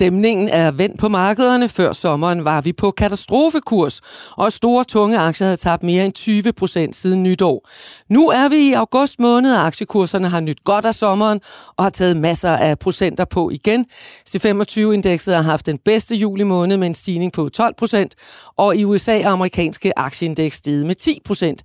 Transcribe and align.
Stemningen 0.00 0.48
er 0.48 0.70
vendt 0.70 0.98
på 0.98 1.08
markederne. 1.08 1.68
Før 1.68 1.92
sommeren 1.92 2.44
var 2.44 2.60
vi 2.60 2.72
på 2.72 2.90
katastrofekurs, 2.90 4.00
og 4.36 4.52
store 4.52 4.84
tunge 4.84 5.18
aktier 5.18 5.46
havde 5.46 5.56
tabt 5.56 5.82
mere 5.82 6.04
end 6.04 6.12
20 6.12 6.52
procent 6.52 6.94
siden 6.94 7.22
nytår. 7.22 7.68
Nu 8.08 8.28
er 8.28 8.48
vi 8.48 8.56
i 8.56 8.72
august 8.72 9.20
måned, 9.20 9.54
og 9.54 9.66
aktiekurserne 9.66 10.28
har 10.28 10.40
nyt 10.40 10.64
godt 10.64 10.84
af 10.84 10.94
sommeren 10.94 11.40
og 11.76 11.84
har 11.84 11.90
taget 11.90 12.16
masser 12.16 12.50
af 12.50 12.78
procenter 12.78 13.24
på 13.24 13.50
igen. 13.50 13.86
C25-indekset 14.28 15.34
har 15.34 15.42
haft 15.42 15.66
den 15.66 15.78
bedste 15.78 16.16
juli 16.16 16.44
måned 16.44 16.76
med 16.76 16.86
en 16.86 16.94
stigning 16.94 17.32
på 17.32 17.48
12 17.48 17.74
procent, 17.78 18.14
og 18.56 18.76
i 18.76 18.84
USA 18.84 19.20
er 19.20 19.28
amerikanske 19.28 19.98
aktieindeks 19.98 20.56
steget 20.56 20.86
med 20.86 20.94
10 20.94 21.20
procent. 21.24 21.62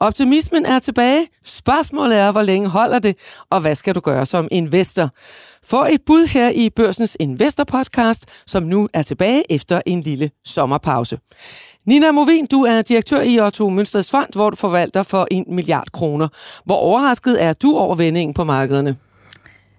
Optimismen 0.00 0.66
er 0.66 0.78
tilbage. 0.78 1.28
Spørgsmålet 1.44 2.18
er, 2.18 2.32
hvor 2.32 2.42
længe 2.42 2.68
holder 2.68 2.98
det, 2.98 3.16
og 3.50 3.60
hvad 3.60 3.74
skal 3.74 3.94
du 3.94 4.00
gøre 4.00 4.26
som 4.26 4.48
investor? 4.50 5.10
Få 5.64 5.84
et 5.84 6.02
bud 6.06 6.26
her 6.26 6.48
i 6.48 6.70
Børsens 6.70 7.16
Investor 7.20 7.64
Podcast, 7.64 8.26
som 8.46 8.62
nu 8.62 8.88
er 8.92 9.02
tilbage 9.02 9.52
efter 9.52 9.80
en 9.86 10.00
lille 10.00 10.30
sommerpause. 10.44 11.18
Nina 11.86 12.12
Movin, 12.12 12.46
du 12.46 12.62
er 12.62 12.82
direktør 12.82 13.20
i 13.20 13.40
Otto 13.40 13.68
Mønsters 13.68 14.10
Fond, 14.10 14.28
hvor 14.34 14.50
du 14.50 14.56
forvalter 14.56 15.02
for 15.02 15.26
en 15.30 15.44
milliard 15.48 15.92
kroner. 15.92 16.28
Hvor 16.64 16.76
overrasket 16.76 17.42
er 17.42 17.52
du 17.52 17.76
over 17.76 17.94
vendingen 17.94 18.34
på 18.34 18.44
markederne? 18.44 18.96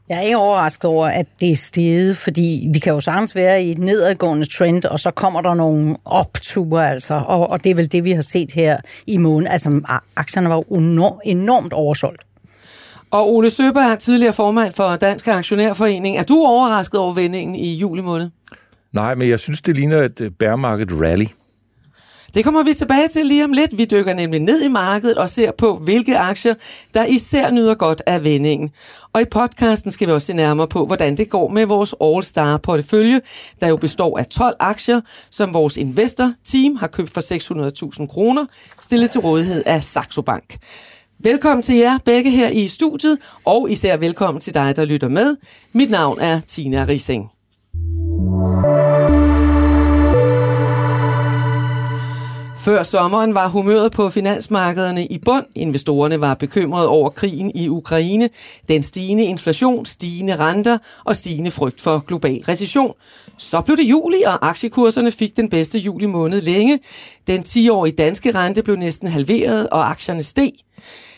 Jeg 0.09 0.18
er 0.18 0.22
ikke 0.22 0.38
overrasket 0.38 0.86
over, 0.86 1.08
at 1.08 1.26
det 1.40 1.52
er 1.52 1.55
steget, 1.55 2.18
fordi 2.18 2.68
vi 2.73 2.80
kan 2.80 2.94
jo 2.94 2.99
sagtens 2.99 3.36
være 3.36 3.63
i 3.63 3.72
et 3.72 3.77
nedadgående 3.77 4.45
trend, 4.45 4.85
og 4.85 4.99
så 4.99 5.12
kommer 5.12 5.41
der 5.41 5.54
nogle 5.54 5.95
opture, 6.05 6.91
altså, 6.91 7.23
og, 7.27 7.49
og 7.49 7.63
det 7.63 7.70
er 7.70 7.76
vel 7.76 7.91
det, 7.91 8.04
vi 8.04 8.12
har 8.12 8.22
set 8.22 8.51
her 8.51 8.77
i 9.07 9.18
måneden. 9.18 9.51
Altså, 9.51 9.82
aktierne 10.16 10.49
var 10.49 10.63
enormt, 10.71 11.21
enormt 11.26 11.74
oversolgt. 11.74 12.21
Og 13.12 13.34
Ole 13.34 13.49
Søberg 13.49 13.91
er 13.91 13.96
tidligere 13.96 14.34
formand 14.34 14.74
for 14.74 14.96
Dansk 14.96 15.27
Aktionærforening. 15.27 16.18
Er 16.18 16.23
du 16.23 16.35
overrasket 16.46 16.99
over 16.99 17.13
vendingen 17.13 17.55
i 17.55 17.76
juli 17.76 18.01
måned? 18.01 18.29
Nej, 18.94 19.16
men 19.16 19.29
jeg 19.29 19.40
synes, 19.40 19.62
det 19.62 19.76
ligner 19.76 20.01
et 20.01 20.21
øh, 20.21 20.32
bear 20.32 20.55
market 20.55 20.90
rally. 20.91 21.26
Det 22.34 22.44
kommer 22.44 22.63
vi 22.63 22.74
tilbage 22.74 23.08
til 23.08 23.26
lige 23.26 23.44
om 23.44 23.54
lidt. 23.54 23.77
Vi 23.77 23.85
dykker 23.85 24.13
nemlig 24.13 24.40
ned 24.40 24.62
i 24.62 24.68
markedet 24.68 25.18
og 25.18 25.30
ser 25.30 25.52
på, 25.52 25.77
hvilke 25.77 26.18
aktier, 26.18 26.54
der 26.94 27.05
især 27.05 27.52
nyder 27.52 27.76
godt 27.76 28.02
af 28.05 28.24
vendingen. 28.24 28.70
Og 29.13 29.22
i 29.22 29.26
podcasten 29.26 29.91
skal 29.91 30.08
vi 30.08 30.13
også 30.13 30.27
se 30.27 30.34
nærmere 30.34 30.68
på, 30.68 30.85
hvordan 30.85 31.18
det 31.18 31.30
går 31.30 31.48
med 31.48 31.66
vores 31.66 31.96
All-Star 32.04 32.57
portefølje, 32.57 33.22
der 33.62 33.68
jo 33.68 33.77
består 33.77 34.18
af 34.20 34.26
12 34.26 34.55
aktier, 34.60 35.02
som 35.30 35.54
vores 35.54 35.77
investor-team 35.77 36.76
har 36.76 36.88
købt 36.88 37.10
for 37.10 37.22
600.000 38.02 38.07
kroner, 38.07 38.46
stillet 38.82 39.12
til 39.12 39.22
rådighed 39.22 39.63
af 39.66 39.84
Saxo 39.84 40.22
Bank. 40.22 40.57
Velkommen 41.20 41.62
til 41.62 41.76
jer 41.76 41.98
begge 42.05 42.32
her 42.32 42.50
i 42.50 42.68
studiet, 42.68 43.18
og 43.46 43.72
især 43.72 43.98
velkommen 43.98 44.41
til 44.41 44.54
dig, 44.54 44.76
der 44.76 44.85
lytter 44.85 45.10
med. 45.10 45.35
Mit 45.74 45.91
navn 45.91 46.20
er 46.20 46.40
Tina 46.48 46.85
Rising. 46.88 47.30
Før 52.60 52.84
sommeren 52.84 53.34
var 53.34 53.48
humøret 53.48 53.91
på 53.91 54.10
finansmarkederne 54.10 55.05
i 55.05 55.18
bund. 55.18 55.46
Investorerne 55.55 56.21
var 56.21 56.34
bekymrede 56.34 56.88
over 56.88 57.10
krigen 57.10 57.51
i 57.55 57.70
Ukraine, 57.70 58.29
den 58.70 58.84
stigende 58.84 59.24
inflation, 59.24 59.85
stigende 59.85 60.35
renter 60.35 60.77
og 61.04 61.16
stigende 61.16 61.51
frygt 61.51 61.82
for 61.82 61.99
global 62.07 62.43
recession. 62.48 62.93
Så 63.38 63.62
blev 63.62 63.77
det 63.77 63.84
juli, 63.84 64.22
og 64.22 64.50
aktiekurserne 64.50 65.12
fik 65.12 65.38
den 65.38 65.50
bedste 65.50 65.79
juli 65.79 66.06
måned 66.06 66.41
længe. 66.41 66.79
Den 67.28 67.41
10-årige 67.47 67.96
danske 67.96 68.31
rente 68.31 68.63
blev 68.63 68.75
næsten 68.75 69.07
halveret, 69.07 69.69
og 69.69 69.90
aktierne 69.90 70.23
steg. 70.23 70.51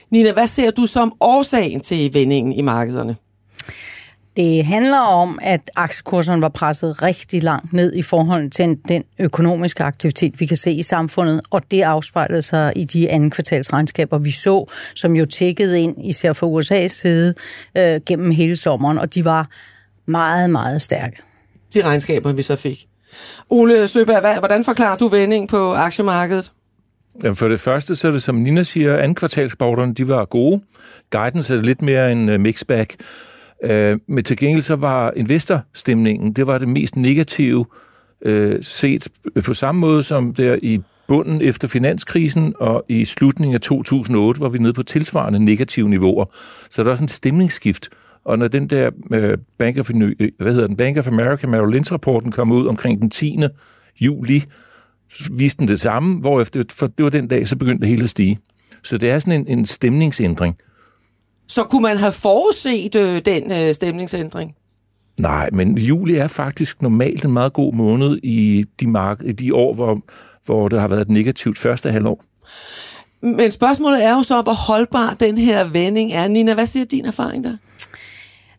Nina, 0.10 0.32
hvad 0.32 0.48
ser 0.48 0.72
du 0.72 0.86
som 0.86 1.14
årsagen 1.20 1.82
til 1.82 2.14
vendingen 2.14 2.54
i 2.54 2.62
markederne? 2.62 3.16
Det 4.38 4.66
handler 4.66 5.00
om, 5.00 5.40
at 5.42 5.62
aktiekurserne 5.76 6.42
var 6.42 6.50
presset 6.50 7.04
rigtig 7.04 7.44
langt 7.44 7.74
ned 7.74 7.94
i 7.94 8.02
forhold 8.02 8.50
til 8.50 8.78
den 8.88 9.04
økonomiske 9.20 9.84
aktivitet, 9.84 10.40
vi 10.40 10.46
kan 10.46 10.58
se 10.58 10.72
i 10.72 10.84
samfundet, 10.84 11.42
og 11.50 11.62
det 11.72 11.82
afspejlede 11.82 12.42
sig 12.42 12.74
i 12.76 12.84
de 12.84 13.10
anden 13.10 13.30
kvartalsregnskaber, 13.30 14.18
vi 14.18 14.32
så, 14.32 14.66
som 14.96 15.16
jo 15.16 15.26
tækkede 15.26 15.82
ind, 15.82 16.06
især 16.06 16.34
fra 16.34 16.48
USA's 16.48 16.88
side, 16.88 17.34
øh, 17.78 18.02
gennem 18.06 18.32
hele 18.32 18.56
sommeren, 18.56 18.98
og 18.98 19.14
de 19.14 19.26
var 19.26 19.48
meget, 20.06 20.50
meget 20.50 20.82
stærke. 20.82 21.18
De 21.74 21.82
regnskaber, 21.82 22.32
vi 22.32 22.42
så 22.42 22.56
fik. 22.56 22.88
Ole 23.50 23.88
Søberg, 23.88 24.40
hvordan 24.40 24.64
forklarer 24.64 24.98
du 24.98 25.08
vending 25.08 25.50
på 25.50 25.74
aktiemarkedet? 25.74 26.52
Jamen 27.24 27.36
for 27.36 27.48
det 27.48 27.60
første, 27.60 27.96
så 27.96 28.08
er 28.08 28.12
det 28.12 28.24
som 28.24 28.36
Nina 28.36 28.64
siger, 28.64 28.98
anden 28.98 29.94
de 29.94 30.08
var 30.08 30.26
gode. 30.26 30.62
Guidance 31.10 31.56
er 31.56 31.62
lidt 31.62 31.82
mere 31.82 32.12
en 32.12 32.30
uh, 32.30 32.40
Øh, 33.64 34.00
men 34.08 34.24
til 34.24 34.38
gengæld 34.38 34.62
så 34.62 34.76
var 34.76 35.14
investorstemningen, 35.16 36.34
det 36.34 36.48
var 36.48 36.58
det 36.58 36.68
mest 36.68 36.96
negative 36.96 37.66
øh, 38.22 38.64
set 38.64 39.08
på 39.46 39.54
samme 39.54 39.82
måde 39.82 40.04
som 40.04 40.34
der 40.34 40.60
i 40.62 40.82
bunden 41.08 41.42
efter 41.42 41.68
finanskrisen, 41.68 42.54
og 42.60 42.86
i 42.90 43.06
slutningen 43.06 43.56
af 43.56 43.62
2008 43.62 44.42
var 44.42 44.50
vi 44.50 44.58
nede 44.58 44.74
på 44.74 44.84
tilsvarende 44.84 45.46
negative 45.46 45.90
niveauer. 45.90 46.26
Så 46.70 46.84
der 46.84 46.92
er 46.92 46.96
sådan 46.96 47.04
en 47.04 47.10
stemningsskift. 47.10 47.90
Og 48.26 48.40
når 48.40 48.48
den 48.48 48.68
der 48.68 48.92
øh, 49.14 49.38
Bank 49.58 49.78
of, 49.78 49.90
øh, 49.90 50.32
hvad 50.40 50.54
hedder 50.54 50.68
den, 50.68 50.76
Bank 50.76 50.98
of 50.98 51.08
America 51.08 51.48
Merrill 51.48 51.72
Lynch-rapporten 51.72 52.32
kom 52.32 52.52
ud 52.52 52.68
omkring 52.68 53.02
den 53.02 53.10
10. 53.10 53.38
juli, 54.02 54.44
viste 55.32 55.60
den 55.60 55.68
det 55.68 55.80
samme, 55.80 56.20
hvor 56.20 56.42
efter, 56.42 56.64
for 56.72 56.88
det 56.88 57.04
var 57.04 57.10
den 57.10 57.28
dag, 57.28 57.48
så 57.48 57.56
begyndte 57.56 57.82
det 57.82 57.90
hele 57.90 58.04
at 58.04 58.10
stige. 58.10 58.40
Så 58.84 58.98
det 58.98 59.10
er 59.10 59.20
sådan 59.20 59.42
en, 59.42 59.60
en 59.60 59.66
stemningsændring. 59.66 60.58
Så 61.52 61.64
kunne 61.64 61.82
man 61.82 61.98
have 61.98 62.12
forudset 62.12 62.96
øh, 62.96 63.22
den 63.26 63.52
øh, 63.52 63.76
stemningsændring? 63.76 64.56
Nej, 65.20 65.50
men 65.54 65.78
juli 65.78 66.16
er 66.16 66.28
faktisk 66.28 66.82
normalt 66.82 67.26
en 67.26 67.32
meget 67.32 67.54
god 67.54 67.74
måned 67.74 68.20
i 68.24 68.66
de, 68.80 68.88
mark- 68.88 69.22
i 69.26 69.32
de 69.32 69.56
år, 69.56 69.74
hvor, 69.74 70.00
hvor 70.46 70.68
der 70.68 70.80
har 70.80 70.88
været 70.88 71.02
et 71.02 71.10
negativt 71.10 71.58
første 71.58 71.92
halvår. 71.92 72.24
Men 73.22 73.52
spørgsmålet 73.52 74.04
er 74.06 74.16
jo 74.16 74.24
så, 74.24 74.42
hvor 74.42 74.54
holdbar 74.54 75.16
den 75.20 75.38
her 75.38 75.64
vending 75.64 76.14
er. 76.14 76.28
Nina, 76.28 76.54
hvad 76.54 76.66
siger 76.66 76.86
din 76.86 77.06
erfaring 77.06 77.44
der? 77.44 77.58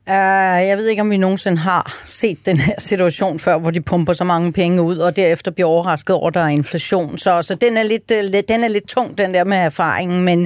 Uh, 0.07 0.67
jeg 0.69 0.77
ved 0.77 0.89
ikke, 0.89 1.03
om 1.03 1.11
vi 1.11 1.17
nogensinde 1.17 1.59
har 1.59 2.03
set 2.05 2.47
den 2.47 2.57
her 2.57 2.75
situation 2.79 3.39
før, 3.39 3.59
hvor 3.59 3.71
de 3.71 3.81
pumper 3.81 4.13
så 4.13 4.25
mange 4.25 4.53
penge 4.53 4.83
ud, 4.83 4.97
og 4.97 5.17
derefter 5.17 5.51
bliver 5.51 5.69
overrasket 5.69 6.17
over, 6.17 6.29
at 6.29 6.35
der 6.35 6.41
er 6.41 6.49
inflation. 6.49 7.19
Så, 7.19 7.43
så 7.43 7.55
den, 7.55 7.77
er 7.77 7.83
lidt, 7.83 8.11
uh, 8.11 8.41
den 8.49 8.65
er 8.65 8.69
lidt 8.69 8.89
tung, 8.89 9.19
den 9.19 9.35
der 9.35 9.45
med 9.45 9.57
erfaringen, 9.57 10.25
men 10.25 10.41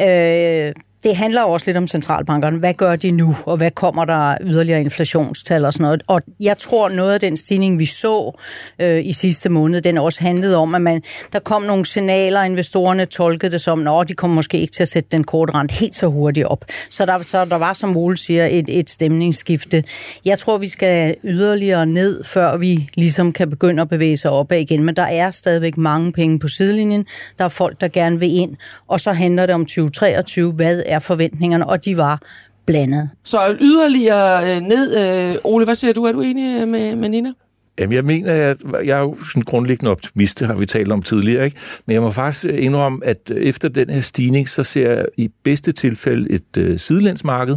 uh, 0.00 0.82
det 1.04 1.16
handler 1.16 1.42
også 1.42 1.66
lidt 1.66 1.76
om 1.76 1.86
centralbankerne. 1.86 2.58
Hvad 2.58 2.74
gør 2.74 2.96
de 2.96 3.10
nu, 3.10 3.36
og 3.46 3.56
hvad 3.56 3.70
kommer 3.70 4.04
der 4.04 4.36
yderligere 4.40 4.80
inflationstal 4.80 5.64
og 5.64 5.72
sådan 5.72 5.84
noget? 5.84 6.02
Og 6.06 6.22
jeg 6.40 6.58
tror, 6.58 6.88
noget 6.88 7.12
af 7.12 7.20
den 7.20 7.36
stigning, 7.36 7.78
vi 7.78 7.86
så 7.86 8.38
øh, 8.78 9.06
i 9.06 9.12
sidste 9.12 9.48
måned, 9.48 9.80
den 9.80 9.98
også 9.98 10.20
handlede 10.20 10.56
om, 10.56 10.74
at 10.74 10.82
man, 10.82 11.02
der 11.32 11.38
kom 11.38 11.62
nogle 11.62 11.86
signaler, 11.86 12.40
og 12.40 12.46
investorerne 12.46 13.04
tolkede 13.04 13.52
det 13.52 13.60
som, 13.60 13.88
at 13.88 14.08
de 14.08 14.14
kommer 14.14 14.34
måske 14.34 14.58
ikke 14.58 14.72
til 14.72 14.82
at 14.82 14.88
sætte 14.88 15.08
den 15.12 15.24
korte 15.24 15.54
rent 15.54 15.72
helt 15.72 15.94
så 15.94 16.06
hurtigt 16.06 16.46
op. 16.46 16.64
Så 16.90 17.06
der, 17.06 17.18
så 17.18 17.44
der 17.44 17.56
var, 17.56 17.72
som 17.72 17.96
Ole 17.96 18.16
siger, 18.16 18.46
et, 18.46 18.64
et 18.68 18.90
stemningsskifte. 18.90 19.84
Jeg 20.24 20.38
tror, 20.38 20.58
vi 20.58 20.68
skal 20.68 21.16
yderligere 21.24 21.86
ned, 21.86 22.24
før 22.24 22.56
vi 22.56 22.88
ligesom 22.94 23.32
kan 23.32 23.50
begynde 23.50 23.82
at 23.82 23.88
bevæge 23.88 24.16
sig 24.16 24.30
opad 24.30 24.58
igen. 24.58 24.82
Men 24.82 24.96
der 24.96 25.02
er 25.02 25.30
stadigvæk 25.30 25.76
mange 25.76 26.12
penge 26.12 26.38
på 26.38 26.48
sidelinjen. 26.48 27.06
Der 27.38 27.44
er 27.44 27.48
folk, 27.48 27.80
der 27.80 27.88
gerne 27.88 28.20
vil 28.20 28.36
ind. 28.36 28.56
Og 28.88 29.00
så 29.00 29.12
handler 29.12 29.46
det 29.46 29.54
om 29.54 29.66
2023. 29.66 30.52
Hvad 30.52 30.82
er 30.88 30.98
forventningerne, 30.98 31.66
og 31.66 31.84
de 31.84 31.96
var 31.96 32.22
blandet. 32.66 33.10
Så 33.24 33.56
yderligere 33.60 34.56
øh, 34.56 34.62
ned. 34.62 34.96
Øh, 34.96 35.34
Ole, 35.44 35.64
hvad 35.64 35.74
siger 35.74 35.92
du? 35.92 36.04
Er 36.04 36.12
du 36.12 36.20
enig 36.20 36.68
med, 36.68 36.96
med 36.96 37.08
Nina? 37.08 37.32
Jamen, 37.78 37.92
jeg 37.92 38.04
mener, 38.04 38.32
at 38.32 38.56
jeg 38.72 38.98
er 38.98 39.00
jo 39.00 39.16
sådan 39.32 39.42
grundlæggende 39.42 39.90
optimist, 39.90 40.40
det 40.40 40.46
har 40.46 40.54
vi 40.54 40.66
talt 40.66 40.92
om 40.92 41.02
tidligere, 41.02 41.44
ikke? 41.44 41.56
Men 41.86 41.94
jeg 41.94 42.02
må 42.02 42.10
faktisk 42.10 42.44
indrømme, 42.44 43.06
at 43.06 43.30
efter 43.36 43.68
den 43.68 43.90
her 43.90 44.00
stigning, 44.00 44.48
så 44.48 44.62
ser 44.62 44.90
jeg 44.90 45.06
i 45.16 45.30
bedste 45.44 45.72
tilfælde 45.72 46.30
et 46.30 46.56
øh, 46.58 46.78
sidelandsmarked. 46.78 47.56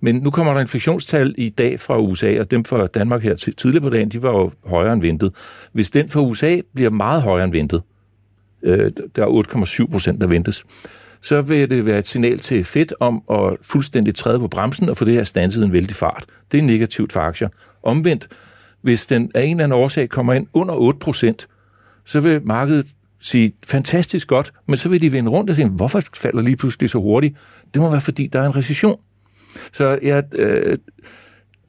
Men 0.00 0.14
nu 0.14 0.30
kommer 0.30 0.54
der 0.54 0.60
inflationstal 0.60 1.34
i 1.38 1.48
dag 1.48 1.80
fra 1.80 2.00
USA, 2.00 2.40
og 2.40 2.50
dem 2.50 2.64
fra 2.64 2.86
Danmark 2.86 3.22
her 3.22 3.34
tidligere 3.34 3.82
på 3.82 3.90
dagen, 3.90 4.08
de 4.08 4.22
var 4.22 4.30
jo 4.30 4.50
højere 4.66 4.92
end 4.92 5.02
ventet. 5.02 5.32
Hvis 5.72 5.90
den 5.90 6.08
fra 6.08 6.20
USA 6.20 6.60
bliver 6.74 6.90
meget 6.90 7.22
højere 7.22 7.44
end 7.44 7.52
ventet, 7.52 7.82
øh, 8.62 8.90
der 9.16 9.22
er 9.22 9.84
8,7 9.84 9.90
procent, 9.92 10.20
der 10.20 10.26
ventes, 10.26 10.64
så 11.22 11.40
vil 11.40 11.70
det 11.70 11.86
være 11.86 11.98
et 11.98 12.06
signal 12.06 12.38
til 12.38 12.64
Fed 12.64 12.86
om 13.00 13.22
at 13.30 13.56
fuldstændig 13.62 14.14
træde 14.14 14.38
på 14.38 14.48
bremsen 14.48 14.88
og 14.88 14.96
få 14.96 15.04
det 15.04 15.14
her 15.14 15.24
standset 15.24 15.64
en 15.64 15.72
vældig 15.72 15.96
fart. 15.96 16.24
Det 16.52 16.58
er 16.58 16.62
negativt 16.62 17.12
for 17.12 17.20
aktier. 17.20 17.48
Omvendt, 17.82 18.28
hvis 18.82 19.06
den 19.06 19.30
af 19.34 19.42
en 19.42 19.50
eller 19.50 19.64
anden 19.64 19.78
årsag 19.78 20.08
kommer 20.08 20.32
ind 20.32 20.46
under 20.54 20.74
8% 21.44 21.46
så 22.04 22.20
vil 22.20 22.40
markedet 22.44 22.86
sige, 23.20 23.52
fantastisk 23.66 24.28
godt, 24.28 24.52
men 24.68 24.76
så 24.76 24.88
vil 24.88 25.02
de 25.02 25.12
vende 25.12 25.30
rundt 25.30 25.50
og 25.50 25.56
sige, 25.56 25.68
hvorfor 25.68 26.02
falder 26.16 26.42
lige 26.42 26.56
pludselig 26.56 26.90
så 26.90 26.98
hurtigt? 26.98 27.36
Det 27.74 27.82
må 27.82 27.90
være, 27.90 28.00
fordi 28.00 28.26
der 28.26 28.40
er 28.40 28.46
en 28.46 28.56
recession. 28.56 29.00
Så 29.72 29.98
jeg, 30.02 30.22
øh, 30.34 30.76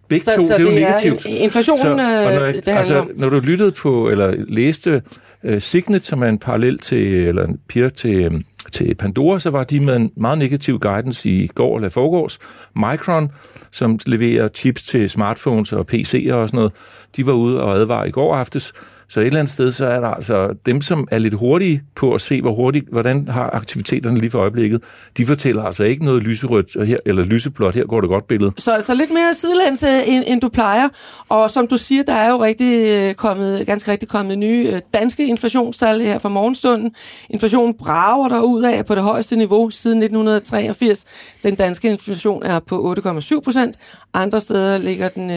begge 0.10 0.26
så, 0.26 0.36
to, 0.36 0.44
så 0.44 0.58
det 0.58 0.68
er 0.68 0.72
jo 0.72 0.80
negativt. 0.80 1.26
Inflationen, 1.26 1.82
så, 1.82 1.96
når, 1.96 2.30
jeg, 2.30 2.56
det 2.56 2.68
altså, 2.68 3.00
om. 3.00 3.12
når 3.16 3.30
du 3.30 3.40
lyttede 3.40 3.72
på, 3.72 4.10
eller 4.10 4.36
læste 4.48 5.02
uh, 5.44 5.58
Signet, 5.58 6.06
som 6.06 6.24
er 6.24 6.28
en 6.28 6.40
parallel 6.40 6.80
til, 6.80 7.14
eller 7.14 7.46
en 7.46 7.60
peer 7.70 7.90
til 7.90 8.28
um, 8.28 8.44
til 8.74 8.96
Pandora, 8.96 9.40
så 9.40 9.50
var 9.50 9.64
de 9.64 9.80
med 9.80 9.96
en 9.96 10.12
meget 10.18 10.38
negativ 10.38 10.80
guidance 10.80 11.30
i 11.30 11.48
går 11.48 11.75
eller 11.75 11.90
forgårs. 11.90 12.40
Micron, 12.75 13.31
som 13.72 14.00
leverer 14.06 14.48
chips 14.48 14.84
til 14.84 15.10
smartphones 15.10 15.74
og 15.74 15.86
PC'er 15.94 16.34
og 16.34 16.50
sådan 16.50 16.58
noget, 16.58 16.72
de 17.16 17.25
var 17.25 17.34
ude 17.34 17.64
og 17.64 17.75
advare 17.75 18.08
i 18.08 18.12
går 18.12 18.36
aftes, 18.36 18.74
så 19.13 19.19
et 19.19 19.25
eller 19.25 19.39
andet 19.39 19.54
sted, 19.54 19.71
så 19.71 19.86
er 19.86 20.00
der 20.00 20.07
altså 20.07 20.56
dem, 20.65 20.81
som 20.81 21.07
er 21.12 21.18
lidt 21.18 21.33
hurtige 21.33 21.83
på 21.95 22.13
at 22.13 22.21
se, 22.21 22.42
hvor 22.42 22.51
hurtigt, 22.51 22.86
hvordan 22.92 23.27
har 23.27 23.50
aktiviteterne 23.54 24.19
lige 24.19 24.31
for 24.31 24.39
øjeblikket, 24.39 24.83
de 25.18 25.25
fortæller 25.25 25.63
altså 25.63 25.83
ikke 25.83 26.06
noget 26.06 26.24
lyserødt 26.24 26.88
her, 26.88 26.98
eller 27.06 27.24
lyseblåt, 27.24 27.75
her 27.75 27.86
går 27.86 28.01
det 28.01 28.10
godt 28.10 28.27
billede. 28.27 28.51
Så 28.57 28.71
altså 28.71 28.94
lidt 28.94 29.13
mere 29.13 29.33
sidelæns, 29.33 29.83
øh, 29.83 30.10
end, 30.10 30.24
end 30.27 30.42
du 30.42 30.50
plejer. 30.50 30.89
Og 31.30 31.51
som 31.51 31.68
du 31.68 31.77
siger, 31.77 32.04
der 32.04 32.13
er 32.13 32.30
jo 32.30 32.44
rigtig 32.44 32.88
øh, 32.88 33.13
kommet, 33.13 33.65
ganske 33.65 33.92
rigtig 33.92 34.10
kommet 34.10 34.38
nye 34.38 34.69
øh, 34.74 34.81
danske 34.94 35.27
inflationstal 35.27 36.01
her 36.01 36.18
fra 36.18 36.30
morgenstunden. 36.30 36.95
Inflationen 37.30 37.74
brager 37.74 38.30
der 38.30 38.42
ud 38.42 38.63
af 38.63 38.86
på 38.86 38.95
det 38.95 39.04
højeste 39.04 39.36
niveau 39.36 39.69
siden 39.69 39.98
1983. 39.98 41.06
Den 41.44 41.56
danske 41.56 41.89
inflation 41.89 42.44
er 42.44 42.60
på 42.60 42.95
8,7 43.07 43.39
procent. 43.39 43.75
Andre 44.13 44.42
steder 44.42 44.77
ligger 44.77 45.10
den 45.10 45.27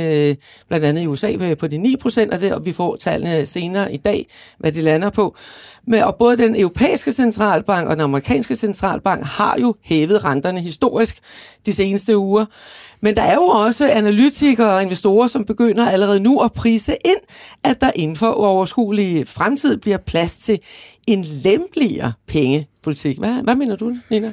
blandt 0.69 0.87
andet 0.87 1.03
i 1.03 1.07
USA 1.07 1.55
på 1.59 1.67
de 1.67 1.79
9 1.79 1.97
procent, 1.97 2.33
og, 2.33 2.41
det, 2.41 2.53
og 2.53 2.67
vi 2.67 2.73
får 2.73 2.97
tallene 2.97 3.47
senere 3.47 3.66
i 3.75 3.97
dag, 3.97 4.27
hvad 4.59 4.73
de 4.73 4.81
lander 4.81 5.11
på. 5.11 5.37
Men, 5.87 6.03
og 6.03 6.17
både 6.17 6.37
den 6.37 6.57
europæiske 6.57 7.13
centralbank 7.13 7.89
og 7.89 7.97
den 7.97 8.01
amerikanske 8.01 8.57
centralbank 8.57 9.25
har 9.25 9.57
jo 9.61 9.75
hævet 9.83 10.25
renterne 10.25 10.61
historisk 10.61 11.19
de 11.67 11.75
seneste 11.75 12.17
uger. 12.17 12.45
Men 13.01 13.17
der 13.17 13.23
er 13.23 13.35
jo 13.35 13.43
også 13.43 13.91
analytikere 13.91 14.75
og 14.75 14.83
investorer, 14.83 15.27
som 15.27 15.45
begynder 15.45 15.91
allerede 15.91 16.21
nu 16.21 16.41
at 16.41 16.53
prise 16.53 16.97
ind, 17.05 17.19
at 17.65 17.81
der 17.81 17.91
inden 17.95 18.17
for 18.17 18.31
overskuelig 18.31 19.29
fremtid 19.29 19.77
bliver 19.77 19.99
plads 19.99 20.39
til 20.39 20.59
en 21.07 21.25
lempeligere 21.25 22.13
pengepolitik. 22.27 23.19
Hvad, 23.19 23.43
hvad 23.43 23.55
mener 23.55 23.77
du, 23.77 23.97
Nina? 24.11 24.33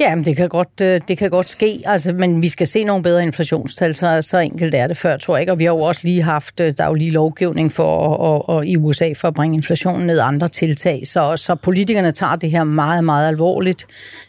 Ja, 0.00 0.14
men 0.14 0.24
det 0.24 0.36
kan 0.36 0.48
godt, 0.48 0.80
øh, 0.82 1.00
det 1.08 1.18
kan 1.18 1.30
godt 1.30 1.48
ske, 1.48 1.78
altså, 1.84 2.12
men 2.12 2.42
vi 2.42 2.48
skal 2.48 2.66
se 2.66 2.84
nogle 2.84 3.02
bedre 3.02 3.22
inflationstal, 3.22 3.94
så, 3.94 4.22
så 4.22 4.38
enkelt 4.38 4.74
er 4.74 4.86
det 4.86 4.96
før, 4.96 5.16
tror 5.16 5.36
jeg 5.36 5.42
ikke. 5.42 5.52
Og 5.52 5.58
vi 5.58 5.64
har 5.64 5.72
jo 5.72 5.80
også 5.80 6.00
lige 6.04 6.22
haft, 6.22 6.60
øh, 6.60 6.74
der 6.78 6.84
er 6.84 6.88
jo 6.88 6.94
lige 6.94 7.10
lovgivning 7.10 7.72
for 7.72 7.96
og, 7.96 8.48
og, 8.48 8.66
i 8.66 8.76
USA 8.76 9.12
for 9.16 9.28
at 9.28 9.34
bringe 9.34 9.56
inflationen 9.56 10.06
ned 10.06 10.20
andre 10.22 10.48
tiltag, 10.48 11.02
så, 11.04 11.36
så 11.36 11.54
politikerne 11.54 12.12
tager 12.12 12.36
det 12.36 12.50
her 12.50 12.64
meget, 12.64 13.04
meget 13.04 13.28
alvorligt, 13.28 13.86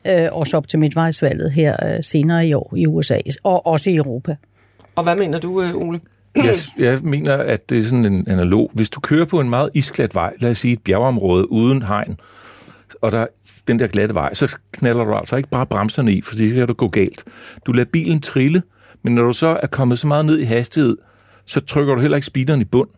øh, 0.07 0.27
også 0.31 0.57
op 0.57 0.67
til 0.67 0.79
midtvejsvalget 0.79 1.51
her 1.51 1.75
øh, 1.85 2.03
senere 2.03 2.47
i 2.47 2.53
år 2.53 2.73
i 2.77 2.87
USA, 2.87 3.17
og 3.43 3.65
også 3.65 3.89
i 3.89 3.95
Europa. 3.95 4.35
Og 4.95 5.03
hvad 5.03 5.15
mener 5.15 5.39
du, 5.39 5.61
øh, 5.61 5.75
Ole? 5.75 5.99
Jeg, 6.35 6.53
jeg 6.77 6.99
mener, 7.03 7.37
at 7.37 7.69
det 7.69 7.79
er 7.79 7.83
sådan 7.83 8.05
en 8.05 8.25
analog. 8.29 8.71
Hvis 8.73 8.89
du 8.89 8.99
kører 8.99 9.25
på 9.25 9.39
en 9.39 9.49
meget 9.49 9.69
isklat 9.73 10.15
vej, 10.15 10.33
lad 10.39 10.49
os 10.51 10.57
sige 10.57 10.73
et 10.73 10.81
bjergeområde 10.83 11.51
uden 11.51 11.81
hegn, 11.81 12.17
og 13.01 13.11
der 13.11 13.27
den 13.67 13.79
der 13.79 13.87
glatte 13.87 14.15
vej, 14.15 14.33
så 14.33 14.57
knaller 14.73 15.03
du 15.03 15.13
altså 15.13 15.35
ikke 15.35 15.49
bare 15.49 15.65
bremserne 15.65 16.11
i, 16.11 16.21
for 16.21 16.35
det 16.35 16.53
kan 16.53 16.67
du 16.67 16.73
gå 16.73 16.87
galt. 16.87 17.23
Du 17.65 17.71
lader 17.71 17.89
bilen 17.93 18.21
trille, 18.21 18.63
men 19.03 19.15
når 19.15 19.23
du 19.23 19.33
så 19.33 19.59
er 19.63 19.67
kommet 19.67 19.99
så 19.99 20.07
meget 20.07 20.25
ned 20.25 20.39
i 20.39 20.43
hastighed, 20.43 20.97
så 21.45 21.59
trykker 21.59 21.95
du 21.95 22.01
heller 22.01 22.17
ikke 22.17 22.27
speederen 22.27 22.61
i 22.61 22.65
bund. 22.65 22.89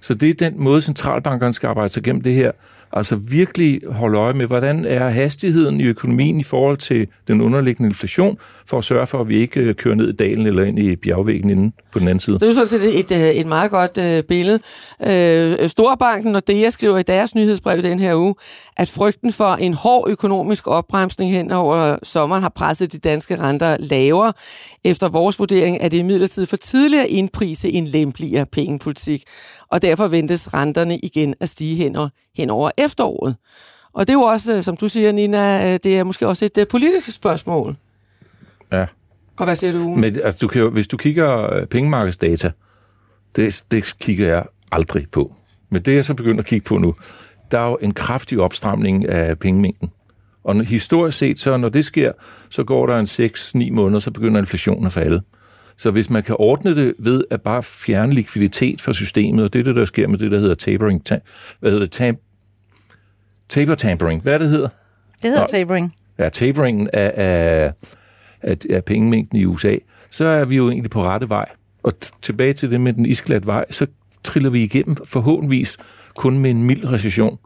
Så 0.00 0.14
det 0.14 0.30
er 0.30 0.50
den 0.50 0.62
måde, 0.62 0.80
centralbankerne 0.80 1.52
skal 1.52 1.66
arbejde 1.66 1.88
sig 1.88 2.02
gennem 2.02 2.22
det 2.22 2.34
her. 2.34 2.52
Altså 2.92 3.16
virkelig 3.16 3.80
holde 3.90 4.18
øje 4.18 4.32
med, 4.32 4.46
hvordan 4.46 4.84
er 4.84 5.08
hastigheden 5.08 5.80
i 5.80 5.84
økonomien 5.84 6.40
i 6.40 6.42
forhold 6.42 6.76
til 6.76 7.06
den 7.28 7.40
underliggende 7.40 7.88
inflation, 7.88 8.38
for 8.66 8.78
at 8.78 8.84
sørge 8.84 9.06
for, 9.06 9.20
at 9.20 9.28
vi 9.28 9.36
ikke 9.36 9.60
øh, 9.60 9.74
kører 9.74 9.94
ned 9.94 10.08
i 10.08 10.12
dalen 10.12 10.46
eller 10.46 10.64
ind 10.64 10.78
i 10.78 10.96
bjergvæggen 10.96 11.50
inden 11.50 11.72
på 11.92 11.98
den 11.98 12.08
anden 12.08 12.20
side. 12.20 12.34
Det 12.34 12.42
er 12.42 12.46
jo 12.46 12.54
sådan 12.54 12.68
set 12.68 12.98
et, 12.98 13.12
et, 13.12 13.40
et 13.40 13.46
meget 13.46 13.70
godt 13.70 13.98
øh, 13.98 14.22
billede. 14.22 14.60
Øh, 15.06 15.68
Storbanken 15.68 16.36
og 16.36 16.46
DEA 16.46 16.70
skriver 16.70 16.98
i 16.98 17.02
deres 17.02 17.34
nyhedsbrev 17.34 17.82
den 17.82 17.98
her 17.98 18.14
uge, 18.14 18.34
at 18.76 18.88
frygten 18.88 19.32
for 19.32 19.54
en 19.54 19.74
hård 19.74 20.10
økonomisk 20.10 20.66
opbremsning 20.66 21.32
hen 21.32 21.50
over 21.50 21.96
sommeren 22.02 22.42
har 22.42 22.48
presset 22.48 22.92
de 22.92 22.98
danske 22.98 23.40
renter 23.40 23.76
lavere. 23.80 24.32
Efter 24.84 25.08
vores 25.08 25.38
vurdering 25.38 25.78
er 25.80 25.88
det 25.88 25.98
imidlertid 25.98 26.46
for 26.46 26.56
tidligt 26.56 27.02
at 27.02 27.08
indprise 27.08 27.70
en 27.70 27.86
lempeligere 27.86 28.46
pengepolitik, 28.46 29.24
og 29.68 29.82
derfor 29.82 30.08
ventes 30.08 30.54
renterne 30.54 30.98
igen 30.98 31.34
at 31.40 31.48
stige 31.48 31.76
hen 31.76 31.96
over, 31.96 32.08
hen 32.36 32.50
over 32.50 32.70
efteråret. 32.76 33.36
Og 33.92 34.06
det 34.06 34.12
er 34.12 34.18
jo 34.18 34.22
også, 34.22 34.62
som 34.62 34.76
du 34.76 34.88
siger, 34.88 35.12
Nina, 35.12 35.76
det 35.76 35.98
er 35.98 36.04
måske 36.04 36.26
også 36.26 36.44
et 36.44 36.68
politisk 36.68 37.12
spørgsmål. 37.16 37.76
Ja. 38.72 38.86
Og 39.36 39.44
hvad 39.44 39.56
siger 39.56 39.72
du? 39.72 39.88
Men 39.88 40.16
altså, 40.24 40.38
du 40.40 40.48
kan 40.48 40.72
hvis 40.72 40.88
du 40.88 40.96
kigger 40.96 41.64
pengemarkedsdata, 41.70 42.50
det, 43.36 43.64
det 43.70 43.94
kigger 44.00 44.26
jeg 44.28 44.44
aldrig 44.72 45.06
på. 45.12 45.32
Men 45.70 45.82
det 45.82 45.90
er 45.90 45.94
jeg 45.94 46.04
så 46.04 46.14
begyndt 46.14 46.40
at 46.40 46.46
kigge 46.46 46.64
på 46.64 46.78
nu, 46.78 46.94
der 47.50 47.60
er 47.60 47.68
jo 47.68 47.78
en 47.80 47.94
kraftig 47.94 48.40
opstramning 48.40 49.08
af 49.08 49.38
pengemængden. 49.38 49.90
Og 50.44 50.64
historisk 50.64 51.18
set, 51.18 51.38
så 51.38 51.56
når 51.56 51.68
det 51.68 51.84
sker, 51.84 52.12
så 52.50 52.64
går 52.64 52.86
der 52.86 52.98
en 52.98 53.70
6-9 53.70 53.72
måneder, 53.72 54.00
så 54.00 54.10
begynder 54.10 54.40
inflationen 54.40 54.86
at 54.86 54.92
falde. 54.92 55.22
Så 55.78 55.90
hvis 55.90 56.10
man 56.10 56.22
kan 56.22 56.36
ordne 56.38 56.76
det 56.76 56.94
ved 56.98 57.24
at 57.30 57.42
bare 57.42 57.62
fjerne 57.62 58.14
likviditet 58.14 58.80
fra 58.80 58.92
systemet, 58.92 59.44
og 59.44 59.52
det 59.52 59.58
er 59.58 59.64
det, 59.64 59.76
der 59.76 59.84
sker 59.84 60.08
med 60.08 60.18
det, 60.18 60.30
der 60.30 60.38
hedder 60.38 60.54
tapering, 60.54 61.04
ta- 61.06 61.18
hvad 61.60 61.70
hedder 61.70 61.86
det, 61.86 62.00
tam- 62.00 62.22
taper 63.48 63.74
tampering, 63.74 64.22
hvad 64.22 64.34
er 64.34 64.38
det 64.38 64.48
hedder? 64.50 64.68
Det 65.22 65.30
hedder 65.30 65.40
Nå, 65.40 65.46
tapering. 65.46 65.94
Ja, 66.18 66.28
taperingen 66.28 66.88
af, 66.92 67.12
af, 67.16 67.72
af, 68.42 68.56
af 68.70 68.84
pengemængden 68.84 69.38
i 69.38 69.44
USA, 69.44 69.76
så 70.10 70.24
er 70.24 70.44
vi 70.44 70.56
jo 70.56 70.70
egentlig 70.70 70.90
på 70.90 71.02
rette 71.02 71.28
vej. 71.28 71.46
Og 71.82 71.92
t- 72.04 72.10
tilbage 72.22 72.52
til 72.52 72.70
det 72.70 72.80
med 72.80 72.92
den 72.92 73.06
isklat 73.06 73.46
vej, 73.46 73.64
så 73.70 73.86
triller 74.24 74.50
vi 74.50 74.62
igennem 74.62 74.96
forhåbentligvis 75.04 75.76
kun 76.16 76.38
med 76.38 76.50
en 76.50 76.64
mild 76.64 76.92
recession. 76.92 77.38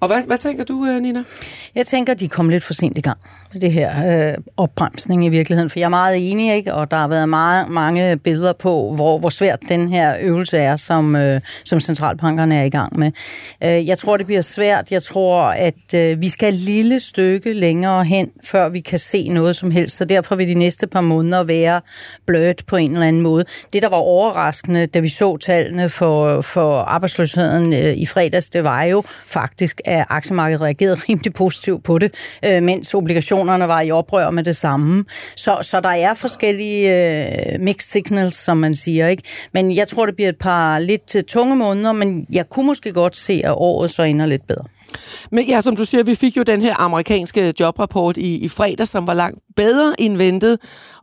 Og 0.00 0.08
hvad, 0.08 0.22
hvad 0.26 0.38
tænker 0.38 0.64
du, 0.64 0.86
øh, 0.86 1.02
Nina? 1.02 1.24
Jeg 1.74 1.86
tænker, 1.86 2.14
de 2.14 2.28
kom 2.28 2.48
lidt 2.48 2.64
for 2.64 2.74
sent 2.74 2.96
i 2.96 3.00
gang 3.00 3.18
med 3.52 3.60
det 3.60 3.72
her 3.72 4.28
øh, 4.30 4.34
opbremsning 4.56 5.26
i 5.26 5.28
virkeligheden, 5.28 5.70
for 5.70 5.78
jeg 5.78 5.84
er 5.84 5.90
meget 5.90 6.30
enig, 6.30 6.54
ikke? 6.54 6.74
og 6.74 6.90
der 6.90 6.96
har 6.96 7.08
været 7.08 7.28
meget, 7.28 7.68
mange 7.68 8.16
billeder 8.16 8.52
på, 8.52 8.92
hvor, 8.94 9.18
hvor 9.18 9.28
svært 9.28 9.58
den 9.68 9.88
her 9.88 10.16
øvelse 10.20 10.58
er, 10.58 10.76
som, 10.76 11.16
øh, 11.16 11.40
som 11.64 11.80
centralbankerne 11.80 12.56
er 12.56 12.62
i 12.62 12.68
gang 12.68 12.98
med. 12.98 13.12
Øh, 13.64 13.88
jeg 13.88 13.98
tror, 13.98 14.16
det 14.16 14.26
bliver 14.26 14.40
svært. 14.40 14.90
Jeg 14.90 15.02
tror, 15.02 15.42
at 15.42 15.94
øh, 15.94 16.20
vi 16.20 16.28
skal 16.28 16.48
et 16.48 16.60
lille 16.60 17.00
stykke 17.00 17.52
længere 17.52 18.04
hen, 18.04 18.30
før 18.44 18.68
vi 18.68 18.80
kan 18.80 18.98
se 18.98 19.28
noget 19.28 19.56
som 19.56 19.70
helst, 19.70 19.96
så 19.96 20.04
derfor 20.04 20.36
vil 20.36 20.48
de 20.48 20.54
næste 20.54 20.86
par 20.86 21.00
måneder 21.00 21.42
være 21.42 21.80
blødt 22.26 22.66
på 22.66 22.76
en 22.76 22.92
eller 22.92 23.06
anden 23.06 23.22
måde. 23.22 23.44
Det, 23.72 23.82
der 23.82 23.88
var 23.88 23.96
overraskende, 23.96 24.86
da 24.86 24.98
vi 24.98 25.08
så 25.08 25.36
tallene 25.36 25.88
for, 25.88 26.40
for 26.40 26.78
arbejdsløsheden 26.78 27.72
øh, 27.72 27.96
i 27.96 28.06
fredags, 28.06 28.50
det 28.50 28.64
var 28.64 28.82
jo 28.82 29.02
faktisk, 29.26 29.80
at 29.90 30.04
aktiemarkedet 30.08 30.60
reagerede 30.60 30.94
rimelig 31.08 31.34
positivt 31.34 31.84
på 31.84 31.98
det, 31.98 32.14
øh, 32.44 32.62
mens 32.62 32.94
obligationerne 32.94 33.68
var 33.68 33.80
i 33.80 33.90
oprør 33.90 34.30
med 34.30 34.44
det 34.44 34.56
samme. 34.56 35.04
Så, 35.36 35.58
så 35.62 35.80
der 35.80 35.88
er 35.88 36.14
forskellige 36.14 36.94
øh, 37.54 37.60
mixed 37.60 37.90
signals, 37.90 38.34
som 38.34 38.56
man 38.56 38.74
siger. 38.74 39.08
ikke. 39.08 39.22
Men 39.52 39.76
jeg 39.76 39.88
tror, 39.88 40.06
det 40.06 40.16
bliver 40.16 40.28
et 40.28 40.38
par 40.38 40.78
lidt 40.78 41.16
øh, 41.16 41.22
tunge 41.22 41.56
måneder, 41.56 41.92
men 41.92 42.26
jeg 42.32 42.48
kunne 42.48 42.66
måske 42.66 42.92
godt 42.92 43.16
se, 43.16 43.42
at 43.44 43.52
året 43.52 43.90
så 43.90 44.02
ender 44.02 44.26
lidt 44.26 44.46
bedre. 44.48 44.64
Men 45.30 45.46
ja, 45.46 45.60
som 45.60 45.76
du 45.76 45.84
siger, 45.84 46.02
vi 46.02 46.14
fik 46.14 46.36
jo 46.36 46.42
den 46.42 46.62
her 46.62 46.80
amerikanske 46.80 47.54
jobrapport 47.60 48.16
i, 48.16 48.36
i 48.36 48.48
fredag, 48.48 48.88
som 48.88 49.06
var 49.06 49.14
langt 49.14 49.38
bedre 49.56 50.00
end 50.00 50.16
ventet. 50.16 50.58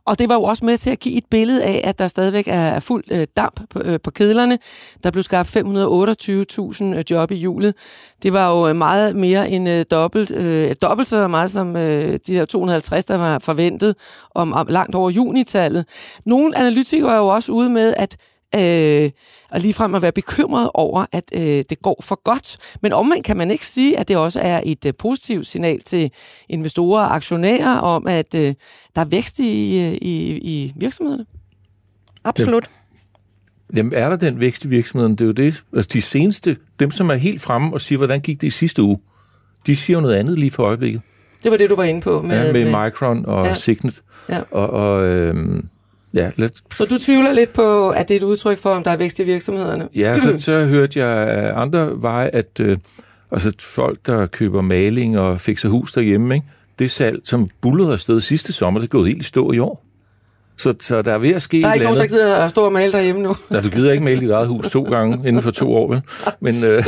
Og 0.08 0.18
det 0.18 0.28
var 0.28 0.34
jo 0.34 0.42
også 0.42 0.64
med 0.64 0.76
til 0.76 0.90
at 0.90 0.98
give 0.98 1.14
et 1.14 1.24
billede 1.30 1.64
af, 1.64 1.80
at 1.84 1.98
der 1.98 2.08
stadigvæk 2.08 2.44
er 2.48 2.80
fuld 2.80 3.04
øh, 3.10 3.26
damp 3.36 3.60
på, 3.70 3.80
øh, 3.84 4.00
på 4.00 4.10
kedlerne. 4.10 4.58
Der 5.04 5.10
blev 5.10 5.22
skabt 5.22 5.56
528.000 5.56 6.84
øh, 6.84 7.04
job 7.10 7.30
i 7.30 7.34
julet. 7.34 7.74
Det 8.22 8.32
var 8.32 8.50
jo 8.50 8.68
øh, 8.68 8.76
meget 8.76 9.16
mere 9.16 9.50
end 9.50 9.68
øh, 9.68 9.84
dobbelt, 9.90 10.30
øh, 10.30 10.74
dobbelt 10.82 11.08
så 11.08 11.28
meget 11.28 11.50
som 11.50 11.76
øh, 11.76 12.12
de 12.12 12.34
der 12.34 12.44
250, 12.44 13.04
der 13.04 13.16
var 13.16 13.38
forventet 13.38 13.94
om, 14.34 14.52
om 14.52 14.66
langt 14.70 14.94
over 14.94 15.10
junitallet. 15.10 15.84
Nogle 16.26 16.58
analytikere 16.58 17.12
er 17.12 17.18
jo 17.18 17.28
også 17.28 17.52
ude 17.52 17.70
med, 17.70 17.94
at 17.96 18.16
øh, 18.54 19.10
og 19.50 19.60
ligefrem 19.60 19.94
at 19.94 20.02
være 20.02 20.12
bekymret 20.12 20.70
over, 20.74 21.06
at 21.12 21.24
øh, 21.32 21.64
det 21.70 21.82
går 21.82 22.00
for 22.02 22.22
godt. 22.24 22.56
Men 22.82 22.92
omvendt 22.92 23.24
kan 23.24 23.36
man 23.36 23.50
ikke 23.50 23.66
sige, 23.66 23.98
at 23.98 24.08
det 24.08 24.16
også 24.16 24.40
er 24.40 24.60
et 24.66 24.86
øh, 24.86 24.92
positivt 24.98 25.46
signal 25.46 25.82
til 25.82 26.10
investorer 26.48 27.02
og 27.02 27.14
aktionærer 27.14 27.78
om, 27.78 28.06
at 28.06 28.34
øh, 28.34 28.54
der 28.94 29.00
er 29.00 29.04
vækst 29.04 29.38
i, 29.38 29.86
øh, 29.86 29.92
i, 29.92 30.36
i 30.36 30.72
virksomhederne. 30.76 31.26
Absolut. 32.24 32.70
Jamen 33.76 33.92
er 33.92 34.08
der 34.08 34.16
den 34.16 34.40
vækst 34.40 34.64
i 34.64 34.68
virksomheden? 34.68 35.12
Det 35.12 35.20
er 35.20 35.26
jo 35.26 35.32
det. 35.32 35.64
Altså 35.74 35.90
de 35.92 36.02
seneste, 36.02 36.56
dem 36.78 36.90
som 36.90 37.10
er 37.10 37.14
helt 37.14 37.40
fremme 37.40 37.72
og 37.72 37.80
siger, 37.80 37.96
hvordan 37.96 38.20
gik 38.20 38.40
det 38.40 38.46
i 38.46 38.50
sidste 38.50 38.82
uge, 38.82 38.98
de 39.66 39.76
siger 39.76 39.96
jo 39.96 40.00
noget 40.00 40.14
andet 40.14 40.38
lige 40.38 40.50
for 40.50 40.62
øjeblikket. 40.62 41.02
Det 41.42 41.50
var 41.50 41.56
det, 41.56 41.70
du 41.70 41.76
var 41.76 41.84
inde 41.84 42.00
på. 42.00 42.22
Med, 42.22 42.46
ja, 42.46 42.52
med, 42.52 42.64
med 42.64 42.84
Micron 42.84 43.26
og 43.26 43.46
ja. 43.46 43.54
Signet. 43.54 44.02
Ja. 44.28 44.40
Og, 44.50 44.70
og 44.70 45.04
øhm, 45.06 45.68
Ja, 46.18 46.30
let... 46.36 46.52
Så 46.70 46.84
du 46.84 46.98
tvivler 46.98 47.32
lidt 47.32 47.52
på, 47.52 47.90
at 47.90 48.08
det 48.08 48.14
er 48.14 48.18
et 48.18 48.24
udtryk 48.24 48.58
for, 48.58 48.70
om 48.70 48.84
der 48.84 48.90
er 48.90 48.96
vækst 48.96 49.20
i 49.20 49.22
virksomhederne? 49.22 49.88
Ja, 49.96 50.18
så, 50.20 50.38
så 50.48 50.64
hørte 50.64 51.04
jeg 51.04 51.52
andre 51.56 52.02
veje, 52.02 52.28
at 52.32 52.60
øh, 52.60 52.76
altså 53.32 53.52
folk, 53.60 54.06
der 54.06 54.26
køber 54.26 54.62
maling 54.62 55.18
og 55.18 55.40
fikser 55.40 55.68
hus 55.68 55.92
derhjemme, 55.92 56.34
ikke? 56.34 56.46
det 56.78 56.90
salg, 56.90 57.20
som 57.24 57.48
bullerede 57.60 57.92
afsted 57.92 58.20
sidste 58.20 58.52
sommer, 58.52 58.80
det 58.80 58.86
er 58.86 58.90
gået 58.90 59.06
helt 59.06 59.22
i 59.22 59.24
stå 59.24 59.52
i 59.52 59.58
år. 59.58 59.84
Så, 60.56 60.74
så 60.80 61.02
der 61.02 61.12
er 61.12 61.18
ved 61.18 61.30
at 61.30 61.42
ske 61.42 61.62
Der 61.62 61.68
er 61.68 61.74
ikke 61.74 61.84
nogen, 61.84 62.00
der 62.00 62.06
gider 62.06 62.36
at 62.36 62.50
stå 62.50 62.64
og 62.64 62.72
male 62.72 62.92
derhjemme 62.92 63.22
nu. 63.22 63.36
Nej, 63.50 63.60
du 63.60 63.68
gider 63.68 63.92
ikke 63.92 64.04
male 64.04 64.20
dit 64.20 64.30
eget 64.30 64.48
hus 64.48 64.68
to 64.68 64.82
gange 64.82 65.28
inden 65.28 65.42
for 65.42 65.50
to 65.50 65.74
år, 65.74 65.88
vel? 65.88 66.02
Men, 66.40 66.64
øh, 66.64 66.84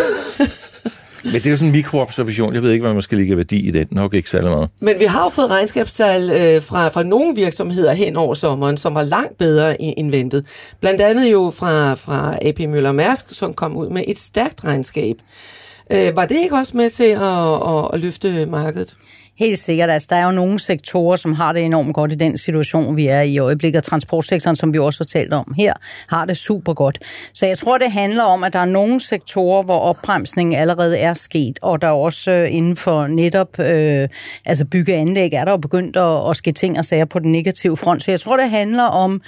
men 1.25 1.35
det 1.35 1.47
er 1.47 1.51
jo 1.51 1.57
sådan 1.57 1.69
en 1.69 1.73
mikroobservation. 1.73 2.55
Jeg 2.55 2.63
ved 2.63 2.73
ikke, 2.73 2.83
hvad 2.83 2.93
man 2.93 3.03
skal 3.03 3.19
ligge 3.19 3.37
værdi 3.37 3.69
i 3.69 3.71
den. 3.71 3.87
Nok 3.91 4.15
ikke 4.15 4.31
særlig 4.31 4.51
meget. 4.51 4.71
Men 4.81 4.95
vi 4.99 5.05
har 5.05 5.25
jo 5.25 5.29
fået 5.29 5.51
regnskabstal 5.51 6.31
øh, 6.31 6.63
fra, 6.63 6.89
fra 6.89 7.03
nogle 7.03 7.35
virksomheder 7.35 7.93
hen 7.93 8.17
over 8.17 8.35
sommeren, 8.35 8.77
som 8.77 8.95
var 8.95 9.03
langt 9.03 9.39
bedre 9.39 9.83
end 9.83 10.11
ventet. 10.11 10.47
Blandt 10.81 11.01
andet 11.01 11.33
jo 11.33 11.53
fra, 11.57 11.95
fra 11.95 12.39
AP 12.43 12.59
Møller 12.59 12.93
Mærsk, 12.93 13.35
som 13.35 13.55
kom 13.55 13.77
ud 13.77 13.89
med 13.89 14.05
et 14.07 14.19
stærkt 14.19 14.65
regnskab. 14.65 15.17
Øh, 15.91 16.17
var 16.17 16.27
det 16.27 16.37
ikke 16.37 16.55
også 16.55 16.77
med 16.77 16.91
til 16.91 17.05
at, 17.05 17.23
at, 17.23 17.91
at 17.93 18.01
løfte 18.01 18.47
markedet? 18.47 18.95
Helt 19.39 19.59
sikkert. 19.59 19.91
Altså, 19.91 20.09
der 20.11 20.17
er 20.17 20.25
jo 20.25 20.31
nogle 20.31 20.59
sektorer, 20.59 21.17
som 21.17 21.33
har 21.33 21.53
det 21.53 21.63
enormt 21.63 21.95
godt 21.95 22.13
i 22.13 22.15
den 22.15 22.39
situation, 22.39 22.97
vi 22.97 23.07
er 23.07 23.21
i 23.21 23.39
øjeblikket. 23.39 23.79
Og 23.79 23.85
transportsektoren, 23.85 24.57
som 24.57 24.73
vi 24.73 24.79
også 24.79 25.01
har 25.01 25.21
talt 25.21 25.33
om 25.33 25.55
her, 25.57 25.73
har 26.09 26.25
det 26.25 26.37
super 26.37 26.75
godt. 26.75 26.99
Så 27.35 27.47
jeg 27.47 27.59
tror, 27.59 27.79
det 27.79 27.93
handler 27.93 28.23
om, 28.23 28.45
at 28.45 28.53
der 28.53 28.59
er 28.59 28.65
nogle 28.65 29.01
sektorer, 29.01 29.63
hvor 29.63 29.79
opbremsningen 29.79 30.55
allerede 30.55 30.99
er 30.99 31.15
sket. 31.15 31.59
Og 31.63 31.83
der 31.83 31.89
er 31.89 31.93
også 31.93 32.31
øh, 32.31 32.55
inden 32.55 32.77
for 32.77 33.07
netop 33.07 33.59
øh, 33.59 34.09
altså 34.45 34.65
byggeanlæg, 34.65 35.33
er 35.33 35.45
der 35.45 35.51
jo 35.51 35.57
begyndt 35.57 35.97
at, 35.97 36.31
at 36.31 36.37
ske 36.37 36.53
ting 36.53 36.79
og 36.79 36.85
sager 36.85 37.05
på 37.05 37.19
den 37.19 37.33
negative 37.33 37.77
front. 37.77 38.03
Så 38.03 38.11
jeg 38.11 38.21
tror, 38.21 38.37
det 38.37 38.51
handler 38.51 38.85
om 38.85 39.23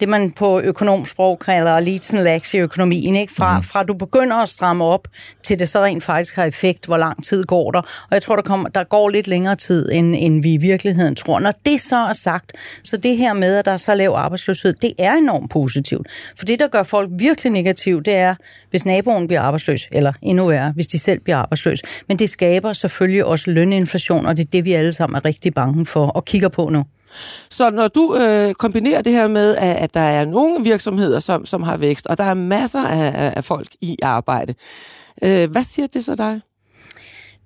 det, 0.00 0.08
man 0.08 0.30
på 0.30 0.60
økonomsprog 0.60 1.38
kalder 1.38 1.80
leads 1.80 2.14
and 2.14 2.22
lags 2.22 2.54
i 2.54 2.58
økonomien. 2.58 3.14
Ikke? 3.14 3.32
Fra, 3.32 3.56
mm. 3.56 3.62
fra 3.62 3.82
du 3.82 3.94
begynder 3.94 4.36
at 4.36 4.48
stramme 4.48 4.84
op, 4.84 5.08
til 5.42 5.58
det 5.58 5.68
så 5.68 5.84
rent 5.84 6.04
faktisk 6.04 6.36
har 6.36 6.44
effekt, 6.44 6.86
hvor 6.86 6.96
lang 6.96 7.24
tid 7.24 7.44
går 7.44 7.70
der. 7.70 7.78
Og 7.78 8.12
jeg 8.12 8.22
tror, 8.22 8.36
der, 8.36 8.42
kommer, 8.42 8.68
der 8.68 8.84
går 8.84 9.08
lidt 9.08 9.28
længere 9.28 9.56
tid, 9.56 9.92
end, 9.92 10.14
end 10.18 10.42
vi 10.42 10.54
i 10.54 10.56
virkeligheden 10.56 11.14
tror. 11.14 11.40
Når 11.40 11.52
det 11.64 11.80
så 11.80 11.96
er 11.96 12.12
sagt, 12.12 12.52
så 12.84 12.96
det 12.96 13.16
her 13.16 13.32
med, 13.32 13.56
at 13.56 13.64
der 13.64 13.72
er 13.72 13.76
så 13.76 13.94
lav 13.94 14.12
arbejdsløshed, 14.16 14.74
det 14.82 14.92
er 14.98 15.14
enormt 15.14 15.50
positivt. 15.50 16.06
For 16.38 16.44
det, 16.44 16.60
der 16.60 16.68
gør 16.68 16.82
folk 16.82 17.10
virkelig 17.12 17.52
negativt, 17.52 18.06
det 18.06 18.14
er, 18.14 18.34
hvis 18.70 18.86
naboen 18.86 19.26
bliver 19.26 19.40
arbejdsløs, 19.40 19.88
eller 19.92 20.12
endnu 20.22 20.46
værre, 20.46 20.72
hvis 20.72 20.86
de 20.86 20.98
selv 20.98 21.20
bliver 21.20 21.36
arbejdsløs. 21.36 21.82
Men 22.08 22.18
det 22.18 22.30
skaber 22.30 22.72
selvfølgelig 22.72 23.24
også 23.24 23.50
løninflation, 23.50 24.26
og 24.26 24.36
det 24.36 24.44
er 24.44 24.50
det, 24.50 24.64
vi 24.64 24.72
alle 24.72 24.92
sammen 24.92 25.16
er 25.16 25.24
rigtig 25.24 25.54
bange 25.54 25.86
for 25.86 26.06
og 26.06 26.24
kigger 26.24 26.48
på 26.48 26.68
nu. 26.68 26.84
Så 27.50 27.70
når 27.70 27.88
du 27.88 28.16
øh, 28.16 28.54
kombinerer 28.54 29.02
det 29.02 29.12
her 29.12 29.28
med, 29.28 29.56
at, 29.56 29.76
at 29.76 29.94
der 29.94 30.00
er 30.00 30.24
nogle 30.24 30.64
virksomheder, 30.64 31.20
som, 31.20 31.46
som 31.46 31.62
har 31.62 31.76
vækst, 31.76 32.06
og 32.06 32.18
der 32.18 32.24
er 32.24 32.34
masser 32.34 32.86
af, 32.86 33.32
af 33.36 33.44
folk 33.44 33.68
i 33.80 33.98
arbejde, 34.02 34.54
øh, 35.22 35.50
hvad 35.50 35.62
siger 35.62 35.86
det 35.86 36.04
så 36.04 36.14
dig? 36.14 36.40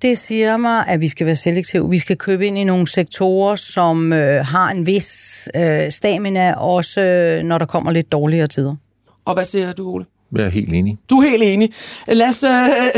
Det 0.02 0.18
siger 0.18 0.56
mig, 0.56 0.86
at 0.86 1.00
vi 1.00 1.08
skal 1.08 1.26
være 1.26 1.36
selektive. 1.36 1.90
Vi 1.90 1.98
skal 1.98 2.16
købe 2.16 2.46
ind 2.46 2.58
i 2.58 2.64
nogle 2.64 2.86
sektorer, 2.86 3.56
som 3.56 4.12
øh, 4.12 4.46
har 4.46 4.70
en 4.70 4.86
vis 4.86 5.48
øh, 5.56 5.90
stamina, 5.90 6.54
også 6.54 7.00
øh, 7.00 7.42
når 7.42 7.58
der 7.58 7.66
kommer 7.66 7.92
lidt 7.92 8.12
dårligere 8.12 8.46
tider. 8.46 8.76
Og 9.24 9.34
hvad 9.34 9.44
siger 9.44 9.72
du, 9.72 9.88
Ole? 9.88 10.04
Jeg 10.36 10.44
er 10.44 10.50
helt 10.50 10.72
enig. 10.72 10.98
Du 11.10 11.18
er 11.18 11.28
helt 11.28 11.42
enig. 11.42 11.72
Lad 12.08 12.28
os, 12.28 12.44
øh, 12.44 12.50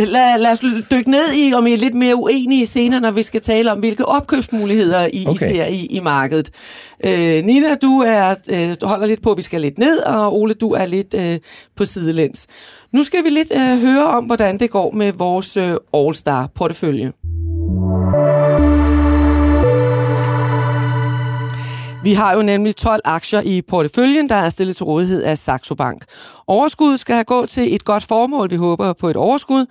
lad, 0.08 0.38
lad 0.38 0.52
os 0.52 0.64
dykke 0.90 1.10
ned 1.10 1.32
i, 1.34 1.52
om 1.54 1.66
I 1.66 1.72
er 1.72 1.76
lidt 1.76 1.94
mere 1.94 2.16
uenige 2.16 2.66
senere, 2.66 3.00
når 3.00 3.10
vi 3.10 3.22
skal 3.22 3.40
tale 3.40 3.72
om, 3.72 3.78
hvilke 3.78 4.06
opkøbsmuligheder 4.06 5.08
I, 5.12 5.24
okay. 5.26 5.34
I 5.34 5.38
ser 5.38 5.66
i, 5.66 5.86
i 5.86 6.00
markedet. 6.00 6.50
Øh, 7.04 7.44
Nina, 7.44 7.74
du, 7.74 7.98
er, 7.98 8.34
øh, 8.50 8.76
du 8.80 8.86
holder 8.86 9.06
lidt 9.06 9.22
på, 9.22 9.30
at 9.30 9.36
vi 9.36 9.42
skal 9.42 9.60
lidt 9.60 9.78
ned, 9.78 9.98
og 9.98 10.40
Ole, 10.40 10.54
du 10.54 10.70
er 10.70 10.86
lidt 10.86 11.14
øh, 11.14 11.38
på 11.76 11.84
sidelæns. 11.84 12.46
Nu 12.92 13.04
skal 13.04 13.24
vi 13.24 13.30
lidt 13.30 13.52
øh, 13.54 13.80
høre 13.80 14.06
om, 14.06 14.24
hvordan 14.24 14.60
det 14.60 14.70
går 14.70 14.90
med 14.90 15.12
vores 15.12 15.56
øh, 15.56 15.76
All-Star-portefølje. 15.94 17.12
Vi 22.02 22.14
har 22.14 22.34
jo 22.34 22.42
nemlig 22.42 22.76
12 22.76 23.00
aktier 23.04 23.40
i 23.40 23.62
porteføljen, 23.62 24.28
der 24.28 24.34
er 24.34 24.48
stillet 24.48 24.76
til 24.76 24.84
rådighed 24.84 25.22
af 25.22 25.38
Saxo 25.38 25.74
Bank. 25.74 26.04
Overskuddet 26.46 27.00
skal 27.00 27.14
have 27.14 27.24
gå 27.24 27.46
til 27.46 27.74
et 27.74 27.84
godt 27.84 28.02
formål. 28.02 28.50
Vi 28.50 28.56
håber 28.56 28.92
på 28.92 29.08
et 29.08 29.16
overskud. 29.16 29.66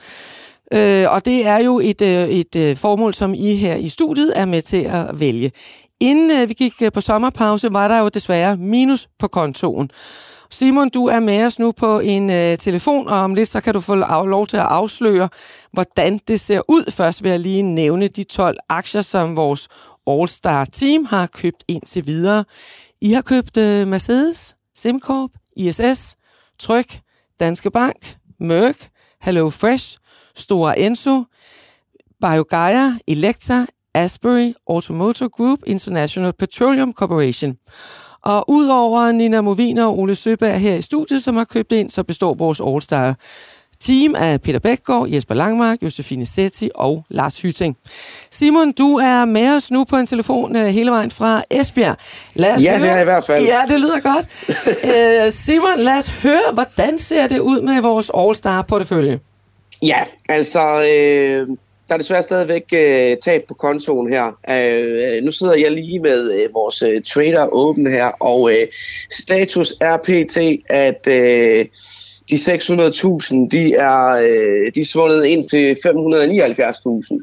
Øh, 0.74 1.12
og 1.12 1.26
det 1.26 1.48
er 1.48 1.58
jo 1.58 1.80
et, 1.80 2.02
øh, 2.02 2.30
et 2.30 2.56
øh, 2.56 2.78
formål, 2.78 3.14
som 3.14 3.34
I 3.34 3.56
her 3.56 3.76
i 3.76 3.90
studiet 3.90 4.34
er 4.36 4.46
med 4.46 4.62
til 4.62 4.78
at 4.78 5.20
vælge. 5.20 5.52
Inden 6.00 6.32
øh, 6.32 6.50
vi 6.50 6.54
gik 6.54 6.74
på 6.94 7.02
sommerpause, 7.02 7.74
var 7.74 7.88
der 7.88 8.00
jo 8.00 8.10
desværre 8.10 8.58
minus 8.58 9.08
på 9.20 9.28
kontoen. 9.28 9.92
Simon, 10.50 10.90
du 10.90 11.06
er 11.06 11.20
med 11.20 11.46
os 11.46 11.60
nu 11.60 11.72
på 11.72 12.00
en 12.00 12.58
telefon, 12.58 13.08
og 13.08 13.18
om 13.18 13.36
lidt 13.36 13.50
så 13.50 13.62
kan 13.62 13.74
du 13.74 13.80
få 13.80 13.96
lov 14.26 14.48
til 14.48 14.58
at 14.58 14.64
afsløre, 14.64 15.30
hvordan 15.74 16.20
det 16.28 16.40
ser 16.40 16.62
ud. 16.70 16.92
Først 16.92 17.24
vil 17.24 17.30
jeg 17.30 17.40
lige 17.40 17.62
nævne 17.62 18.08
de 18.08 18.24
12 18.24 18.58
aktier, 18.70 19.02
som 19.02 19.38
vores 19.38 19.68
All-Star 20.08 20.66
Team 20.66 21.06
har 21.06 21.28
købt 21.28 21.64
indtil 21.68 22.06
videre. 22.06 22.46
I 23.02 23.12
har 23.12 23.22
købt 23.22 23.58
øh, 23.58 23.88
Mercedes, 23.88 24.56
SimCorp, 24.76 25.32
ISS, 25.56 26.16
Tryk, 26.60 27.00
Danske 27.40 27.72
Bank, 27.72 28.18
Merck, 28.40 28.90
Hello 29.22 29.50
Fresh, 29.50 29.98
Store 30.36 30.80
Enso, 30.80 31.24
BioGaia, 32.22 32.94
Electra, 33.08 33.66
Asbury, 33.94 34.54
Automotive 34.70 35.30
Group, 35.30 35.60
International 35.66 36.34
Petroleum 36.34 36.94
Corporation. 36.94 37.58
Og 38.24 38.50
udover 38.50 39.12
Nina 39.12 39.42
Movina 39.42 39.86
og 39.86 40.00
Ole 40.00 40.16
Søberg 40.16 40.60
her 40.60 40.76
i 40.76 40.82
studiet, 40.82 41.24
som 41.24 41.36
har 41.36 41.44
købt 41.44 41.72
ind, 41.72 41.90
så 41.90 42.04
består 42.04 42.34
vores 42.34 42.60
All-Star 42.60 43.16
team 43.82 44.16
af 44.16 44.42
Peter 44.42 44.60
Bækgaard, 44.60 45.10
Jesper 45.10 45.36
Langmark, 45.36 45.78
Josefine 45.84 46.26
Setti 46.26 46.70
og 46.76 47.06
Lars 47.10 47.42
Hytting. 47.42 47.78
Simon, 48.30 48.72
du 48.72 48.98
er 48.98 49.26
med 49.26 49.50
os 49.50 49.72
nu 49.72 49.84
på 49.84 49.96
en 49.96 50.08
telefon 50.08 50.56
uh, 50.56 50.66
hele 50.66 50.92
vejen 50.92 51.12
fra 51.12 51.44
Esbjerg. 51.52 51.96
Lad 52.36 52.56
os 52.56 52.64
ja, 52.64 52.78
høre. 52.78 52.90
det 52.90 52.98
er 52.98 53.02
i 53.02 53.04
hvert 53.04 53.26
fald. 53.26 53.46
Ja, 53.46 53.62
det 53.68 53.80
lyder 53.80 54.00
godt. 54.00 54.26
uh, 55.28 55.32
Simon, 55.44 55.80
lad 55.80 55.98
os 55.98 56.08
høre, 56.08 56.54
hvordan 56.54 56.98
ser 56.98 57.28
det 57.28 57.40
ud 57.40 57.62
med 57.62 57.82
vores 57.82 58.12
All-Star-portefølje? 58.18 59.20
Ja, 59.82 60.04
altså... 60.30 60.86
Øh 60.92 61.48
der 61.92 61.96
er 61.96 62.00
desværre 62.00 62.24
stadigvæk 62.24 62.64
øh, 62.74 63.18
tab 63.18 63.44
på 63.48 63.54
kontoen 63.54 64.14
her. 64.14 64.38
Øh, 64.50 65.24
nu 65.24 65.32
sidder 65.32 65.56
jeg 65.56 65.72
lige 65.72 66.00
med 66.00 66.32
øh, 66.32 66.50
vores 66.54 66.82
øh, 66.82 67.02
trader 67.02 67.54
åben 67.54 67.92
her, 67.92 68.06
og 68.06 68.52
øh, 68.54 68.68
status 69.12 69.76
er 69.82 69.98
pt, 69.98 70.38
at 70.70 71.08
øh, 71.08 71.66
de 72.32 72.36
600.000, 72.36 73.50
de 73.52 73.74
er, 73.74 74.10
øh, 74.10 74.72
de 74.76 74.80
er 74.82 74.86
svundet 74.86 75.26
ind 75.26 75.50
til 75.50 75.76
579.000. 75.76 77.20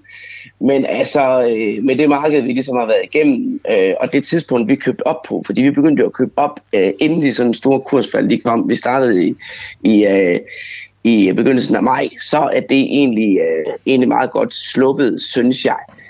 Men 0.60 0.86
altså, 0.86 1.48
øh, 1.50 1.84
med 1.84 1.96
det 1.96 2.08
marked, 2.08 2.42
vi 2.42 2.48
ligesom 2.48 2.76
har 2.76 2.86
været 2.86 3.04
igennem, 3.04 3.60
øh, 3.70 3.94
og 4.00 4.12
det 4.12 4.24
tidspunkt, 4.24 4.70
vi 4.70 4.76
købte 4.76 5.06
op 5.06 5.22
på, 5.28 5.42
fordi 5.46 5.62
vi 5.62 5.70
begyndte 5.70 6.00
jo 6.00 6.06
at 6.06 6.12
købe 6.12 6.32
op, 6.36 6.60
øh, 6.72 6.92
inden 6.98 7.22
de 7.22 7.32
sådan 7.32 7.54
store 7.54 7.80
kursfald 7.80 8.28
lige 8.28 8.40
kom. 8.40 8.68
Vi 8.68 8.74
startede 8.74 9.26
i, 9.26 9.34
i, 9.84 10.06
øh, 10.06 10.40
i 11.04 11.32
begyndelsen 11.32 11.76
af 11.76 11.82
maj, 11.82 12.08
så 12.20 12.38
er 12.38 12.60
det 12.60 12.80
egentlig, 12.80 13.38
øh, 13.38 13.74
egentlig 13.86 14.08
meget 14.08 14.30
godt 14.30 14.54
sluppet, 14.54 15.20
synes 15.20 15.64
jeg. 15.64 15.78
Øh, 15.90 16.07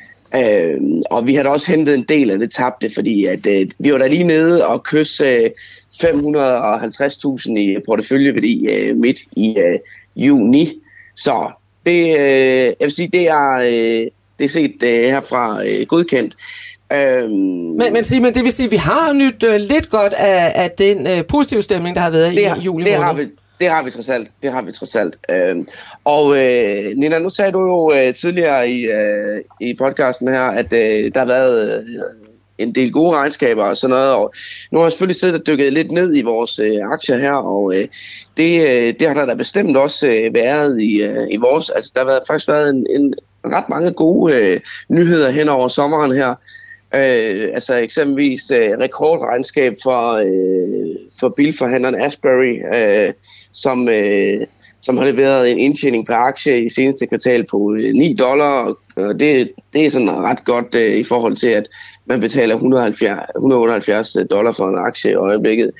og 1.10 1.26
vi 1.26 1.34
har 1.34 1.42
da 1.42 1.48
også 1.48 1.70
hentet 1.70 1.94
en 1.94 2.04
del 2.04 2.30
af 2.30 2.38
det 2.38 2.50
tabte, 2.50 2.90
fordi 2.94 3.24
at, 3.24 3.46
øh, 3.46 3.66
vi 3.78 3.92
var 3.92 3.98
der 3.98 4.08
lige 4.08 4.24
nede 4.24 4.66
og 4.66 4.82
kysse 4.82 5.24
øh, 5.24 5.50
550.000 5.94 7.58
i 7.58 7.76
porteføljeværdi 7.86 8.66
øh, 8.66 8.96
midt 8.96 9.18
i 9.36 9.56
øh, 9.58 9.78
juni. 10.16 10.72
Så 11.16 11.50
det, 11.86 12.18
øh, 12.18 12.66
jeg 12.66 12.76
vil 12.80 12.90
sige, 12.90 13.08
det 13.12 13.28
er, 13.28 13.52
øh, 13.52 14.06
det 14.38 14.44
er 14.44 14.48
set 14.48 14.82
øh, 14.82 15.02
herfra 15.02 15.66
øh, 15.66 15.86
godkendt. 15.86 16.36
Øhm, 16.92 17.30
men, 17.30 17.92
men 17.92 18.04
Simon, 18.04 18.34
det 18.34 18.44
vil 18.44 18.52
sige, 18.52 18.66
at 18.66 18.72
vi 18.72 18.76
har 18.76 19.12
nyt 19.12 19.42
øh, 19.42 19.60
lidt 19.60 19.90
godt 19.90 20.12
af, 20.12 20.52
af 20.54 20.70
den 20.70 21.06
øh, 21.06 21.26
positive 21.26 21.62
stemning, 21.62 21.96
der 21.96 22.02
har 22.02 22.10
været 22.10 22.34
det, 22.34 22.42
i 22.42 22.60
juli 22.60 22.84
måned. 22.84 22.92
Det 22.92 23.04
har 23.04 23.12
vi, 23.12 23.26
det 23.60 23.68
har 23.68 23.82
vi 23.82 23.90
trods 23.90 24.08
alt. 24.08 24.30
Det 24.42 24.52
har 24.52 24.62
vi 24.62 24.72
trods 24.72 24.96
alt. 24.96 25.16
Øh, 25.30 25.56
og 26.04 26.38
øh, 26.38 26.96
Nina, 26.96 27.18
nu 27.18 27.28
sagde 27.28 27.52
du 27.52 27.60
jo 27.60 27.92
øh, 27.92 28.14
tidligere 28.14 28.70
i, 28.70 28.84
øh, 28.84 29.42
i 29.60 29.74
podcasten 29.74 30.28
her, 30.28 30.42
at 30.42 30.72
øh, 30.72 31.14
der 31.14 31.18
har 31.18 31.26
været 31.26 31.74
øh, 31.74 31.84
en 32.58 32.74
del 32.74 32.92
gode 32.92 33.16
regnskaber 33.16 33.64
og 33.64 33.76
sådan 33.76 33.94
noget. 33.96 34.14
Og 34.14 34.32
nu 34.70 34.78
har 34.78 34.84
jeg 34.84 34.92
selvfølgelig 34.92 35.20
siddet 35.20 35.40
og 35.40 35.46
dykket 35.46 35.72
lidt 35.72 35.90
ned 35.90 36.16
i 36.16 36.22
vores 36.22 36.58
øh, 36.58 36.78
aktier 36.92 37.18
her, 37.18 37.32
og 37.32 37.74
øh, 37.74 37.88
det, 38.36 38.68
øh, 38.68 38.94
det 38.98 39.08
har 39.08 39.14
der 39.14 39.26
da 39.26 39.34
bestemt 39.34 39.76
også 39.76 40.08
øh, 40.08 40.34
været 40.34 40.80
i, 40.80 41.02
øh, 41.02 41.26
i 41.30 41.36
vores. 41.36 41.70
Altså, 41.70 41.90
der 41.94 42.00
har 42.00 42.06
været, 42.06 42.22
faktisk 42.26 42.48
været 42.48 42.70
en, 42.70 42.86
en 42.90 43.14
ret 43.44 43.68
mange 43.68 43.92
gode 43.92 44.34
øh, 44.34 44.60
nyheder 44.88 45.30
hen 45.30 45.48
over 45.48 45.68
sommeren 45.68 46.12
her. 46.12 46.34
Øh, 46.94 47.50
altså 47.54 47.74
eksempelvis 47.74 48.50
øh, 48.50 48.78
rekordregnskab 48.80 49.74
for, 49.82 50.12
øh, 50.12 50.96
for 51.20 51.34
bilforhandleren 51.36 52.02
Asbury, 52.02 52.74
øh, 52.74 53.12
som, 53.52 53.88
øh, 53.88 54.40
som 54.82 54.96
har 54.96 55.04
leveret 55.04 55.50
en 55.50 55.58
indtjening 55.58 56.06
per 56.06 56.14
aktie 56.14 56.64
i 56.64 56.68
seneste 56.68 57.06
kvartal 57.06 57.46
på 57.46 57.74
øh, 57.74 57.92
9 57.94 58.14
dollar, 58.14 58.74
og 58.96 59.20
det, 59.20 59.50
det 59.72 59.86
er 59.86 59.90
sådan 59.90 60.10
ret 60.10 60.44
godt 60.44 60.74
øh, 60.74 60.96
i 60.96 61.02
forhold 61.02 61.36
til, 61.36 61.48
at 61.48 61.68
man 62.06 62.20
betaler 62.20 62.54
170, 62.54 63.20
178 63.36 64.16
dollar 64.30 64.52
for 64.52 64.68
en 64.68 64.78
aktie 64.78 65.10
i 65.10 65.14
øjeblikket. 65.14 65.70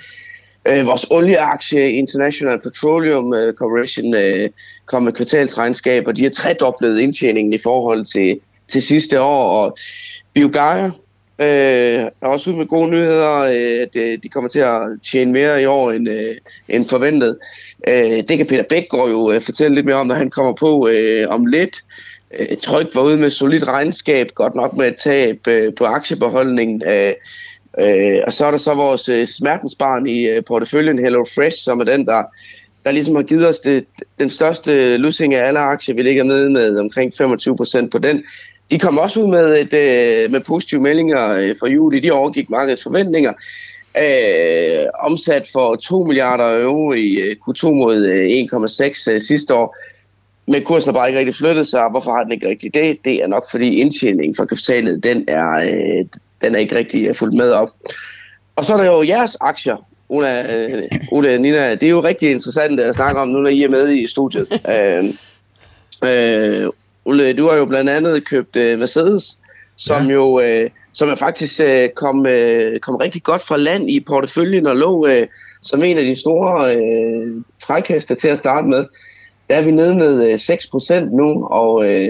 Øh, 0.68 0.86
vores 0.86 1.06
olieaktie 1.10 1.92
International 1.92 2.60
Petroleum 2.60 3.34
øh, 3.34 3.54
Corporation 3.54 4.14
øh, 4.14 4.50
kom 4.86 5.02
med 5.02 5.12
kvartalsregnskab, 5.12 6.06
og 6.06 6.16
de 6.16 6.22
har 6.22 6.30
tredoblet 6.30 7.00
indtjeningen 7.00 7.52
i 7.52 7.58
forhold 7.58 8.04
til, 8.04 8.40
til 8.68 8.82
sidste 8.82 9.20
år, 9.20 9.64
og 9.64 9.76
BioGaia 10.38 10.90
Øh, 11.40 12.00
er 12.22 12.26
også 12.26 12.50
ud 12.50 12.56
med 12.56 12.66
gode 12.66 12.90
nyheder, 12.90 13.30
øh, 13.30 13.82
at 13.82 13.96
øh, 13.96 14.18
de 14.22 14.28
kommer 14.28 14.48
til 14.50 14.60
at 14.60 14.80
tjene 15.10 15.32
mere 15.32 15.62
i 15.62 15.66
år 15.66 15.90
end, 15.90 16.08
øh, 16.08 16.36
end 16.68 16.86
forventet. 16.86 17.38
Øh, 17.88 18.22
det 18.28 18.36
kan 18.36 18.46
Peter 18.46 18.62
Bækgaard 18.68 19.08
jo 19.08 19.32
øh, 19.32 19.40
fortælle 19.40 19.74
lidt 19.74 19.86
mere 19.86 19.96
om, 19.96 20.06
når 20.06 20.14
han 20.14 20.30
kommer 20.30 20.52
på 20.52 20.88
øh, 20.88 21.28
om 21.28 21.46
lidt. 21.46 21.76
Øh, 22.38 22.56
Tryk 22.56 22.86
var 22.94 23.02
ude 23.02 23.16
med 23.16 23.30
solidt 23.30 23.68
regnskab, 23.68 24.28
godt 24.34 24.54
nok 24.54 24.76
med 24.76 24.88
et 24.88 24.96
tab 24.96 25.48
øh, 25.48 25.74
på 25.74 25.84
aktiebeholdningen. 25.84 26.82
Øh, 26.86 27.12
øh, 27.80 28.18
og 28.26 28.32
så 28.32 28.46
er 28.46 28.50
der 28.50 28.58
så 28.58 28.74
vores 28.74 29.08
øh, 29.08 29.26
smertensbarn 29.26 30.06
i 30.06 30.28
øh, 30.28 30.42
porteføljen 30.48 30.98
Hello 30.98 31.24
Fresh, 31.34 31.58
som 31.64 31.80
er 31.80 31.84
den, 31.84 32.06
der, 32.06 32.22
der 32.84 32.90
ligesom 32.90 33.16
har 33.16 33.22
givet 33.22 33.48
os 33.48 33.60
det, 33.60 33.84
den 34.18 34.30
største 34.30 34.96
lussing 34.96 35.34
af 35.34 35.46
alle 35.46 35.58
aktier. 35.58 35.94
Vi 35.94 36.02
ligger 36.02 36.24
nede 36.24 36.50
med 36.50 36.78
omkring 36.78 37.12
25 37.18 37.56
procent 37.56 37.92
på 37.92 37.98
den. 37.98 38.24
De 38.70 38.78
kom 38.78 38.98
også 38.98 39.20
ud 39.20 39.28
med, 39.28 39.60
et, 39.60 39.74
øh, 39.74 40.30
med 40.30 40.40
positive 40.40 40.80
meldinger 40.80 41.28
øh, 41.28 41.54
for 41.58 41.66
juli. 41.66 42.00
De 42.00 42.12
overgik 42.12 42.50
markedets 42.50 42.82
forventninger. 42.82 43.32
Øh, 43.98 44.86
omsat 45.00 45.48
for 45.52 45.76
2 45.76 46.04
milliarder 46.04 46.62
euro 46.62 46.92
i 46.92 47.14
øh, 47.14 47.36
Q2 47.48 47.70
mod 47.70 47.96
øh, 47.96 48.28
1,6 48.28 49.12
øh, 49.12 49.20
sidste 49.20 49.54
år. 49.54 49.76
Men 50.46 50.64
kursen 50.64 50.92
har 50.94 51.00
bare 51.00 51.08
ikke 51.08 51.18
rigtig 51.18 51.34
flyttet 51.34 51.66
sig. 51.66 51.90
Hvorfor 51.90 52.10
har 52.10 52.22
den 52.22 52.32
ikke 52.32 52.48
rigtig 52.48 52.74
det? 52.74 52.98
Det 53.04 53.22
er 53.22 53.26
nok 53.26 53.44
fordi 53.50 53.74
indtjeningen 53.74 54.34
for 54.34 54.44
kapitalet, 54.44 55.04
den 55.04 55.24
er, 55.28 55.50
øh, 55.50 56.04
den 56.40 56.54
er 56.54 56.58
ikke 56.58 56.74
rigtig 56.74 57.16
fuldt 57.16 57.34
med 57.34 57.50
op. 57.50 57.68
Og 58.56 58.64
så 58.64 58.74
er 58.74 58.76
der 58.76 58.84
jo 58.84 59.02
jeres 59.02 59.36
aktier, 59.40 59.76
Ola, 60.08 60.56
øh, 60.56 60.82
Ola 61.12 61.36
Nina. 61.36 61.74
Det 61.74 61.82
er 61.82 61.90
jo 61.90 62.04
rigtig 62.04 62.30
interessant 62.30 62.80
at 62.80 62.94
snakke 62.94 63.20
om 63.20 63.28
nu, 63.28 63.38
når 63.38 63.50
I 63.50 63.62
er 63.62 63.68
med 63.68 63.90
i 63.90 64.06
studiet. 64.06 64.46
øh, 64.74 65.04
øh, 66.04 66.70
Ole, 67.08 67.32
du 67.32 67.48
har 67.48 67.56
jo 67.56 67.64
blandt 67.64 67.90
andet 67.90 68.24
købt 68.24 68.56
uh, 68.56 68.78
Mercedes, 68.78 69.38
som 69.76 70.06
ja. 70.06 70.12
jo 70.12 70.38
uh, 70.38 70.70
som 70.92 71.08
er 71.08 71.14
faktisk 71.14 71.60
uh, 71.60 71.88
kom, 71.96 72.18
uh, 72.18 72.78
kom 72.80 72.96
rigtig 72.96 73.22
godt 73.22 73.42
fra 73.42 73.56
land 73.56 73.90
i 73.90 74.00
porteføljen 74.00 74.66
og 74.66 74.76
lå 74.76 75.06
uh, 75.06 75.26
som 75.62 75.82
en 75.82 75.98
af 75.98 76.04
de 76.04 76.20
store 76.20 76.76
uh, 76.76 77.42
trækhester 77.58 78.14
til 78.14 78.28
at 78.28 78.38
starte 78.38 78.68
med. 78.68 78.84
Der 79.50 79.56
er 79.56 79.64
vi 79.64 79.70
nede 79.70 79.94
med 79.94 80.18
uh, 80.18 80.34
6% 80.34 81.16
nu, 81.16 81.46
og 81.46 81.74
uh, 81.74 82.04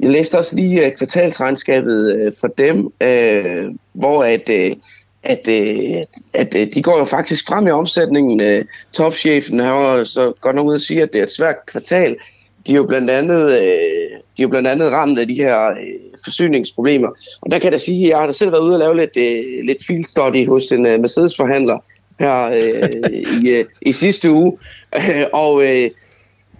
jeg 0.00 0.10
læste 0.10 0.38
også 0.38 0.56
lige 0.56 0.86
uh, 0.86 0.92
kvartalsregnskabet 0.92 2.26
uh, 2.26 2.32
for 2.40 2.48
dem, 2.48 2.86
uh, 2.86 3.74
hvor 3.92 4.24
at, 4.24 4.50
uh, 4.50 4.76
at, 5.22 5.48
uh, 5.48 6.02
at 6.34 6.54
uh, 6.54 6.66
de 6.74 6.82
går 6.82 6.98
jo 6.98 7.04
faktisk 7.04 7.46
frem 7.48 7.66
i 7.66 7.70
omsætningen. 7.70 8.40
Uh, 8.40 8.64
topchefen 8.92 9.58
har 9.58 10.04
så 10.04 10.32
godt 10.40 10.56
nok 10.56 10.66
ud 10.66 10.74
at 10.74 10.80
sige, 10.80 11.02
at 11.02 11.12
det 11.12 11.18
er 11.18 11.22
et 11.22 11.30
svært 11.30 11.56
kvartal, 11.66 12.16
de 12.66 12.72
er 12.72 12.76
jo 12.76 12.86
blandt 12.86 13.10
andet, 13.10 13.52
øh, 13.62 14.20
de 14.36 14.42
er 14.42 14.44
jo 14.44 14.48
blandt 14.48 14.68
andet 14.68 14.90
ramt 14.90 15.18
af 15.18 15.26
de 15.26 15.34
her 15.34 15.70
øh, 15.70 15.76
forsyningsproblemer. 16.24 17.08
Og 17.40 17.50
der 17.50 17.58
kan 17.58 17.64
jeg 17.64 17.72
da 17.72 17.78
sige, 17.78 18.04
at 18.04 18.10
jeg 18.10 18.18
har 18.18 18.26
da 18.26 18.32
selv 18.32 18.52
været 18.52 18.62
ude 18.62 18.74
og 18.74 18.78
lave 18.78 18.96
lidt, 18.96 19.16
øh, 19.16 19.64
lidt 19.64 19.86
field 19.86 20.04
study 20.04 20.48
hos 20.48 20.72
en 20.72 20.86
øh, 20.86 21.00
Mercedes-forhandler 21.00 21.78
her 22.18 22.42
øh, 22.44 22.88
i, 23.42 23.50
øh, 23.50 23.64
i 23.82 23.92
sidste 23.92 24.30
uge. 24.30 24.58
og 25.44 25.62
øh, 25.62 25.90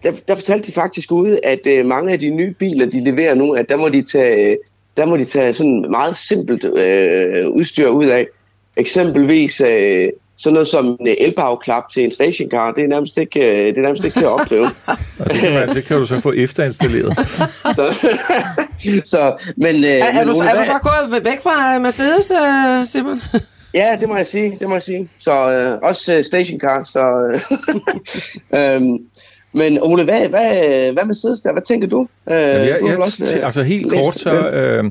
der, 0.02 0.12
der 0.28 0.34
fortalte 0.34 0.66
de 0.66 0.72
faktisk 0.72 1.12
ude, 1.12 1.40
at 1.44 1.66
øh, 1.66 1.86
mange 1.86 2.12
af 2.12 2.18
de 2.18 2.30
nye 2.30 2.54
biler, 2.58 2.86
de 2.86 3.04
leverer 3.04 3.34
nu, 3.34 3.52
at 3.52 3.68
der 3.68 3.76
må 3.76 3.88
de 3.88 4.02
tage, 4.02 4.50
øh, 4.50 4.56
der 4.96 5.06
må 5.06 5.16
de 5.16 5.24
tage 5.24 5.52
sådan 5.52 5.86
meget 5.90 6.16
simpelt 6.16 6.64
øh, 6.64 7.48
udstyr 7.48 7.88
ud 7.88 8.06
af. 8.06 8.26
Eksempelvis 8.76 9.60
øh, 9.60 10.08
sådan 10.36 10.54
noget 10.54 10.68
som 10.68 10.86
en 11.00 11.08
elbagklap 11.18 11.88
til 11.88 12.04
en 12.04 12.10
stationcar, 12.10 12.72
det 12.72 12.84
er 12.84 12.88
nærmest 12.88 13.18
ikke, 13.18 13.40
øh, 13.40 13.66
det 13.66 13.78
er 13.78 13.82
nærmest 13.82 14.04
ikke 14.04 14.18
til 14.18 14.24
at 14.24 14.30
opdrive. 14.30 14.64
det, 15.18 15.74
det 15.74 15.84
kan 15.84 15.96
du 15.96 16.06
så 16.06 16.20
få 16.20 16.32
efterinstalleret. 16.32 17.18
så, 17.76 17.94
så, 19.04 19.52
men, 19.56 19.84
er, 19.84 19.88
er, 19.88 20.24
men, 20.24 20.34
du, 20.34 20.40
er 20.40 20.54
du 20.54 20.64
så 20.64 20.78
gået 20.82 21.24
væk 21.24 21.40
fra 21.42 21.78
Mercedes, 21.78 22.32
Simon? 22.90 23.22
ja, 23.74 23.96
det 24.00 24.08
må 24.08 24.16
jeg 24.16 24.26
sige, 24.26 24.56
det 24.60 24.68
må 24.68 24.74
jeg 24.74 24.82
sige. 24.82 25.08
Så 25.18 25.32
uh, 25.32 25.88
også 25.88 26.16
uh, 26.18 26.24
stationcar, 26.24 26.84
så... 26.84 27.00
um, 28.76 28.98
men 29.54 29.78
Ole, 29.82 30.04
hvad, 30.04 30.28
hvad, 30.28 30.92
hvad 30.92 31.04
Mercedes 31.04 31.40
der? 31.40 31.52
Hvad 31.52 31.62
tænker 31.62 31.88
du? 31.88 31.98
Uh, 32.00 32.32
Jamen, 32.32 32.68
jeg, 32.68 32.78
du 32.80 32.88
jeg, 32.88 32.98
også, 32.98 33.40
altså 33.42 33.62
helt 33.62 33.92
kort, 33.92 34.18
så... 34.18 34.80
Uh, 34.80 34.90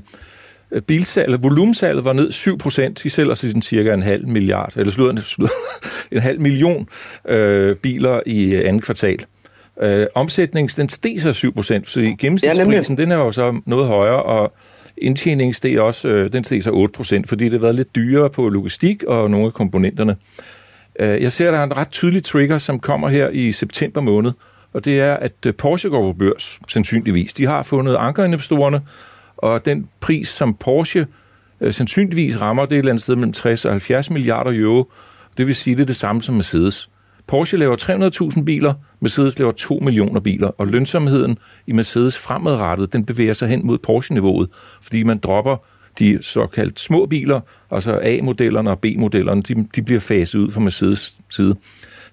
bilsalget, 0.87 1.43
volumsalget 1.43 2.05
var 2.05 2.13
ned 2.13 2.31
7 2.31 2.57
procent. 2.57 3.03
De 3.03 3.09
sælger 3.09 3.33
sådan 3.33 3.61
cirka 3.61 3.93
en 3.93 4.01
halv 4.01 4.27
milliard, 4.27 4.73
eller 4.77 4.91
slutter, 4.91 5.21
slutter 5.21 5.55
en 6.11 6.21
halv 6.21 6.41
million 6.41 6.87
øh, 7.27 7.75
biler 7.75 8.19
i 8.25 8.55
andet 8.55 8.83
kvartal. 8.83 9.19
Øh, 9.81 10.07
omsætningen, 10.15 10.69
den 10.77 10.89
steg 10.89 11.21
så 11.21 11.33
7 11.33 11.53
procent, 11.53 11.89
så 11.89 12.15
gennemsnitsprisen, 12.19 12.95
ja, 12.97 13.03
den 13.03 13.11
er 13.11 13.15
jo 13.15 13.31
så 13.31 13.61
noget 13.65 13.87
højere, 13.87 14.23
og 14.23 14.53
indtjeningen 14.97 15.53
steg 15.53 15.79
også, 15.79 16.07
øh, 16.07 16.33
den 16.33 16.43
steg 16.43 16.63
så 16.63 16.71
8 16.71 16.91
procent, 16.91 17.29
fordi 17.29 17.43
det 17.43 17.53
har 17.53 17.59
været 17.59 17.75
lidt 17.75 17.95
dyrere 17.95 18.29
på 18.29 18.49
logistik 18.49 19.03
og 19.03 19.31
nogle 19.31 19.45
af 19.45 19.53
komponenterne. 19.53 20.15
Øh, 20.99 21.21
jeg 21.21 21.31
ser, 21.31 21.47
at 21.47 21.53
der 21.53 21.59
er 21.59 21.63
en 21.63 21.77
ret 21.77 21.91
tydelig 21.91 22.23
trigger, 22.23 22.57
som 22.57 22.79
kommer 22.79 23.09
her 23.09 23.29
i 23.29 23.51
september 23.51 24.01
måned, 24.01 24.31
og 24.73 24.85
det 24.85 24.99
er, 24.99 25.13
at 25.13 25.33
øh, 25.47 25.53
Porsche 25.53 25.89
går 25.89 26.01
på 26.01 26.17
børs, 26.17 26.59
sandsynligvis. 26.67 27.33
De 27.33 27.45
har 27.45 27.63
fundet 27.63 27.95
ankerinvestorerne, 27.95 28.81
og 29.41 29.65
den 29.65 29.87
pris, 29.99 30.27
som 30.27 30.53
Porsche 30.53 31.07
øh, 31.61 31.73
sandsynligvis 31.73 32.41
rammer, 32.41 32.65
det 32.65 32.71
er 32.71 32.75
et 32.75 32.79
eller 32.79 32.91
andet 32.91 33.03
sted 33.03 33.15
mellem 33.15 33.33
60 33.33 33.65
og 33.65 33.71
70 33.71 34.09
milliarder 34.09 34.51
euro. 34.53 34.91
Det 35.37 35.47
vil 35.47 35.55
sige, 35.55 35.75
det 35.75 35.81
er 35.81 35.85
det 35.85 35.95
samme 35.95 36.21
som 36.21 36.35
Mercedes. 36.35 36.89
Porsche 37.27 37.57
laver 37.57 37.75
300.000 38.37 38.43
biler, 38.43 38.73
Mercedes 38.99 39.39
laver 39.39 39.51
2 39.51 39.79
millioner 39.81 40.19
biler, 40.19 40.47
og 40.47 40.67
lønsomheden 40.67 41.37
i 41.67 41.71
Mercedes 41.71 42.17
fremadrettet, 42.17 42.93
den 42.93 43.05
bevæger 43.05 43.33
sig 43.33 43.49
hen 43.49 43.67
mod 43.67 43.77
Porsche-niveauet, 43.77 44.49
fordi 44.81 45.03
man 45.03 45.17
dropper 45.17 45.57
de 45.99 46.19
såkaldt 46.21 46.79
små 46.79 47.05
biler, 47.05 47.39
altså 47.71 47.99
A-modellerne 48.03 48.69
og 48.69 48.79
B-modellerne, 48.79 49.41
de, 49.41 49.67
de 49.75 49.81
bliver 49.81 49.99
faset 49.99 50.39
ud 50.39 50.51
fra 50.51 50.59
Mercedes 50.59 51.15
side. 51.29 51.55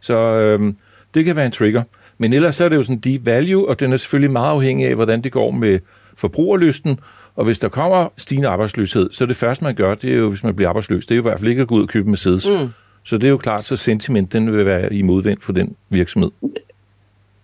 Så 0.01 0.17
øh, 0.17 0.73
det 1.15 1.25
kan 1.25 1.37
være 1.37 1.47
en 1.47 1.53
trigger. 1.53 1.83
Men 2.19 2.33
ellers 2.33 2.55
så 2.57 2.65
er 2.65 2.69
det 2.69 2.77
jo 2.77 2.83
sådan 2.83 2.99
deep 2.99 3.27
value, 3.27 3.69
og 3.69 3.81
den 3.81 3.93
er 3.93 3.97
selvfølgelig 3.97 4.33
meget 4.33 4.51
afhængig 4.51 4.87
af, 4.87 4.95
hvordan 4.95 5.21
det 5.21 5.33
går 5.33 5.51
med 5.51 5.79
forbrugerlysten, 6.17 6.99
og 7.37 7.45
hvis 7.45 7.59
der 7.59 7.69
kommer 7.69 8.09
stigende 8.17 8.49
arbejdsløshed, 8.49 9.09
så 9.13 9.27
det 9.27 9.37
første, 9.37 9.65
man 9.65 9.75
gør, 9.75 9.95
det 9.95 10.13
er 10.13 10.17
jo, 10.17 10.29
hvis 10.29 10.45
man 10.45 10.57
bliver 10.57 10.69
arbejdsløs, 10.69 11.07
det 11.07 11.11
er 11.15 11.17
jo 11.17 11.23
i 11.23 11.29
hvert 11.29 11.39
fald 11.39 11.51
ikke 11.51 11.63
at 11.63 11.69
gå 11.69 11.75
ud 11.75 11.83
og 11.83 11.89
købe 11.89 12.11
Mercedes. 12.11 12.49
Mm. 12.49 12.69
Så 13.05 13.17
det 13.17 13.25
er 13.25 13.29
jo 13.29 13.37
klart, 13.37 13.65
så 13.65 13.77
sentiment, 13.77 14.33
den 14.33 14.53
vil 14.53 14.67
være 14.67 14.95
i 14.95 15.03
modvind 15.03 15.39
for 15.41 15.53
den 15.53 15.77
virksomhed. 15.89 16.31
Men 16.41 16.53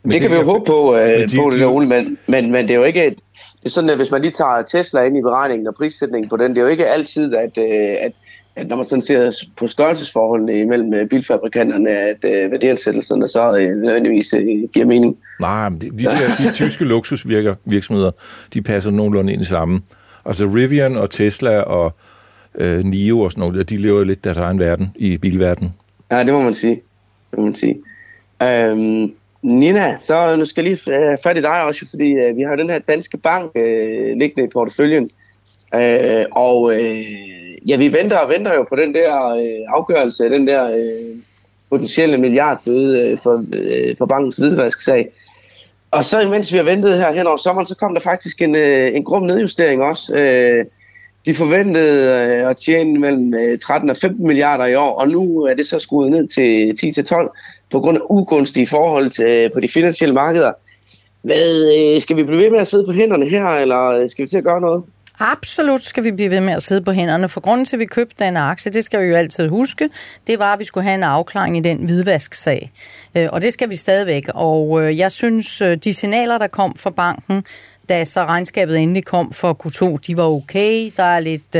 det, 0.04 0.12
det 0.12 0.20
kan 0.20 0.30
vi 0.30 0.36
jo 0.36 0.44
håbe 0.44 0.64
på, 0.64 0.92
uh, 0.92 0.98
de, 0.98 1.26
på 1.36 1.50
det, 1.50 1.60
de, 1.60 1.64
Ole, 1.64 1.88
men, 1.88 2.18
men, 2.26 2.52
men 2.52 2.68
det 2.68 2.70
er 2.70 2.78
jo 2.78 2.84
ikke 2.84 3.06
et, 3.06 3.18
det 3.64 3.70
er 3.70 3.72
sådan, 3.72 3.90
at 3.90 3.96
hvis 3.96 4.10
man 4.10 4.22
lige 4.22 4.32
tager 4.32 4.62
Tesla 4.62 5.02
ind 5.02 5.18
i 5.18 5.22
beregningen 5.22 5.66
og 5.66 5.74
prissætningen 5.74 6.28
på 6.28 6.36
den, 6.36 6.50
det 6.50 6.58
er 6.58 6.62
jo 6.62 6.68
ikke 6.68 6.86
altid, 6.86 7.34
at, 7.34 7.58
øh, 7.58 7.96
at 8.00 8.12
at 8.56 8.68
når 8.68 8.76
man 8.76 8.84
sådan 8.84 9.02
ser 9.02 9.48
på 9.56 9.66
størrelsesforholdene 9.66 10.60
imellem 10.60 10.94
øh, 10.94 11.08
bilfabrikanterne, 11.08 11.90
at 11.90 12.24
øh, 12.24 12.50
værdiansættelserne 12.50 13.28
så 13.28 13.56
øh, 13.56 13.76
nødvendigvis 13.76 14.34
øh, 14.34 14.46
giver 14.72 14.86
mening. 14.86 15.16
Nej, 15.40 15.68
men 15.68 15.80
de, 15.80 15.90
de, 15.90 16.04
der, 16.04 16.48
de 16.48 16.52
tyske 16.54 16.84
luksusvirksomheder, 16.84 18.10
de 18.54 18.62
passer 18.62 18.90
nogenlunde 18.90 19.32
ind 19.32 19.42
i 19.42 19.44
sammen. 19.44 19.84
Altså 20.26 20.46
Rivian 20.46 20.96
og 20.96 21.10
Tesla 21.10 21.60
og 21.60 21.94
øh, 22.54 22.84
NIO 22.84 23.20
og 23.20 23.32
sådan 23.32 23.50
noget, 23.50 23.70
de 23.70 23.76
lever 23.76 24.04
lidt 24.04 24.24
deres 24.24 24.38
egen 24.38 24.58
verden 24.58 24.92
i 24.96 25.18
bilverdenen. 25.18 25.72
Ja, 26.10 26.24
det 26.24 26.32
må 26.32 26.42
man 26.42 26.54
sige. 26.54 26.74
Det 27.30 27.38
må 27.38 27.44
man 27.44 27.54
sige. 27.54 27.76
Øhm, 28.42 29.14
Nina, 29.42 29.96
så 29.96 30.36
nu 30.36 30.44
skal 30.44 30.64
jeg 30.64 30.70
lige 30.70 30.92
have 30.92 31.18
fat 31.22 31.36
i 31.36 31.40
dig 31.40 31.64
også, 31.64 31.90
fordi 31.90 32.12
øh, 32.12 32.36
vi 32.36 32.42
har 32.42 32.56
den 32.56 32.70
her 32.70 32.78
danske 32.78 33.18
bank 33.18 33.50
øh, 33.56 34.16
liggende 34.16 34.44
i 34.44 34.50
porteføljen. 34.52 35.10
Øh, 35.74 36.24
og 36.32 36.74
øh, 36.74 37.04
ja, 37.68 37.76
vi 37.76 37.92
venter 37.92 38.18
og 38.18 38.28
venter 38.28 38.54
jo 38.54 38.66
på 38.68 38.76
den 38.76 38.94
der 38.94 39.28
øh, 39.28 39.74
afgørelse, 39.76 40.24
den 40.24 40.46
der 40.46 40.70
øh, 40.70 41.16
potentielle 41.70 42.18
milliardbøde 42.18 43.10
øh, 43.10 43.18
for, 43.18 43.44
øh, 43.54 43.96
for 43.98 44.06
bankens 44.06 44.36
hvidvasksag. 44.36 45.12
Og 45.90 46.04
så 46.04 46.20
imens 46.20 46.52
vi 46.52 46.56
har 46.56 46.64
ventet 46.64 46.98
her 46.98 47.12
hen 47.12 47.26
over 47.26 47.36
sommeren, 47.36 47.66
så 47.66 47.74
kom 47.74 47.94
der 47.94 48.00
faktisk 48.00 48.42
en, 48.42 48.54
øh, 48.54 48.96
en 48.96 49.04
grum 49.04 49.22
nedjustering 49.22 49.82
også. 49.82 50.18
Øh, 50.18 50.64
de 51.26 51.34
forventede 51.34 52.08
øh, 52.08 52.50
at 52.50 52.56
tjene 52.56 53.00
mellem 53.00 53.34
øh, 53.34 53.58
13 53.58 53.90
og 53.90 53.96
15 53.96 54.26
milliarder 54.26 54.66
i 54.66 54.74
år, 54.74 54.94
og 54.94 55.08
nu 55.08 55.42
er 55.42 55.54
det 55.54 55.66
så 55.66 55.78
skruet 55.78 56.10
ned 56.10 56.28
til 56.28 56.76
10 56.76 56.92
til 56.92 57.04
12 57.04 57.30
på 57.70 57.80
grund 57.80 57.96
af 57.96 58.02
ugunstige 58.10 58.66
forhold 58.66 59.10
til, 59.10 59.24
øh, 59.24 59.50
på 59.54 59.60
de 59.60 59.68
finansielle 59.68 60.14
markeder. 60.14 60.52
Hvad, 61.22 61.74
øh, 61.76 62.00
skal 62.00 62.16
vi 62.16 62.24
blive 62.24 62.42
ved 62.42 62.50
med 62.50 62.60
at 62.60 62.66
sidde 62.66 62.86
på 62.86 62.92
hænderne 62.92 63.28
her, 63.28 63.46
eller 63.46 63.88
øh, 63.88 64.08
skal 64.08 64.22
vi 64.22 64.28
til 64.28 64.38
at 64.38 64.44
gøre 64.44 64.60
noget? 64.60 64.84
Absolut 65.18 65.82
skal 65.82 66.04
vi 66.04 66.12
blive 66.12 66.30
ved 66.30 66.40
med 66.40 66.52
at 66.52 66.62
sidde 66.62 66.82
på 66.82 66.92
hænderne, 66.92 67.28
for 67.28 67.40
grunden 67.40 67.64
til, 67.64 67.76
at 67.76 67.80
vi 67.80 67.86
købte 67.86 68.24
den 68.24 68.36
aktie, 68.36 68.72
det 68.72 68.84
skal 68.84 69.00
vi 69.00 69.06
jo 69.06 69.16
altid 69.16 69.48
huske, 69.48 69.90
det 70.26 70.38
var, 70.38 70.52
at 70.52 70.58
vi 70.58 70.64
skulle 70.64 70.84
have 70.84 70.94
en 70.94 71.02
afklaring 71.02 71.56
i 71.56 71.60
den 71.60 71.78
hvidvasksag. 71.78 72.72
Øh, 73.14 73.28
og 73.32 73.40
det 73.40 73.52
skal 73.52 73.70
vi 73.70 73.76
stadigvæk. 73.76 74.24
Og 74.34 74.82
øh, 74.82 74.98
jeg 74.98 75.12
synes, 75.12 75.60
øh, 75.60 75.76
de 75.76 75.94
signaler, 75.94 76.38
der 76.38 76.46
kom 76.46 76.76
fra 76.76 76.90
banken, 76.90 77.44
da 77.88 78.04
så 78.04 78.24
regnskabet 78.24 78.78
endelig 78.78 79.04
kom 79.04 79.32
for 79.32 79.56
Q2, 79.66 79.98
de 80.06 80.16
var 80.16 80.24
okay. 80.24 80.90
Der 80.96 81.02
er 81.02 81.20
lidt 81.20 81.56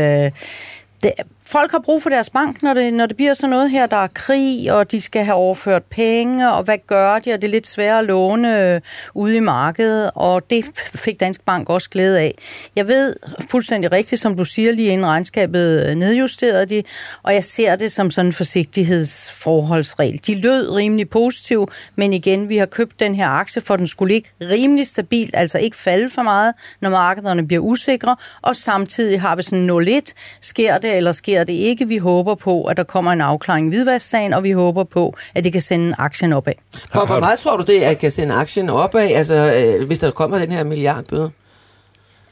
folk 1.46 1.70
har 1.70 1.78
brug 1.78 2.02
for 2.02 2.10
deres 2.10 2.30
bank, 2.30 2.62
når 2.62 2.74
det, 2.74 2.94
når 2.94 3.06
det 3.06 3.16
bliver 3.16 3.34
sådan 3.34 3.50
noget 3.50 3.70
her, 3.70 3.86
der 3.86 3.96
er 3.96 4.08
krig, 4.14 4.72
og 4.72 4.90
de 4.90 5.00
skal 5.00 5.24
have 5.24 5.34
overført 5.34 5.82
penge, 5.82 6.52
og 6.52 6.62
hvad 6.62 6.78
gør 6.86 7.18
de, 7.18 7.32
og 7.32 7.42
det 7.42 7.48
er 7.48 7.50
lidt 7.50 7.66
svært 7.66 7.98
at 7.98 8.04
låne 8.04 8.74
øh, 8.74 8.80
ude 9.14 9.36
i 9.36 9.40
markedet, 9.40 10.10
og 10.14 10.50
det 10.50 10.64
fik 11.04 11.20
Dansk 11.20 11.44
Bank 11.44 11.70
også 11.70 11.90
glæde 11.90 12.20
af. 12.20 12.34
Jeg 12.76 12.88
ved 12.88 13.14
fuldstændig 13.50 13.92
rigtigt, 13.92 14.20
som 14.20 14.36
du 14.36 14.44
siger, 14.44 14.72
lige 14.72 14.88
inden 14.88 15.06
regnskabet 15.06 15.86
øh, 15.88 15.94
nedjusterede 15.94 16.66
de, 16.66 16.82
og 17.22 17.34
jeg 17.34 17.44
ser 17.44 17.76
det 17.76 17.92
som 17.92 18.10
sådan 18.10 18.26
en 18.26 18.32
forsigtighedsforholdsregel. 18.32 20.20
De 20.26 20.34
lød 20.34 20.70
rimelig 20.70 21.10
positiv, 21.10 21.68
men 21.96 22.12
igen, 22.12 22.48
vi 22.48 22.56
har 22.56 22.66
købt 22.66 23.00
den 23.00 23.14
her 23.14 23.28
aktie, 23.28 23.62
for 23.62 23.76
den 23.76 23.86
skulle 23.86 24.14
ligge 24.14 24.28
rimelig 24.40 24.86
stabil, 24.86 25.30
altså 25.34 25.58
ikke 25.58 25.76
falde 25.76 26.10
for 26.10 26.22
meget, 26.22 26.54
når 26.80 26.90
markederne 26.90 27.46
bliver 27.46 27.62
usikre, 27.62 28.16
og 28.42 28.56
samtidig 28.56 29.20
har 29.20 29.36
vi 29.36 29.42
sådan 29.42 29.70
0,1, 29.70 30.00
sker 30.40 30.78
det 30.78 30.96
eller 30.96 31.12
sker 31.12 31.33
det 31.40 31.52
ikke. 31.52 31.88
Vi 31.88 31.98
håber 31.98 32.34
på, 32.34 32.64
at 32.64 32.76
der 32.76 32.84
kommer 32.84 33.12
en 33.12 33.20
afklaring 33.20 33.66
i 33.66 33.68
hvidvasksagen, 33.68 34.34
og 34.34 34.42
vi 34.44 34.50
håber 34.50 34.84
på, 34.84 35.16
at 35.34 35.44
det 35.44 35.52
kan 35.52 35.60
sende 35.60 35.94
aktien 35.98 36.32
opad. 36.32 36.52
Hvor, 36.92 37.06
hvor 37.06 37.20
meget 37.20 37.38
tror 37.38 37.56
du 37.56 37.62
det, 37.62 37.80
at 37.80 37.98
kan 37.98 38.10
sende 38.10 38.34
aktien 38.34 38.70
opad, 38.70 39.10
altså, 39.10 39.34
øh, 39.34 39.86
hvis 39.86 39.98
der 39.98 40.10
kommer 40.10 40.38
den 40.38 40.52
her 40.52 40.64
milliardbøde? 40.64 41.30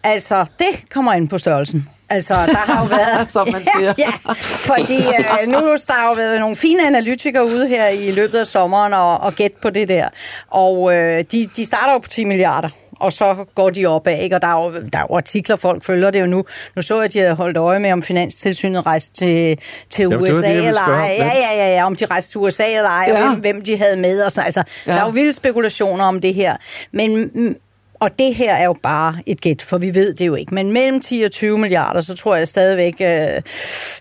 Altså, 0.04 0.46
det 0.58 0.90
kommer 0.90 1.12
ind 1.12 1.28
på 1.28 1.38
størrelsen. 1.38 1.88
Altså, 2.10 2.34
der 2.34 2.56
har 2.56 2.82
jo 2.82 2.88
været... 2.88 3.30
Som 3.36 3.48
man 3.52 3.62
siger. 3.76 3.94
ja, 3.98 4.12
ja, 4.28 4.32
fordi 4.42 4.96
øh, 4.96 5.48
nu 5.48 5.58
der 5.86 5.92
har 5.92 6.08
jo 6.08 6.14
været 6.14 6.40
nogle 6.40 6.56
fine 6.56 6.86
analytikere 6.86 7.44
ude 7.44 7.68
her 7.68 7.88
i 7.88 8.10
løbet 8.10 8.38
af 8.38 8.46
sommeren 8.46 8.94
og, 8.94 9.20
og 9.20 9.32
gæt 9.32 9.52
på 9.62 9.70
det 9.70 9.88
der. 9.88 10.08
Og 10.50 10.94
øh, 10.94 11.24
de, 11.32 11.46
de 11.56 11.66
starter 11.66 11.92
jo 11.92 11.98
på 11.98 12.08
10 12.08 12.24
milliarder 12.24 12.68
og 13.02 13.12
så 13.12 13.44
går 13.54 13.70
de 13.70 13.86
opad, 13.86 14.18
ikke? 14.18 14.36
og 14.36 14.42
der 14.42 14.48
er, 14.48 14.64
jo, 14.64 14.72
der 14.92 14.98
er 14.98 15.06
jo 15.10 15.16
artikler, 15.16 15.56
folk 15.56 15.84
følger 15.84 16.10
det 16.10 16.20
jo 16.20 16.26
nu. 16.26 16.44
Nu 16.76 16.82
så 16.82 16.96
jeg, 16.96 17.04
at 17.04 17.12
de 17.12 17.18
havde 17.18 17.34
holdt 17.34 17.56
øje 17.56 17.78
med, 17.78 17.92
om 17.92 18.02
Finanstilsynet 18.02 18.86
rejste 18.86 19.14
til, 19.14 19.58
til 19.90 20.02
Jamen, 20.02 20.20
USA 20.22 20.32
det 20.32 20.42
det, 20.42 20.66
eller 20.66 20.80
ej. 20.80 21.16
Ja, 21.18 21.26
ja, 21.26 21.56
ja, 21.56 21.74
ja, 21.74 21.86
om 21.86 21.96
de 21.96 22.06
rejste 22.06 22.30
til 22.32 22.38
USA 22.38 22.66
eller 22.66 22.88
ej, 22.88 23.04
ja. 23.08 23.24
og 23.24 23.30
hvem, 23.30 23.40
hvem 23.40 23.62
de 23.62 23.76
havde 23.76 23.96
med. 23.96 24.22
Og 24.24 24.32
så. 24.32 24.40
Altså, 24.40 24.62
ja. 24.86 24.92
Der 24.92 25.00
er 25.00 25.04
jo 25.04 25.10
vilde 25.10 25.32
spekulationer 25.32 26.04
om 26.04 26.20
det 26.20 26.34
her. 26.34 26.56
Men 26.92 27.30
og 28.02 28.18
det 28.18 28.34
her 28.34 28.54
er 28.54 28.64
jo 28.64 28.76
bare 28.82 29.16
et 29.26 29.40
gæt, 29.40 29.62
for 29.62 29.78
vi 29.78 29.94
ved 29.94 30.14
det 30.14 30.26
jo 30.26 30.34
ikke. 30.34 30.54
Men 30.54 30.72
mellem 30.72 31.00
10 31.00 31.22
og 31.22 31.30
20 31.30 31.58
milliarder, 31.58 32.00
så 32.00 32.14
tror 32.14 32.36
jeg 32.36 32.48
stadigvæk, 32.48 32.94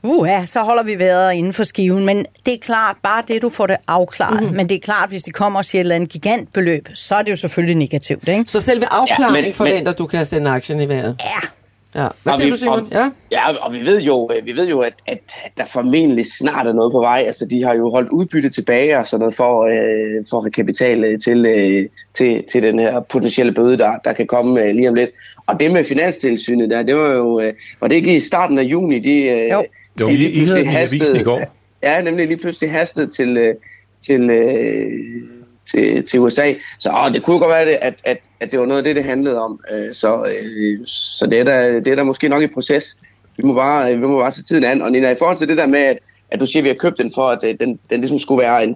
uh, 0.03 0.11
uh 0.11 0.27
ja, 0.27 0.45
så 0.45 0.63
holder 0.63 0.83
vi 0.83 0.99
vejret 0.99 1.33
inden 1.33 1.53
for 1.53 1.63
skiven. 1.63 2.05
Men 2.05 2.25
det 2.45 2.53
er 2.53 2.57
klart, 2.61 2.95
bare 3.03 3.23
det, 3.27 3.41
du 3.41 3.49
får 3.49 3.67
det 3.67 3.77
afklaret. 3.87 4.41
Mm-hmm. 4.41 4.57
Men 4.57 4.69
det 4.69 4.75
er 4.75 4.79
klart, 4.79 5.09
hvis 5.09 5.23
de 5.23 5.31
kommer 5.31 5.59
og 5.59 5.65
siger 5.65 5.79
et 5.79 5.83
eller 5.83 5.95
andet 5.95 6.09
gigantbeløb, 6.09 6.89
så 6.93 7.15
er 7.15 7.21
det 7.21 7.31
jo 7.31 7.35
selvfølgelig 7.35 7.75
negativt. 7.75 8.27
Ikke? 8.27 8.43
Så 8.47 8.61
selve 8.61 8.85
afklaringen 8.85 9.35
ja, 9.35 9.41
men, 9.41 9.53
forventer, 9.53 9.91
men, 9.91 9.97
du 9.97 10.05
kan 10.05 10.25
sende 10.25 10.51
aktien 10.51 10.81
i 10.81 10.89
vejret? 10.89 11.15
Ja, 11.23 11.47
Ja. 11.95 12.07
Hvad 12.23 12.33
siger 12.33 12.45
vi, 12.45 12.51
du, 12.51 12.55
Simon? 12.55 12.79
Og, 12.79 12.87
ja? 12.91 13.11
ja, 13.31 13.57
og 13.57 13.73
vi 13.73 13.85
ved 13.85 14.01
jo, 14.01 14.31
øh, 14.35 14.45
vi 14.45 14.57
ved 14.57 14.67
jo 14.67 14.79
at, 14.79 14.93
at, 15.07 15.19
der 15.57 15.65
formentlig 15.65 16.25
snart 16.25 16.67
er 16.67 16.73
noget 16.73 16.91
på 16.91 16.99
vej. 16.99 17.23
Altså, 17.27 17.45
de 17.45 17.63
har 17.63 17.73
jo 17.73 17.89
holdt 17.89 18.09
udbytte 18.09 18.49
tilbage 18.49 18.97
og 18.97 19.07
sådan 19.07 19.19
noget 19.19 19.35
for, 19.35 19.65
øh, 19.65 20.25
for 20.29 20.49
kapital 20.53 21.03
øh, 21.03 21.19
til, 21.19 21.45
øh, 21.45 21.89
til, 22.13 22.43
til 22.51 22.63
den 22.63 22.79
her 22.79 22.99
potentielle 22.99 23.53
bøde, 23.53 23.77
der, 23.77 23.97
der 24.03 24.13
kan 24.13 24.27
komme 24.27 24.61
øh, 24.61 24.75
lige 24.75 24.89
om 24.89 24.95
lidt. 24.95 25.09
Og 25.45 25.59
det 25.59 25.71
med 25.71 25.83
finanstilsynet 25.83 26.69
der, 26.69 26.83
det 26.83 26.95
var 26.95 27.15
jo, 27.15 27.39
øh, 27.39 27.53
var 27.81 27.87
det 27.87 27.95
ikke 27.95 28.15
i 28.15 28.19
starten 28.19 28.59
af 28.59 28.63
juni, 28.63 28.99
de, 28.99 29.13
øh, 29.13 29.51
jo. 29.51 29.61
de, 29.97 30.01
jo, 30.01 30.07
I, 30.07 30.13
I 30.13 30.45
havde 30.45 30.87
den 30.87 31.15
i 31.15 31.23
går. 31.23 31.41
Ja, 31.83 32.01
nemlig 32.01 32.27
lige 32.27 32.37
pludselig 32.37 32.71
hastet 32.71 33.13
til, 33.13 33.37
øh, 33.37 33.55
til 34.01 34.29
øh, 34.29 35.40
til, 35.71 36.05
til 36.05 36.19
USA. 36.19 36.53
Så 36.79 36.89
åh, 36.89 37.13
det 37.13 37.23
kunne 37.23 37.39
godt 37.39 37.49
være, 37.49 37.83
at, 37.83 38.01
at, 38.03 38.17
at 38.39 38.51
det 38.51 38.59
var 38.59 38.65
noget 38.65 38.77
af 38.77 38.83
det, 38.83 38.95
det 38.95 39.03
handlede 39.03 39.41
om. 39.41 39.59
Øh, 39.71 39.93
så 39.93 40.25
øh, 40.25 40.79
så 40.85 41.27
det, 41.27 41.39
er 41.39 41.43
der, 41.43 41.79
det 41.79 41.87
er 41.87 41.95
der 41.95 42.03
måske 42.03 42.29
nok 42.29 42.41
i 42.41 42.47
proces. 42.47 42.97
Vi 43.37 43.43
må 43.43 43.53
bare, 43.53 43.91
vi 43.91 44.07
må 44.07 44.19
bare 44.19 44.31
se 44.31 44.43
tiden 44.43 44.63
an. 44.63 44.81
Og 44.81 44.91
Nina, 44.91 45.09
i 45.09 45.15
forhold 45.19 45.37
til 45.37 45.47
det 45.47 45.57
der 45.57 45.67
med, 45.67 45.79
at, 45.79 45.99
at 46.31 46.39
du 46.39 46.45
siger, 46.45 46.61
at 46.61 46.63
vi 46.63 46.69
har 46.69 46.75
købt 46.75 46.97
den 46.97 47.11
for, 47.15 47.27
at 47.29 47.43
øh, 47.43 47.55
den, 47.59 47.79
den 47.89 47.99
ligesom 47.99 48.19
skulle 48.19 48.41
være 48.41 48.63
en 48.63 48.75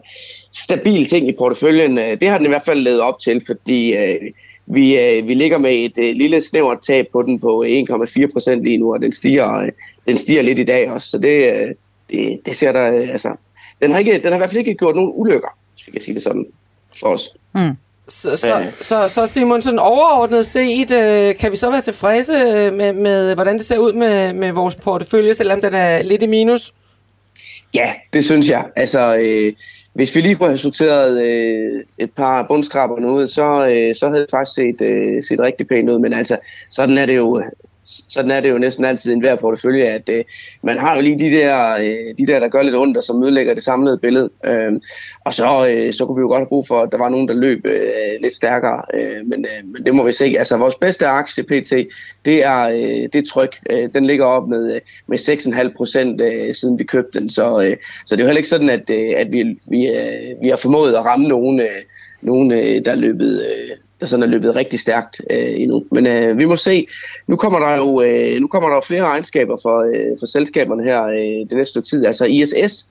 stabil 0.54 1.06
ting 1.06 1.30
i 1.30 1.34
porteføljen, 1.40 1.98
øh, 1.98 2.20
det 2.20 2.30
har 2.30 2.38
den 2.38 2.46
i 2.46 2.50
hvert 2.50 2.66
fald 2.66 2.80
lavet 2.80 3.02
op 3.02 3.20
til, 3.20 3.42
fordi 3.48 3.94
øh, 3.94 4.32
vi, 4.66 5.00
øh, 5.00 5.28
vi 5.28 5.34
ligger 5.34 5.58
med 5.58 5.72
et 5.72 5.98
øh, 5.98 6.16
lille 6.16 6.42
snævert 6.42 6.82
tab 6.82 7.08
på 7.12 7.22
den 7.22 7.40
på 7.40 7.64
1,4 7.68 8.32
procent 8.34 8.64
lige 8.64 8.78
nu, 8.78 8.94
og 8.94 9.02
den 9.02 9.12
stiger, 9.12 9.54
øh, 9.54 9.72
den 10.08 10.18
stiger 10.18 10.42
lidt 10.42 10.60
i 10.60 10.64
dag 10.64 10.92
også. 10.92 11.10
Så 11.10 11.18
det, 11.18 11.54
øh, 11.54 11.76
det, 12.10 12.40
det 12.46 12.56
ser 12.56 12.72
der, 12.72 12.94
øh, 12.94 13.10
altså, 13.10 13.36
den 13.82 13.92
har, 13.92 14.00
ikke, 14.00 14.14
den 14.14 14.26
har 14.26 14.34
i 14.34 14.38
hvert 14.38 14.50
fald 14.50 14.60
ikke 14.60 14.76
gjort 14.76 14.96
nogen 14.96 15.12
ulykker, 15.14 15.58
hvis 15.74 15.88
vi 15.88 15.92
kan 15.92 16.02
sige 16.02 16.16
det 16.16 16.24
sådan 16.24 16.46
for 17.00 17.08
os. 17.08 17.30
Mm. 17.56 17.78
Så, 18.08 18.38
så, 18.38 18.64
så, 18.82 19.08
så 19.08 19.28
Simon, 19.28 19.62
sådan 19.62 19.80
overordnet 19.80 20.46
set, 20.46 20.92
øh, 20.92 21.36
kan 21.36 21.52
vi 21.52 21.58
så 21.58 21.72
være 21.72 21.82
tilfredse 21.82 22.34
øh, 22.34 22.74
med, 22.74 22.94
med, 22.94 23.34
hvordan 23.34 23.58
det 23.58 23.66
ser 23.66 23.78
ud 23.78 23.94
med, 23.94 24.34
med 24.34 24.52
vores 24.52 24.76
portefølje, 24.76 25.34
selvom 25.34 25.62
den 25.62 25.74
er 25.74 26.02
lidt 26.02 26.24
i 26.24 26.26
minus? 26.26 26.74
Ja, 27.74 27.94
det 28.14 28.26
synes 28.26 28.50
jeg. 28.50 28.66
Altså, 28.76 29.16
øh, 29.16 29.54
hvis 29.94 30.16
vi 30.16 30.22
lige 30.22 30.36
kunne 30.36 30.50
have 30.50 30.58
sorteret 30.58 31.24
øh, 31.24 31.84
et 31.98 32.12
par 32.12 32.46
bundskraber 32.48 32.96
ud, 32.96 33.28
så, 33.28 33.68
øh, 33.68 33.96
så 33.96 34.08
havde 34.08 34.22
det 34.22 34.32
faktisk 34.32 34.56
set, 34.56 34.82
øh, 34.82 35.24
set 35.24 35.40
rigtig 35.40 35.68
pænt 35.68 35.90
ud. 35.90 36.00
Men 36.00 36.14
altså, 36.14 36.38
sådan 36.70 36.98
er 36.98 37.06
det 37.06 37.16
jo 37.16 37.44
sådan 37.86 38.32
er 38.32 38.40
det 38.40 38.50
jo 38.50 38.58
næsten 38.58 38.86
altid 38.86 39.12
en 39.12 39.18
enhver 39.18 39.36
portefølje, 39.36 39.84
at 39.84 40.10
øh, 40.10 40.24
man 40.64 40.78
har 40.78 40.96
jo 40.96 41.02
lige 41.02 41.20
de 41.20 41.36
der, 41.36 41.74
øh, 41.74 42.18
de 42.18 42.28
der, 42.28 42.40
der 42.40 42.48
gør 42.48 42.62
lidt 42.62 42.76
ondt, 42.76 42.98
og 42.98 43.04
som 43.04 43.24
ødelægger 43.24 43.54
det 43.54 43.64
samlede 43.64 43.98
billede. 43.98 44.30
Øh, 44.46 44.72
og 45.26 45.34
så, 45.34 45.68
øh, 45.70 45.94
så 45.94 46.06
kunne 46.06 46.16
vi 46.16 46.22
jo 46.22 46.28
godt 46.28 46.40
have 46.40 46.48
brug 46.48 46.68
for, 46.68 46.82
at 46.82 46.92
der 46.92 46.98
var 46.98 47.10
nogen, 47.10 47.28
der 47.28 47.34
løb 47.34 47.66
øh, 47.66 48.22
lidt 48.22 48.34
stærkere. 48.34 48.82
Øh, 48.94 49.28
men, 49.28 49.46
øh, 49.46 49.68
men 49.68 49.86
det 49.86 49.96
må 49.96 50.04
vi 50.04 50.12
se. 50.12 50.36
Altså 50.40 50.58
vores 50.58 50.76
bedste 50.76 51.08
aktie, 51.08 51.44
PT, 51.44 51.74
det 52.26 52.46
er, 52.46 52.62
øh, 52.62 53.10
det 53.14 53.16
er 53.16 53.30
tryk. 53.32 53.58
Øh, 53.70 53.90
den 53.94 54.06
ligger 54.06 54.26
op 54.26 54.48
med, 54.48 54.76
øh, 54.76 54.82
med 55.08 55.18
6,5 55.18 55.74
procent, 55.78 56.22
øh, 56.22 56.54
siden 56.54 56.80
vi 56.80 56.84
købte 56.84 57.20
den. 57.20 57.30
Så, 57.30 57.66
øh, 57.66 57.78
så 58.06 58.16
det 58.16 58.22
er 58.22 58.26
jo 58.26 58.28
heller 58.28 58.38
ikke 58.38 58.50
sådan, 58.50 58.70
at, 58.70 58.90
øh, 58.90 59.14
at 59.18 59.32
vi, 59.32 59.60
vi, 59.70 59.88
øh, 59.88 60.42
vi 60.42 60.50
har 60.50 60.58
formået 60.58 60.96
at 60.96 61.06
ramme 61.06 61.28
nogen, 61.28 61.60
øh, 61.60 61.82
nogen 62.22 62.52
øh, 62.52 62.86
der 62.86 62.92
er 62.92 62.96
løbet... 62.96 63.46
Øh, 63.46 63.85
der 64.00 64.06
sådan 64.06 64.24
er 64.24 64.28
løbet 64.28 64.56
rigtig 64.56 64.80
stærkt 64.80 65.22
øh, 65.30 65.62
endnu. 65.62 65.84
Men 65.92 66.08
øh, 66.08 66.38
vi 66.38 66.46
må 66.46 66.56
se. 66.56 66.88
Nu 67.28 67.36
kommer 67.36 67.60
der 67.60 67.78
jo 67.78 68.02
øh, 68.02 68.42
nu 68.42 68.48
kommer 68.48 68.70
der 68.70 68.76
jo 68.76 68.82
flere 68.82 69.04
regnskaber 69.04 69.58
for, 69.62 69.80
øh, 69.80 70.18
for 70.20 70.26
selskaberne 70.26 70.84
her 70.84 71.04
øh, 71.04 71.50
det 71.50 71.52
næste 71.52 71.72
stykke 71.72 71.88
tid. 71.88 72.06
Altså 72.06 72.26
ISS 72.26 72.90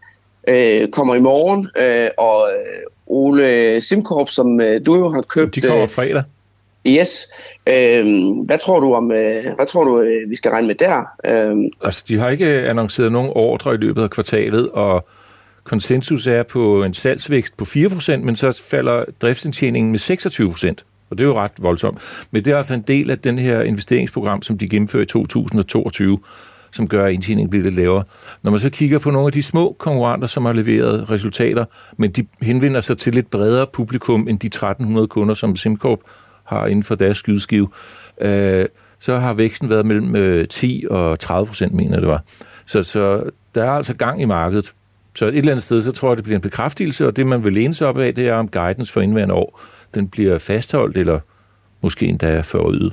øh, 0.48 0.88
kommer 0.88 1.14
i 1.14 1.20
morgen, 1.20 1.68
øh, 1.78 2.08
og 2.18 2.48
øh, 2.50 2.82
Ole 3.06 3.80
Simkorp, 3.80 4.28
som 4.28 4.60
øh, 4.60 4.86
du 4.86 4.96
jo 4.96 5.08
har 5.08 5.22
købt... 5.22 5.54
De 5.54 5.60
kommer 5.60 5.82
øh, 5.82 5.88
fredag. 5.88 6.22
Yes. 6.86 7.28
Øh, 7.68 8.04
hvad 8.46 8.58
tror 8.58 8.80
du 8.80 8.94
om, 8.94 9.12
øh, 9.12 9.44
hvad 9.56 9.66
tror 9.66 9.84
du, 9.84 10.00
øh, 10.00 10.30
vi 10.30 10.36
skal 10.36 10.50
regne 10.50 10.66
med 10.66 10.74
der? 10.74 11.04
Øh, 11.24 11.56
altså, 11.84 12.04
de 12.08 12.18
har 12.18 12.30
ikke 12.30 12.46
annonceret 12.46 13.12
nogen 13.12 13.30
ordre 13.34 13.74
i 13.74 13.76
løbet 13.76 14.02
af 14.02 14.10
kvartalet, 14.10 14.70
og 14.70 15.08
konsensus 15.64 16.26
er 16.26 16.42
på 16.42 16.84
en 16.84 16.94
salgsvækst 16.94 17.56
på 17.56 17.64
4%, 17.64 18.16
men 18.16 18.36
så 18.36 18.64
falder 18.70 19.04
driftsindtjeningen 19.22 19.92
med 19.92 20.00
26%. 20.80 20.93
Og 21.14 21.18
det 21.18 21.24
er 21.24 21.28
jo 21.28 21.38
ret 21.38 21.52
voldsomt. 21.58 22.26
Men 22.30 22.44
det 22.44 22.52
er 22.52 22.56
altså 22.56 22.74
en 22.74 22.82
del 22.82 23.10
af 23.10 23.18
den 23.18 23.38
her 23.38 23.60
investeringsprogram, 23.62 24.42
som 24.42 24.58
de 24.58 24.68
gennemfører 24.68 25.02
i 25.02 25.06
2022, 25.06 26.18
som 26.72 26.88
gør, 26.88 27.06
at 27.06 27.12
indtjeningen 27.12 27.50
bliver 27.50 27.64
lidt 27.64 27.74
lavere. 27.74 28.04
Når 28.42 28.50
man 28.50 28.60
så 28.60 28.70
kigger 28.70 28.98
på 28.98 29.10
nogle 29.10 29.26
af 29.26 29.32
de 29.32 29.42
små 29.42 29.76
konkurrenter, 29.78 30.28
som 30.28 30.44
har 30.44 30.52
leveret 30.52 31.10
resultater, 31.10 31.64
men 31.96 32.10
de 32.10 32.26
henvender 32.42 32.80
sig 32.80 32.96
til 32.96 33.14
lidt 33.14 33.30
bredere 33.30 33.66
publikum 33.72 34.28
end 34.28 34.38
de 34.38 34.46
1300 34.46 35.06
kunder, 35.06 35.34
som 35.34 35.56
SimCorp 35.56 35.98
har 36.44 36.66
inden 36.66 36.82
for 36.82 36.94
deres 36.94 37.16
skydeskive, 37.16 37.68
øh, 38.20 38.66
så 39.00 39.18
har 39.18 39.32
væksten 39.32 39.70
været 39.70 39.86
mellem 39.86 40.16
øh, 40.16 40.48
10 40.48 40.84
og 40.90 41.18
30 41.18 41.46
procent, 41.46 41.72
mener 41.74 42.00
det 42.00 42.08
var. 42.08 42.24
Så, 42.66 42.82
så 42.82 43.30
der 43.54 43.64
er 43.64 43.70
altså 43.70 43.94
gang 43.94 44.22
i 44.22 44.24
markedet. 44.24 44.72
Så 45.16 45.26
et 45.26 45.36
eller 45.36 45.50
andet 45.50 45.62
sted, 45.62 45.80
så 45.80 45.92
tror 45.92 46.08
jeg, 46.08 46.16
det 46.16 46.24
bliver 46.24 46.36
en 46.36 46.42
bekræftelse, 46.42 47.06
og 47.06 47.16
det, 47.16 47.26
man 47.26 47.44
vil 47.44 47.52
læne 47.52 47.74
sig 47.74 47.88
op 47.88 47.98
af, 47.98 48.14
det 48.14 48.28
er 48.28 48.34
om 48.34 48.48
guidance 48.48 48.92
for 48.92 49.00
indværende 49.00 49.34
år 49.34 49.60
den 49.94 50.08
bliver 50.08 50.38
fastholdt, 50.38 50.96
eller 50.96 51.20
måske 51.80 52.06
endda 52.06 52.40
forøget? 52.40 52.92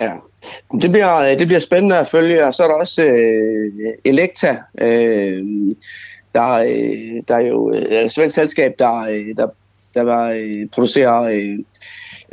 Ja, 0.00 0.12
det 0.82 0.90
bliver, 0.90 1.16
øh, 1.16 1.38
det 1.38 1.46
bliver 1.46 1.60
spændende 1.60 1.98
at 1.98 2.08
følge, 2.08 2.46
og 2.46 2.54
så 2.54 2.62
er 2.64 2.68
der 2.68 2.74
også 2.74 3.04
øh, 3.04 3.72
Elekta, 4.04 4.56
øh, 4.78 5.42
der, 6.34 6.52
øh, 6.52 7.22
der 7.28 7.34
er 7.34 7.46
jo 7.46 7.74
øh, 7.74 7.86
altså 7.90 8.04
et 8.04 8.12
svensk 8.12 8.34
selskab, 8.34 8.74
der, 8.78 8.96
øh, 8.96 9.36
der, 9.36 9.48
der 9.94 10.02
var, 10.02 10.30
øh, 10.30 10.66
producerer 10.72 11.22
øh, 11.22 11.58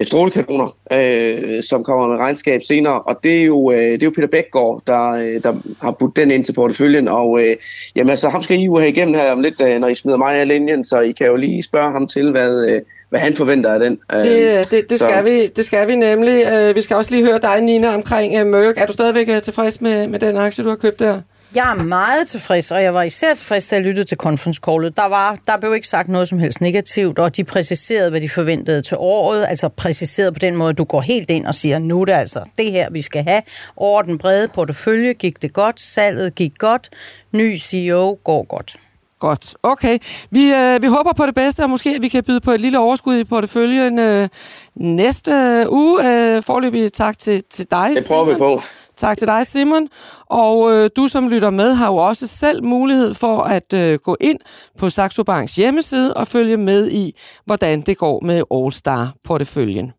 strålekanoner, 0.08 0.76
øh, 0.94 1.64
som 1.64 1.84
kommer 1.84 2.08
med 2.08 2.18
regnskab 2.18 2.62
senere, 2.62 3.02
og 3.02 3.20
det 3.24 3.40
er 3.40 3.44
jo, 3.44 3.72
øh, 3.72 3.92
det 3.92 4.04
er 4.04 4.08
jo 4.08 4.12
Peter 4.16 4.28
Bækgaard, 4.28 4.82
der, 4.88 5.12
øh, 5.12 5.44
der 5.44 5.54
har 5.82 5.92
budt 5.92 6.16
den 6.16 6.32
ind 6.32 6.46
til 6.46 6.54
porteføljen, 6.54 7.08
og 7.08 7.42
øh, 7.42 7.56
jamen, 7.96 8.10
altså, 8.10 8.30
ham 8.30 8.42
skal 8.42 8.60
I 8.60 8.64
jo 8.64 8.78
have 8.78 8.90
igennem 8.90 9.14
her 9.14 9.32
om 9.32 9.42
lidt, 9.42 9.62
øh, 9.62 9.80
når 9.80 9.88
I 9.88 9.96
smider 9.96 10.18
mig 10.18 10.36
af 10.36 10.48
linjen, 10.48 10.84
så 10.84 11.00
I 11.00 11.12
kan 11.12 11.28
jo 11.28 11.36
lige 11.36 11.64
spørge 11.64 11.92
ham 11.92 12.08
til, 12.08 12.32
hvad, 12.32 12.66
øh, 12.70 12.82
hvad 13.10 13.20
han 13.20 13.36
forventer 13.36 13.74
af 13.74 13.80
den. 13.80 14.00
Det, 14.12 14.58
øh, 14.58 14.64
det, 14.72 14.90
det, 14.90 15.00
skal, 15.00 15.26
vi, 15.26 15.48
det 15.48 15.66
skal 15.66 15.88
vi 15.88 15.96
nemlig. 15.96 16.46
Øh, 16.52 16.76
vi 16.76 16.82
skal 16.82 16.96
også 16.96 17.16
lige 17.16 17.26
høre 17.26 17.40
dig, 17.42 17.62
Nina, 17.62 17.94
omkring 17.96 18.36
øh, 18.40 18.48
Merck. 18.48 18.78
Er 18.78 18.86
du 18.86 18.94
stadigvæk 18.94 19.44
tilfreds 19.44 19.82
med, 19.82 20.08
med 20.08 20.20
den 20.20 20.38
aktie, 20.38 20.64
du 20.64 20.70
har 20.70 20.76
købt 20.76 21.00
der? 21.00 21.22
Jeg 21.56 21.72
er 21.72 21.84
meget 21.84 22.28
tilfreds, 22.28 22.72
og 22.72 22.84
jeg 22.84 22.94
var 22.94 23.04
især 23.04 23.34
tilfreds, 23.34 23.68
da 23.68 23.76
jeg 23.76 23.86
lyttede 23.86 24.08
til 24.08 24.18
conference 24.18 24.62
callet. 24.66 24.98
Der, 24.98 25.06
var, 25.06 25.38
der 25.48 25.58
blev 25.58 25.76
ikke 25.76 25.88
sagt 25.88 26.10
noget 26.10 26.28
som 26.28 26.40
helst 26.40 26.62
negativt, 26.62 27.20
og 27.20 27.38
de 27.38 27.44
præciserede, 27.44 28.10
hvad 28.10 28.22
de 28.22 28.30
forventede 28.30 28.82
til 28.82 28.98
året. 29.00 29.46
Altså 29.50 29.70
præciseret 29.70 30.34
på 30.34 30.40
den 30.40 30.56
måde, 30.56 30.70
at 30.70 30.78
du 30.78 30.84
går 30.84 31.02
helt 31.02 31.30
ind 31.30 31.46
og 31.46 31.56
siger, 31.56 31.80
nu 31.80 32.02
er 32.02 32.06
det 32.06 32.14
altså 32.14 32.44
det 32.58 32.72
her, 32.72 32.90
vi 32.92 33.02
skal 33.02 33.24
have. 33.24 33.42
Over 33.78 34.02
den 34.02 34.18
brede 34.18 34.48
portefølje 34.56 35.14
gik 35.14 35.42
det 35.42 35.54
godt, 35.54 35.82
salget 35.82 36.36
gik 36.36 36.54
godt, 36.58 36.90
ny 37.34 37.58
CEO 37.58 38.18
går 38.24 38.44
godt. 38.44 38.76
Godt, 39.20 39.56
okay. 39.64 39.98
Vi, 40.32 40.54
øh, 40.54 40.82
vi 40.82 40.88
håber 40.88 41.14
på 41.14 41.26
det 41.26 41.36
bedste, 41.36 41.64
og 41.64 41.70
måske 41.70 42.02
vi 42.02 42.08
kan 42.08 42.24
byde 42.24 42.40
på 42.40 42.52
et 42.52 42.62
lille 42.62 42.80
overskud 42.80 43.18
i 43.18 43.24
porteføljen 43.24 44.00
øh, 44.00 44.30
næste 44.76 45.66
uge. 45.70 46.08
Øh, 46.08 46.44
forløbig 46.44 46.94
tak 46.94 47.20
til, 47.20 47.44
til 47.50 47.66
dig, 47.72 47.92
Det 47.96 48.06
prøver 48.08 48.26
vi 48.26 48.36
på. 48.36 48.62
Tak 49.00 49.18
til 49.18 49.28
dig, 49.28 49.48
Simon. 49.48 49.88
Og 50.26 50.72
øh, 50.72 50.90
du, 50.96 51.08
som 51.08 51.28
lytter 51.28 51.50
med, 51.50 51.74
har 51.74 51.88
jo 51.88 51.96
også 51.96 52.28
selv 52.28 52.64
mulighed 52.64 53.14
for 53.14 53.42
at 53.44 53.74
øh, 53.74 54.00
gå 54.00 54.18
ind 54.22 54.40
på 54.78 54.90
Saxo 54.90 55.24
Banks 55.24 55.56
hjemmeside 55.56 56.14
og 56.14 56.28
følge 56.28 56.58
med 56.58 56.92
i, 56.92 57.16
hvordan 57.46 57.82
det 57.82 57.98
går 57.98 58.22
med 58.26 58.44
All 58.52 58.72
Star-porteføljen. 58.72 59.92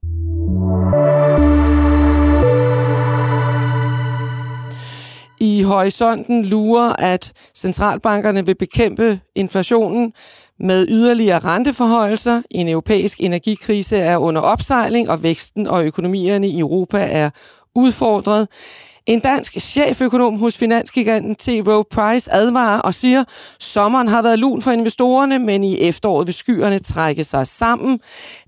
I 5.41 5.63
horisonten 5.63 6.45
lurer, 6.45 6.93
at 6.99 7.33
centralbankerne 7.55 8.47
vil 8.47 8.55
bekæmpe 8.55 9.21
inflationen 9.35 10.13
med 10.59 10.87
yderligere 10.89 11.39
renteforhøjelser. 11.39 12.43
En 12.51 12.69
europæisk 12.69 13.21
energikrise 13.21 13.97
er 13.97 14.17
under 14.17 14.41
opsejling, 14.41 15.11
og 15.11 15.23
væksten 15.23 15.67
og 15.67 15.85
økonomierne 15.85 16.49
i 16.49 16.59
Europa 16.59 16.99
er 17.11 17.31
udfordret. 17.75 18.49
En 19.07 19.21
dansk 19.21 19.61
cheføkonom 19.61 20.39
hos 20.39 20.57
finansgiganten 20.59 21.35
T. 21.35 21.49
Rowe 21.49 21.85
Price 21.91 22.33
advarer 22.33 22.81
og 22.81 22.95
siger, 22.95 23.25
sommeren 23.59 24.09
har 24.09 24.23
været 24.23 24.39
lun 24.39 24.63
for 24.63 24.71
investorerne, 24.71 25.39
men 25.39 25.65
i 25.65 25.79
efteråret 25.79 26.27
vil 26.27 26.35
skyerne 26.35 26.79
trække 26.79 27.25
sig 27.25 27.47
sammen. 27.47 28.01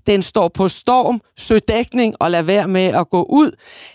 Den 0.07 0.21
står 0.21 0.47
på 0.47 0.67
storm, 0.67 1.21
søg 1.37 1.61
dækning 1.67 2.15
og 2.19 2.31
lad 2.31 2.43
være 2.43 2.67
med 2.67 2.85
at 2.85 3.09
gå 3.09 3.23
ud. 3.23 3.51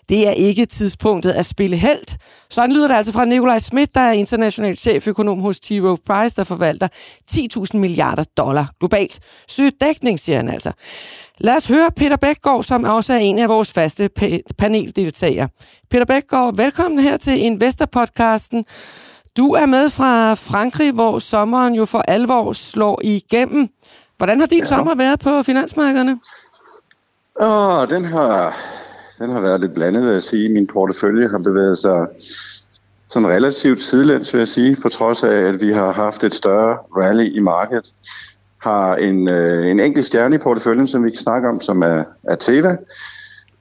Det 0.08 0.28
er 0.28 0.30
ikke 0.30 0.66
tidspunktet 0.66 1.30
at 1.30 1.46
spille 1.46 1.76
held. 1.76 2.18
Sådan 2.50 2.72
lyder 2.72 2.88
det 2.88 2.94
altså 2.94 3.12
fra 3.12 3.24
Nikolaj 3.24 3.58
Schmidt, 3.58 3.94
der 3.94 4.00
er 4.00 4.12
international 4.12 4.76
cheføkonom 4.76 5.40
hos 5.40 5.60
T. 5.60 5.70
Rowe 5.70 5.98
Price, 6.06 6.36
der 6.36 6.44
forvalter 6.44 6.88
10.000 7.30 7.78
milliarder 7.78 8.24
dollar 8.36 8.70
globalt. 8.80 9.20
Søg 9.48 9.72
dækning, 9.80 10.20
siger 10.20 10.36
han 10.36 10.48
altså. 10.48 10.72
Lad 11.38 11.56
os 11.56 11.66
høre 11.66 11.90
Peter 11.96 12.16
Bækgaard, 12.16 12.62
som 12.62 12.84
også 12.84 13.12
er 13.12 13.18
en 13.18 13.38
af 13.38 13.48
vores 13.48 13.72
faste 13.72 14.10
paneldeltagere. 14.58 15.48
Peter 15.90 16.04
Bækgaard, 16.04 16.56
velkommen 16.56 17.00
her 17.00 17.16
til 17.16 17.38
Investor-podcasten. 17.38 18.64
Du 19.36 19.52
er 19.52 19.66
med 19.66 19.90
fra 19.90 20.34
Frankrig, 20.34 20.92
hvor 20.92 21.18
sommeren 21.18 21.74
jo 21.74 21.84
for 21.84 21.98
alvor 22.08 22.52
slår 22.52 23.00
igennem. 23.04 23.68
Hvordan 24.18 24.40
har 24.40 24.46
din 24.46 24.58
ja. 24.58 24.64
sommer 24.64 24.94
været 24.94 25.20
på 25.20 25.42
finansmarkederne? 25.42 26.18
Åh, 27.40 27.88
den 27.88 28.04
har, 28.04 28.56
den 29.18 29.30
har 29.30 29.40
været 29.40 29.60
lidt 29.60 29.74
blandet, 29.74 30.02
vil 30.02 30.12
jeg 30.12 30.22
sige. 30.22 30.48
Min 30.48 30.66
portefølje 30.66 31.28
har 31.28 31.38
bevæget 31.38 31.78
sig 31.78 32.06
sådan 33.08 33.28
relativt 33.28 33.82
sidelæns, 33.82 34.34
vil 34.34 34.38
jeg 34.38 34.48
sige, 34.48 34.76
på 34.76 34.88
trods 34.88 35.24
af, 35.24 35.36
at 35.36 35.60
vi 35.60 35.72
har 35.72 35.92
haft 35.92 36.24
et 36.24 36.34
større 36.34 36.78
rally 36.96 37.36
i 37.36 37.40
markedet 37.40 37.92
har 38.58 38.96
en, 38.96 39.30
øh, 39.34 39.70
en 39.70 39.80
enkelt 39.80 40.06
stjerne 40.06 40.34
i 40.34 40.38
porteføljen, 40.38 40.86
som 40.86 41.04
vi 41.04 41.10
kan 41.10 41.18
snakke 41.18 41.48
om, 41.48 41.60
som 41.60 41.82
er, 41.82 42.04
er 42.24 42.36
Teva. 42.36 42.76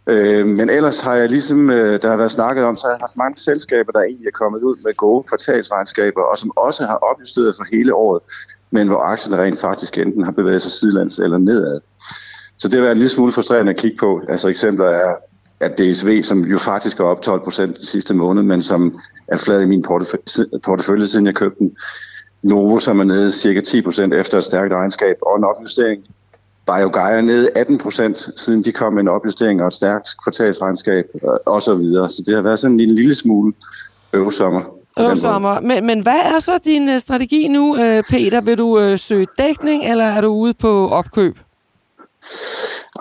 Øh, 0.10 0.48
men 0.48 0.70
ellers 0.70 1.02
har 1.02 1.16
jeg 1.16 1.30
ligesom, 1.30 1.70
øh, 1.70 2.02
der 2.02 2.10
har 2.10 2.18
været 2.18 2.32
snakket 2.32 2.66
om, 2.66 2.78
så 2.78 2.88
har 2.88 2.94
jeg 2.94 3.00
haft 3.00 3.18
mange 3.18 3.38
selskaber, 3.40 3.92
der 3.92 4.02
egentlig 4.02 4.28
er 4.28 4.32
kommet 4.32 4.62
ud 4.62 4.76
med 4.86 4.94
gode 4.94 5.24
kvartalsregnskaber, 5.24 6.22
og 6.22 6.38
som 6.38 6.52
også 6.58 6.86
har 6.86 6.96
opjusteret 6.96 7.56
for 7.56 7.66
hele 7.72 7.94
året, 7.94 8.22
men 8.72 8.88
hvor 8.88 9.00
aktierne 9.00 9.44
rent 9.44 9.60
faktisk 9.60 9.98
enten 9.98 10.24
har 10.24 10.32
bevæget 10.32 10.62
sig 10.62 10.72
sidelands 10.72 11.20
eller 11.20 11.38
nedad. 11.38 11.80
Så 12.58 12.68
det 12.68 12.74
har 12.74 12.82
været 12.82 12.92
en 12.92 12.98
lille 12.98 13.10
smule 13.10 13.32
frustrerende 13.32 13.70
at 13.70 13.78
kigge 13.78 13.98
på. 13.98 14.22
Altså 14.30 14.48
eksempler 14.48 14.86
er, 14.86 15.16
at 15.60 15.78
DSV, 15.78 16.24
som 16.24 16.40
jo 16.46 16.58
faktisk 16.58 17.00
er 17.00 17.04
op 17.04 17.22
12 17.22 17.44
procent 17.44 17.86
sidste 17.86 18.14
måned, 18.14 18.44
men 18.44 18.64
som 18.64 19.00
er 19.28 19.38
flad 19.38 19.62
i 19.62 19.66
min 19.66 19.86
portefølje, 20.64 21.08
siden 21.08 21.26
jeg 21.26 21.36
købte 21.36 21.60
den, 21.60 21.76
Novo, 22.44 22.80
som 22.80 23.00
er 23.00 23.04
nede 23.04 23.32
cirka 23.32 23.62
10 23.62 23.82
procent 23.82 24.14
efter 24.14 24.38
et 24.38 24.44
stærkt 24.44 24.74
regnskab 24.74 25.16
og 25.22 25.38
en 25.38 25.44
opjustering. 25.44 26.04
BioGaia 26.66 27.18
er 27.18 27.22
nede 27.22 27.50
18 27.56 27.78
procent, 27.78 28.30
siden 28.36 28.64
de 28.64 28.72
kom 28.72 28.94
med 28.94 29.02
en 29.02 29.08
opjustering 29.08 29.62
og 29.62 29.68
et 29.68 29.74
stærkt 29.74 30.10
kvartalsregnskab 30.24 31.06
og 31.46 31.62
så 31.62 31.76
videre. 31.76 32.10
Så 32.10 32.24
det 32.26 32.36
har 32.36 32.42
været 32.42 32.60
sådan 32.60 32.80
en 32.80 32.92
lille 32.92 33.16
smule 33.16 33.54
øvesommer. 34.14 34.62
Øvesommer. 35.00 35.60
Men, 35.60 35.86
men 35.86 36.00
hvad 36.00 36.20
er 36.24 36.40
så 36.40 36.60
din 36.66 36.90
uh, 36.90 37.00
strategi 37.00 37.48
nu, 37.48 37.72
uh, 37.72 38.04
Peter? 38.10 38.42
Vil 38.42 38.58
du 38.58 38.92
uh, 38.92 39.00
søge 39.00 39.28
dækning, 39.38 39.84
eller 39.92 40.06
er 40.06 40.22
du 40.22 40.28
ude 40.28 40.54
på 40.54 40.90
opkøb? 40.90 41.38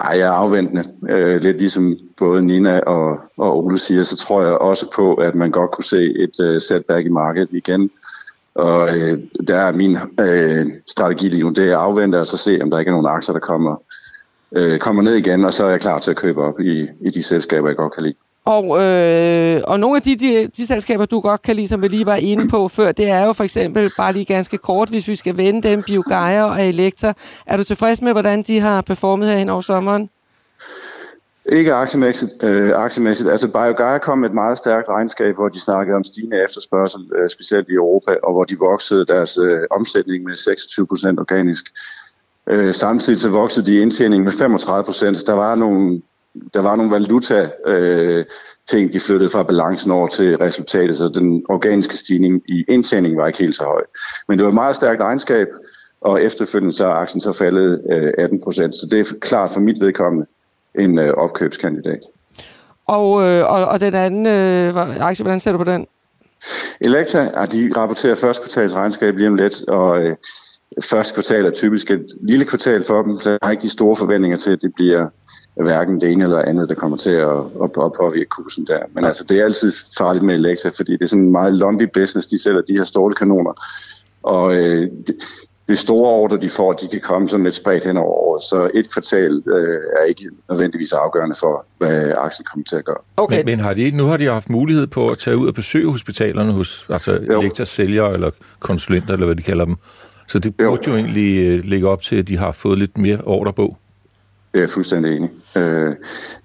Ej, 0.00 0.18
jeg 0.18 0.26
er 0.26 0.30
afventende. 0.30 0.84
Uh, 1.02 1.42
lidt 1.42 1.58
ligesom 1.58 1.96
både 2.18 2.42
Nina 2.42 2.80
og, 2.80 3.18
og 3.36 3.64
Ole 3.64 3.78
siger, 3.78 4.02
så 4.02 4.16
tror 4.16 4.42
jeg 4.42 4.52
også 4.52 4.86
på, 4.94 5.14
at 5.14 5.34
man 5.34 5.50
godt 5.50 5.70
kunne 5.70 5.84
se 5.84 6.14
et 6.18 6.40
uh, 6.40 6.60
setback 6.60 7.06
i 7.06 7.10
markedet 7.10 7.48
igen. 7.52 7.90
Og 8.56 8.96
øh, 8.96 9.18
der 9.48 9.56
er 9.56 9.72
min 9.72 9.96
øh, 10.20 10.66
strategi 10.86 11.28
lige 11.28 11.42
nu, 11.42 11.50
det 11.50 11.70
er 11.70 11.78
at 11.78 11.84
afvente 11.84 12.20
og 12.20 12.26
så 12.26 12.36
se, 12.36 12.58
om 12.62 12.70
der 12.70 12.78
ikke 12.78 12.88
er 12.88 12.92
nogen 12.92 13.06
aktier, 13.06 13.32
der 13.32 13.40
kommer, 13.40 13.82
øh, 14.52 14.78
kommer 14.78 15.02
ned 15.02 15.14
igen, 15.14 15.44
og 15.44 15.52
så 15.52 15.64
er 15.64 15.70
jeg 15.70 15.80
klar 15.80 15.98
til 15.98 16.10
at 16.10 16.16
købe 16.16 16.42
op 16.42 16.60
i, 16.60 16.88
i 17.00 17.10
de 17.10 17.22
selskaber, 17.22 17.68
jeg 17.68 17.76
godt 17.76 17.94
kan 17.94 18.02
lide. 18.02 18.14
Og, 18.46 18.82
øh, 18.82 19.62
og 19.64 19.80
nogle 19.80 19.96
af 19.96 20.02
de, 20.02 20.16
de, 20.16 20.46
de 20.56 20.66
selskaber, 20.66 21.04
du 21.04 21.20
godt 21.20 21.42
kan 21.42 21.56
lide, 21.56 21.68
som 21.68 21.82
vi 21.82 21.88
lige 21.88 22.06
var 22.06 22.16
inde 22.16 22.48
på 22.48 22.68
før, 22.68 22.92
det 22.92 23.08
er 23.08 23.24
jo 23.24 23.32
for 23.32 23.44
eksempel, 23.44 23.90
bare 23.96 24.12
lige 24.12 24.24
ganske 24.24 24.58
kort, 24.58 24.88
hvis 24.88 25.08
vi 25.08 25.14
skal 25.14 25.36
vende 25.36 25.68
dem, 25.68 25.82
BioGaia 25.82 26.44
og 26.44 26.66
Elektra. 26.66 27.14
Er 27.46 27.56
du 27.56 27.64
tilfreds 27.64 28.02
med, 28.02 28.12
hvordan 28.12 28.42
de 28.42 28.60
har 28.60 28.80
performet 28.80 29.28
her 29.28 29.36
hen 29.36 29.48
over 29.48 29.60
sommeren? 29.60 30.10
Ikke 31.48 31.74
aktiemæssigt. 31.74 32.42
Øh, 32.42 32.72
aktiemæssigt. 32.74 33.30
Altså 33.30 33.48
BioGaia 33.48 33.98
kom 33.98 34.18
med 34.18 34.28
et 34.28 34.34
meget 34.34 34.58
stærkt 34.58 34.88
regnskab, 34.88 35.34
hvor 35.34 35.48
de 35.48 35.60
snakkede 35.60 35.96
om 35.96 36.04
stigende 36.04 36.44
efterspørgsel, 36.44 37.00
øh, 37.18 37.30
specielt 37.30 37.68
i 37.68 37.72
Europa, 37.72 38.16
og 38.22 38.32
hvor 38.32 38.44
de 38.44 38.58
voksede 38.58 39.06
deres 39.06 39.38
øh, 39.38 39.60
omsætning 39.70 40.24
med 40.24 40.36
26 40.36 40.86
procent 40.86 41.20
organisk. 41.20 41.64
Øh, 42.48 42.74
samtidig 42.74 43.20
så 43.20 43.28
voksede 43.28 43.66
de 43.66 43.80
indtjening 43.80 44.24
med 44.24 44.32
35 44.32 44.84
procent. 44.84 45.26
Der 45.26 45.32
var 45.32 45.54
nogle, 45.54 46.02
der 46.54 46.60
var 46.60 46.76
nogle 46.76 46.92
valuta 46.92 47.50
øh, 47.66 48.24
ting, 48.68 48.92
de 48.92 49.00
flyttede 49.00 49.30
fra 49.30 49.42
balancen 49.42 49.90
over 49.90 50.08
til 50.08 50.36
resultatet, 50.36 50.96
så 50.96 51.08
den 51.08 51.44
organiske 51.48 51.96
stigning 51.96 52.42
i 52.48 52.64
indtjening 52.68 53.16
var 53.16 53.26
ikke 53.26 53.38
helt 53.38 53.56
så 53.56 53.64
høj. 53.64 53.82
Men 54.28 54.38
det 54.38 54.44
var 54.44 54.50
et 54.50 54.54
meget 54.54 54.76
stærkt 54.76 55.00
regnskab, 55.00 55.48
og 56.00 56.22
efterfølgende 56.22 56.72
så 56.72 56.86
er 56.86 56.90
aktien 56.90 57.20
så 57.20 57.32
faldet 57.32 57.80
øh, 57.92 58.12
18 58.18 58.42
procent. 58.42 58.74
Så 58.74 58.86
det 58.90 59.00
er 59.00 59.14
klart 59.20 59.50
for 59.50 59.60
mit 59.60 59.80
vedkommende 59.80 60.26
en 60.74 60.98
øh, 60.98 61.14
opkøbskandidat. 61.14 62.00
Og, 62.86 63.28
øh, 63.28 63.50
og, 63.50 63.64
og 63.64 63.80
den 63.80 63.94
anden 63.94 64.26
øh, 64.26 64.76
aktie, 65.00 65.22
hvordan 65.22 65.40
ser 65.40 65.52
du 65.52 65.58
på 65.58 65.64
den? 65.64 65.86
Elektra, 66.80 67.40
ja, 67.40 67.46
de 67.46 67.70
rapporterer 67.76 68.14
første 68.14 68.42
kvartals 68.42 68.74
regnskab 68.74 69.16
lige 69.16 69.28
om 69.28 69.34
lidt, 69.34 69.68
og 69.68 69.98
øh, 69.98 70.16
første 70.84 71.14
kvartal 71.14 71.46
er 71.46 71.50
typisk 71.50 71.90
et 71.90 72.06
lille 72.22 72.44
kvartal 72.44 72.84
for 72.84 73.02
dem, 73.02 73.18
så 73.18 73.30
jeg 73.30 73.38
har 73.42 73.50
ikke 73.50 73.62
de 73.62 73.68
store 73.68 73.96
forventninger 73.96 74.36
til, 74.36 74.50
at 74.50 74.62
det 74.62 74.72
bliver 74.74 75.08
hverken 75.64 76.00
det 76.00 76.12
ene 76.12 76.24
eller 76.24 76.42
andet, 76.42 76.68
der 76.68 76.74
kommer 76.74 76.96
til 76.96 77.10
at, 77.10 77.38
at, 77.62 77.70
at 77.84 77.92
påvirke 77.98 78.28
kursen 78.28 78.66
der. 78.66 78.80
Men 78.92 79.04
altså, 79.04 79.24
det 79.28 79.40
er 79.40 79.44
altid 79.44 79.72
farligt 79.98 80.24
med 80.24 80.34
Elektra, 80.34 80.70
fordi 80.70 80.92
det 80.92 81.02
er 81.02 81.06
sådan 81.06 81.22
en 81.22 81.32
meget 81.32 81.52
lumpy 81.54 81.88
business, 81.94 82.26
de 82.26 82.42
sælger 82.42 82.60
de 82.60 82.76
her 82.76 82.84
stålkanoner. 82.84 83.52
Og 84.22 84.54
øh, 84.54 84.90
det 85.68 85.78
store 85.78 86.10
ordre, 86.10 86.36
de 86.36 86.48
får, 86.48 86.72
de 86.72 86.88
kan 86.88 87.00
komme 87.00 87.28
sådan 87.28 87.44
lidt 87.44 87.54
spredt 87.54 87.84
hen 87.84 87.96
over 87.96 88.10
året. 88.10 88.42
Så 88.42 88.70
et 88.74 88.92
kvartal 88.92 89.42
øh, 89.46 89.80
er 90.00 90.04
ikke 90.04 90.22
nødvendigvis 90.48 90.92
afgørende 90.92 91.36
for, 91.40 91.66
hvad 91.78 92.12
aktien 92.16 92.46
kommer 92.52 92.64
til 92.64 92.76
at 92.76 92.84
gøre. 92.84 92.96
Okay. 93.16 93.36
Men, 93.36 93.46
men 93.46 93.60
har 93.60 93.74
de, 93.74 93.90
nu 93.90 94.06
har 94.06 94.16
de 94.16 94.24
haft 94.24 94.50
mulighed 94.50 94.86
på 94.86 95.08
at 95.08 95.18
tage 95.18 95.36
ud 95.36 95.48
og 95.48 95.54
besøge 95.54 95.90
hospitalerne 95.90 96.52
hos 96.52 96.86
altså 96.90 97.12
Elektras 97.12 97.68
sælgere 97.68 98.14
eller 98.14 98.30
konsulenter, 98.60 99.12
eller 99.12 99.26
hvad 99.26 99.36
de 99.36 99.42
kalder 99.42 99.64
dem. 99.64 99.76
Så 100.28 100.38
det 100.38 100.56
burde 100.56 100.82
jo, 100.86 100.92
jo 100.92 100.98
egentlig 100.98 101.46
øh, 101.46 101.64
lægge 101.64 101.88
op 101.88 102.02
til, 102.02 102.16
at 102.16 102.28
de 102.28 102.36
har 102.36 102.52
fået 102.52 102.78
lidt 102.78 102.98
mere 102.98 103.18
ordre 103.24 103.52
på. 103.52 103.76
Det 104.56 104.62
er 104.62 104.66
jeg 104.66 104.70
fuldstændig 104.70 105.16
enig. 105.16 105.30
Øh, 105.56 105.94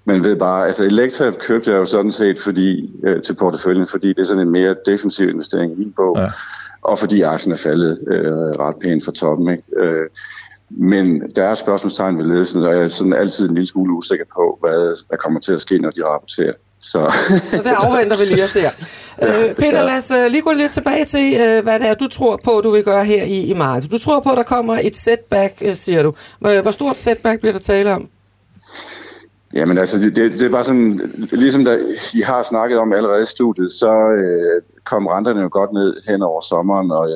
men 0.04 0.24
ved 0.24 0.36
bare, 0.36 0.66
altså 0.66 0.84
Elektra 0.84 1.30
købte 1.30 1.70
jeg 1.70 1.76
jo 1.76 1.86
sådan 1.86 2.12
set 2.12 2.38
fordi, 2.38 2.90
øh, 3.04 3.22
til 3.22 3.34
porteføljen, 3.34 3.86
fordi 3.86 4.08
det 4.08 4.18
er 4.18 4.24
sådan 4.24 4.42
en 4.42 4.52
mere 4.52 4.76
defensiv 4.86 5.28
investering 5.28 5.72
i 5.72 5.76
min 5.76 5.92
bog. 5.92 6.18
Ja 6.18 6.28
og 6.82 6.98
fordi 6.98 7.22
aktien 7.22 7.52
er 7.52 7.56
faldet 7.56 7.98
øh, 8.10 8.32
ret 8.32 8.74
pænt 8.82 9.04
fra 9.04 9.12
toppen. 9.12 9.50
Ikke? 9.50 9.62
Øh, 9.76 10.06
men 10.70 11.30
der 11.36 11.44
er 11.44 11.54
spørgsmålstegn 11.54 12.18
ved 12.18 12.24
ledelsen, 12.24 12.62
og 12.62 12.74
jeg 12.74 12.84
er 12.84 12.88
sådan 12.88 13.12
altid 13.12 13.48
en 13.48 13.54
lille 13.54 13.68
smule 13.68 13.92
usikker 13.92 14.24
på, 14.36 14.58
hvad 14.60 14.96
der 15.10 15.16
kommer 15.16 15.40
til 15.40 15.52
at 15.52 15.60
ske, 15.60 15.78
når 15.78 15.90
de 15.90 16.04
rapporterer. 16.04 16.52
Så, 16.80 17.12
så 17.44 17.56
det 17.56 17.66
afventer 17.66 18.16
vi 18.18 18.24
lige 18.24 18.42
at 18.42 18.50
se. 18.50 18.60
Øh, 19.22 19.54
Peter, 19.54 19.82
lad 19.82 19.98
os 19.98 20.10
uh, 20.10 20.30
lige 20.30 20.42
gå 20.42 20.52
lidt 20.52 20.72
tilbage 20.72 21.04
til, 21.04 21.34
uh, 21.34 21.64
hvad 21.64 21.80
det 21.80 21.88
er, 21.88 21.94
du 21.94 22.08
tror 22.08 22.40
på, 22.44 22.60
du 22.64 22.70
vil 22.70 22.84
gøre 22.84 23.04
her 23.04 23.24
i, 23.24 23.40
i 23.40 23.54
markedet. 23.54 23.90
Du 23.90 23.98
tror 23.98 24.20
på, 24.20 24.30
at 24.30 24.36
der 24.36 24.42
kommer 24.42 24.78
et 24.82 24.96
setback, 24.96 25.54
uh, 25.66 25.72
siger 25.72 26.02
du. 26.02 26.12
Hvor 26.38 26.70
stort 26.70 26.96
setback 26.96 27.40
bliver 27.40 27.52
der 27.52 27.60
tale 27.60 27.92
om? 27.92 28.08
Jamen 29.54 29.78
altså, 29.78 29.98
det, 29.98 30.16
det, 30.16 30.42
er 30.42 30.50
bare 30.50 30.64
sådan, 30.64 31.00
ligesom 31.32 31.64
der, 31.64 31.78
I 32.14 32.20
har 32.20 32.42
snakket 32.42 32.78
om 32.78 32.92
allerede 32.92 33.22
i 33.22 33.26
studiet, 33.26 33.72
så 33.72 33.92
øh, 33.92 34.62
kom 34.84 35.06
renterne 35.06 35.40
jo 35.40 35.48
godt 35.52 35.72
ned 35.72 35.94
hen 36.08 36.22
over 36.22 36.40
sommeren, 36.40 36.90
og 36.90 37.10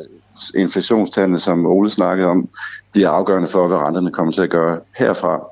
inflationstallene, 0.55 1.41
som 1.41 1.67
Ole 1.67 1.91
snakkede 1.91 2.29
om, 2.29 2.49
bliver 2.93 3.09
afgørende 3.11 3.49
for, 3.49 3.69
hvad 3.69 3.79
renterne 3.79 4.13
kommer 4.13 4.33
til 4.33 4.43
at 4.43 4.51
gøre 4.51 4.79
herfra. 4.97 5.47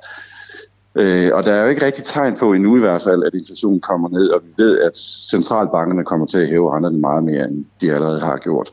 Øh, 0.96 1.30
og 1.34 1.46
der 1.46 1.52
er 1.52 1.62
jo 1.62 1.68
ikke 1.68 1.86
rigtig 1.86 2.04
tegn 2.04 2.36
på 2.36 2.52
endnu 2.52 2.76
i 2.76 2.80
hvert 2.80 3.02
fald, 3.02 3.24
at 3.24 3.34
inflationen 3.34 3.80
kommer 3.80 4.08
ned, 4.08 4.28
og 4.28 4.40
vi 4.44 4.62
ved, 4.62 4.80
at 4.80 4.98
centralbankerne 5.30 6.04
kommer 6.04 6.26
til 6.26 6.38
at 6.38 6.48
hæve 6.48 6.76
renterne 6.76 6.98
meget 6.98 7.24
mere, 7.24 7.44
end 7.48 7.64
de 7.80 7.94
allerede 7.94 8.20
har 8.20 8.36
gjort. 8.36 8.72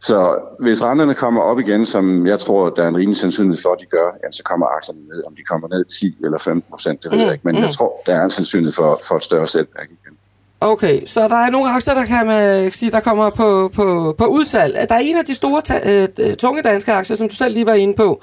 Så 0.00 0.38
hvis 0.60 0.82
renterne 0.82 1.14
kommer 1.14 1.42
op 1.42 1.58
igen, 1.58 1.86
som 1.86 2.26
jeg 2.26 2.38
tror, 2.38 2.70
der 2.70 2.82
er 2.82 2.88
en 2.88 2.96
rimelig 2.96 3.16
sandsynlighed 3.16 3.62
for, 3.62 3.72
at 3.72 3.80
de 3.80 3.86
gør, 3.86 4.06
ja, 4.24 4.30
så 4.30 4.42
kommer 4.42 4.66
aktierne 4.66 5.00
ned. 5.00 5.22
Om 5.26 5.34
de 5.34 5.42
kommer 5.42 5.68
ned 5.68 5.84
10 5.84 6.16
eller 6.24 6.38
15 6.38 6.70
procent, 6.70 7.02
det 7.02 7.12
ved 7.12 7.18
jeg 7.18 7.32
ikke. 7.32 7.46
Men 7.46 7.54
jeg 7.56 7.64
mm. 7.64 7.70
tror, 7.70 8.02
der 8.06 8.14
er 8.14 8.24
en 8.24 8.30
sandsynlighed 8.30 8.72
for, 8.72 9.00
for 9.08 9.16
et 9.16 9.22
større 9.22 9.46
sætværk 9.46 9.88
igen. 9.90 10.16
Okay, 10.60 11.06
så 11.06 11.28
der 11.28 11.36
er 11.36 11.50
nogle 11.50 11.70
aktier, 11.70 11.94
der 11.94 12.04
kan 12.04 12.26
man 12.26 12.70
sige, 12.70 12.90
der 12.90 13.00
kommer 13.00 13.30
på, 13.30 13.70
på, 13.74 14.14
på 14.18 14.26
udsalg. 14.26 14.74
Der 14.88 14.94
er 14.94 14.98
en 14.98 15.16
af 15.16 15.24
de 15.24 15.34
store, 15.34 15.62
ta- 15.62 16.08
øh, 16.18 16.36
tunge 16.36 16.62
danske 16.62 16.92
aktier, 16.92 17.16
som 17.16 17.28
du 17.28 17.34
selv 17.34 17.54
lige 17.54 17.66
var 17.66 17.74
inde 17.74 17.94
på. 17.94 18.22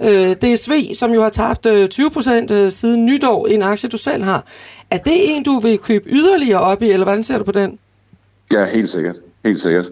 Øh, 0.00 0.36
DSV, 0.36 0.94
som 0.94 1.10
jo 1.10 1.22
har 1.22 1.28
tabt 1.28 1.66
øh, 1.66 1.88
20 1.88 2.10
procent 2.10 2.50
øh, 2.50 2.70
siden 2.70 3.06
nytår, 3.06 3.46
en 3.46 3.62
aktie, 3.62 3.88
du 3.88 3.98
selv 3.98 4.22
har. 4.22 4.44
Er 4.90 4.98
det 4.98 5.36
en, 5.36 5.42
du 5.42 5.60
vil 5.60 5.78
købe 5.78 6.04
yderligere 6.08 6.60
op 6.60 6.82
i, 6.82 6.90
eller 6.90 7.04
hvordan 7.04 7.22
ser 7.22 7.38
du 7.38 7.44
på 7.44 7.52
den? 7.52 7.78
Ja, 8.52 8.64
helt 8.64 8.90
sikkert. 8.90 9.16
Helt 9.44 9.60
sikkert. 9.60 9.86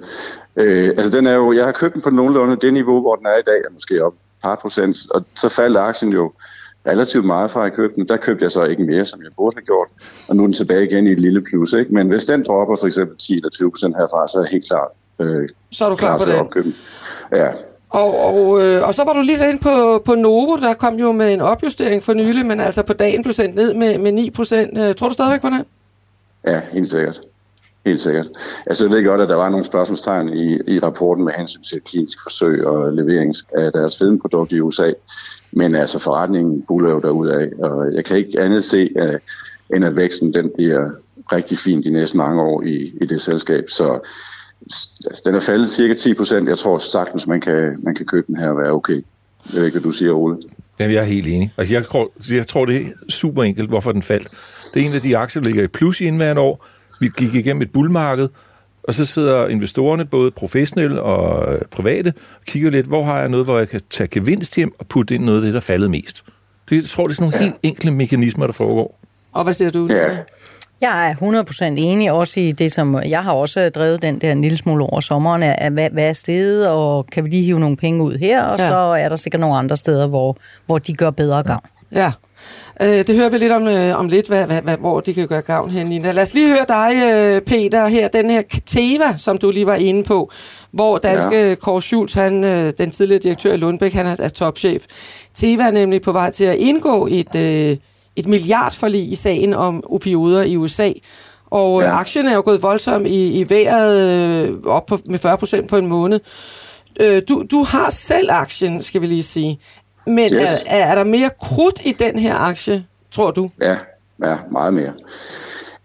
Øh, 0.57 0.89
altså 0.97 1.11
den 1.11 1.27
er 1.27 1.33
jo, 1.33 1.53
jeg 1.53 1.65
har 1.65 1.73
købt 1.73 1.95
den 1.95 2.03
på 2.03 2.11
nogenlunde 2.11 2.57
det 2.57 2.73
niveau, 2.73 3.01
hvor 3.01 3.17
den 3.17 3.27
er 3.27 3.39
i 3.39 3.43
dag, 3.47 3.59
er 3.59 3.73
måske 3.73 4.05
op 4.05 4.13
et 4.13 4.19
par 4.43 4.57
procent, 4.57 4.97
og 5.11 5.23
så 5.35 5.49
faldt 5.49 5.77
aktien 5.77 6.13
jo 6.13 6.33
relativt 6.87 7.25
meget 7.25 7.51
fra, 7.51 7.61
at 7.61 7.65
jeg 7.65 7.73
købte 7.73 7.95
den. 7.95 8.09
Der 8.09 8.17
købte 8.17 8.43
jeg 8.43 8.51
så 8.51 8.65
ikke 8.65 8.83
mere, 8.83 9.07
som 9.07 9.23
jeg 9.23 9.31
burde 9.37 9.57
have 9.57 9.65
gjort, 9.65 9.89
og 10.29 10.37
nu 10.37 10.43
er 10.43 10.47
den 10.47 10.53
tilbage 10.53 10.85
igen 10.85 11.07
i 11.07 11.13
et 11.13 11.21
lille 11.21 11.43
plus. 11.43 11.73
Ikke? 11.73 11.95
Men 11.95 12.09
hvis 12.09 12.25
den 12.25 12.45
dropper 12.45 12.77
for 12.77 12.87
eksempel 12.87 13.17
10 13.17 13.35
eller 13.35 13.51
20 13.51 13.71
procent 13.71 13.97
herfra, 13.97 14.29
så 14.29 14.39
er 14.39 14.43
jeg 14.43 14.51
helt 14.51 14.67
klar. 14.69 14.93
Øh, 15.21 15.49
så 15.73 15.85
er 15.85 15.89
du 15.89 15.97
klar, 15.97 16.19
klar 16.19 16.45
på 16.49 16.63
det? 16.63 16.75
Ja. 17.33 17.51
Og, 17.97 18.19
og, 18.29 18.63
øh, 18.63 18.89
og 18.89 18.95
så 18.95 19.05
var 19.05 19.13
du 19.13 19.21
lige 19.21 19.51
ind 19.51 19.61
på, 19.61 20.03
på 20.05 20.15
Novo, 20.15 20.57
der 20.57 20.75
kom 20.75 20.95
jo 20.95 21.13
med 21.13 21.33
en 21.33 21.41
opjustering 21.41 22.03
for 22.03 22.15
nylig, 22.15 22.47
men 22.47 22.61
altså 22.61 22.83
på 22.83 22.93
dagen 22.93 23.23
blev 23.23 23.33
sendt 23.33 23.55
ned 23.55 23.75
med, 23.75 23.99
med 23.99 24.13
9 24.13 24.31
procent. 24.31 24.79
Øh, 24.79 24.95
tror 24.95 25.09
du 25.09 25.15
stadigvæk 25.15 25.41
på 25.41 25.49
den? 25.49 25.65
Ja, 26.47 26.61
helt 26.73 26.91
sikkert. 26.91 27.21
Helt 27.87 28.01
sikkert. 28.01 28.27
Altså, 28.67 28.85
jeg 28.85 28.93
ved 28.93 29.05
godt, 29.05 29.21
at 29.21 29.29
der 29.29 29.35
var 29.35 29.49
nogle 29.49 29.65
spørgsmålstegn 29.65 30.29
i, 30.29 30.59
i 30.67 30.79
rapporten 30.79 31.25
med 31.25 31.33
hensyn 31.37 31.63
til 31.63 31.81
klinisk 31.81 32.23
forsøg 32.23 32.67
og 32.67 32.93
levering 32.93 33.35
af 33.57 33.73
deres 33.73 33.99
fedmeprodukt 33.99 34.53
i 34.53 34.61
USA. 34.61 34.91
Men 35.53 35.75
altså, 35.75 35.99
forretningen 35.99 36.63
buller 36.63 36.91
jo 36.91 37.01
derudad, 37.01 37.53
og 37.59 37.95
jeg 37.95 38.05
kan 38.05 38.17
ikke 38.17 38.41
andet 38.41 38.65
se, 38.65 38.91
at, 38.97 39.21
end 39.75 39.85
at 39.85 39.97
væksten 39.97 40.35
den 40.35 40.51
bliver 40.55 40.91
rigtig 41.33 41.59
fin 41.59 41.85
de 41.85 41.91
næste 41.91 42.17
mange 42.17 42.43
år 42.43 42.63
i, 42.63 42.93
i 43.01 43.07
det 43.07 43.21
selskab. 43.21 43.71
Så 43.71 44.01
altså, 45.07 45.23
den 45.27 45.35
er 45.35 45.41
faldet 45.41 45.73
cirka 45.73 45.95
10 45.95 46.15
procent. 46.15 46.49
Jeg 46.49 46.59
tror 46.59 46.79
sagtens, 46.79 47.27
man 47.27 47.41
kan, 47.41 47.79
man 47.85 47.95
kan 47.95 48.07
købe 48.07 48.27
den 48.27 48.37
her 48.37 48.49
og 48.49 48.59
være 48.59 48.71
okay. 48.71 49.05
Jeg 49.47 49.55
ved 49.55 49.65
ikke, 49.65 49.79
hvad 49.79 49.83
du 49.83 49.91
siger, 49.91 50.13
Ole. 50.13 50.37
Jamen, 50.81 50.95
jeg 50.95 51.01
er 51.01 51.07
helt 51.07 51.27
enig. 51.29 51.53
Altså, 51.57 51.75
jeg, 51.75 51.85
tror, 51.87 52.13
jeg 52.31 52.47
tror, 52.47 52.65
det 52.65 52.77
er 52.77 52.83
super 53.09 53.43
enkelt, 53.43 53.69
hvorfor 53.69 53.93
den 53.93 54.03
faldt. 54.03 54.31
Det 54.75 54.83
er 54.83 54.87
en 54.87 54.95
af 54.95 55.01
de 55.01 55.17
aktier, 55.17 55.43
der 55.43 55.49
ligger 55.49 55.65
i 55.65 55.67
plus 55.67 56.01
i 56.01 56.05
indværende 56.05 56.43
år. 56.43 56.67
Vi 57.01 57.11
gik 57.19 57.35
igennem 57.35 57.63
et 57.63 57.73
bullmarked, 57.73 58.29
og 58.83 58.95
så 58.95 59.05
sidder 59.05 59.47
investorerne, 59.47 60.05
både 60.05 60.31
professionelle 60.31 61.03
og 61.03 61.59
private, 61.71 62.13
og 62.39 62.45
kigger 62.47 62.71
lidt, 62.71 62.87
hvor 62.87 63.05
har 63.05 63.19
jeg 63.19 63.29
noget, 63.29 63.47
hvor 63.47 63.59
jeg 63.59 63.69
kan 63.69 63.81
tage 63.91 64.09
gevinst 64.09 64.57
hjem 64.57 64.73
og 64.79 64.87
putte 64.87 65.15
ind 65.15 65.25
noget 65.25 65.39
af 65.39 65.45
det, 65.45 65.55
der 65.55 65.61
faldet 65.61 65.91
mest. 65.91 66.25
Det, 66.71 66.77
jeg 66.77 66.85
tror, 66.85 67.05
det 67.05 67.11
er 67.11 67.15
sådan 67.15 67.25
nogle 67.25 67.37
ja. 67.37 67.45
helt 67.45 67.57
enkle 67.63 67.91
mekanismer, 67.91 68.47
der 68.47 68.53
foregår. 68.53 69.01
Og 69.33 69.45
hvad 69.45 69.55
siger 69.55 69.71
du? 69.71 69.87
Ja. 69.91 70.17
Jeg 70.81 71.11
er 71.11 71.15
100% 71.15 71.65
enig 71.65 72.13
også 72.13 72.41
i 72.41 72.53
det, 72.53 72.73
som 72.73 73.01
jeg 73.09 73.23
har 73.23 73.33
også 73.33 73.71
drevet 73.71 74.03
den 74.03 74.19
der 74.19 74.33
en 74.33 74.43
lille 74.43 74.57
smule 74.57 74.85
over 74.85 75.01
sommeren, 75.01 75.43
at 75.43 75.73
hvad, 75.73 75.91
hvad 75.91 76.09
er 76.09 76.13
stedet, 76.13 76.71
og 76.71 77.07
kan 77.07 77.25
vi 77.25 77.29
lige 77.29 77.45
hive 77.45 77.61
nogle 77.61 77.77
penge 77.77 78.03
ud 78.03 78.19
her, 78.19 78.43
og 78.43 78.59
ja. 78.59 78.69
så 78.69 78.77
er 78.77 79.09
der 79.09 79.17
sikkert 79.17 79.41
nogle 79.41 79.57
andre 79.57 79.77
steder, 79.77 80.07
hvor, 80.07 80.37
hvor 80.67 80.79
de 80.79 80.93
gør 80.93 81.11
bedre 81.11 81.43
gang. 81.43 81.65
Ja, 81.93 82.13
Øh, 82.81 83.07
det 83.07 83.17
hører 83.17 83.29
vi 83.29 83.39
lidt 83.39 83.53
om, 83.53 83.69
øh, 83.69 83.99
om 83.99 84.09
lidt, 84.09 84.29
hvad, 84.29 84.47
hvad, 84.47 84.63
hvad, 84.63 84.77
hvor 84.77 85.01
de 85.01 85.15
kan 85.15 85.29
gøre 85.29 85.41
gavn 85.41 85.71
her, 85.71 85.85
Nina. 85.85 86.13
Lad 86.13 86.23
os 86.23 86.35
lige 86.35 86.49
høre 86.49 86.65
dig, 86.69 86.97
øh, 86.97 87.41
Peter, 87.41 87.87
her. 87.87 88.09
Den 88.09 88.31
her 88.31 88.43
Teva, 88.67 89.17
som 89.17 89.39
du 89.39 89.51
lige 89.51 89.67
var 89.67 89.75
inde 89.75 90.05
på, 90.05 90.31
hvor 90.71 90.99
danske 90.99 91.49
ja. 91.49 91.55
Kåre 91.55 91.83
Schultz, 91.83 92.15
han, 92.15 92.45
øh, 92.45 92.73
den 92.79 92.91
tidligere 92.91 93.23
direktør 93.23 93.53
i 93.53 93.57
Lundbæk, 93.57 93.93
han 93.93 94.07
er, 94.07 94.17
er 94.19 94.29
topchef. 94.29 94.83
Teva 95.35 95.63
er 95.63 95.71
nemlig 95.71 96.03
på 96.03 96.13
vej 96.13 96.31
til 96.31 96.45
at 96.45 96.57
indgå 96.57 97.09
et, 97.11 97.37
øh, 97.37 97.77
et 98.17 98.27
milliardforlig 98.27 99.13
i 99.13 99.15
sagen 99.15 99.55
om 99.55 99.85
opioider 99.87 100.43
i 100.43 100.57
USA. 100.57 100.93
Og 101.47 101.83
ja. 101.83 101.99
aktien 101.99 102.27
er 102.27 102.35
jo 102.35 102.43
gået 102.45 102.63
voldsomt 102.63 103.07
i, 103.07 103.41
i 103.41 103.51
vejret 103.51 104.01
øh, 104.01 104.63
op 104.65 104.87
på, 104.87 104.99
med 105.07 105.19
40 105.19 105.39
procent 105.39 105.69
på 105.69 105.77
en 105.77 105.87
måned. 105.87 106.21
Øh, 107.01 107.23
du, 107.29 107.45
du 107.51 107.63
har 107.63 107.91
selv 107.91 108.31
aktien, 108.31 108.83
skal 108.83 109.01
vi 109.01 109.07
lige 109.07 109.23
sige. 109.23 109.61
Men 110.07 110.25
yes. 110.25 110.65
er, 110.67 110.85
er 110.85 110.95
der 110.95 111.05
mere 111.05 111.31
krudt 111.41 111.81
i 111.85 111.93
den 111.93 112.19
her 112.19 112.35
aktie, 112.35 112.85
tror 113.11 113.31
du? 113.31 113.51
Ja, 113.61 113.77
ja, 114.23 114.37
meget 114.51 114.75
mere. 114.75 114.93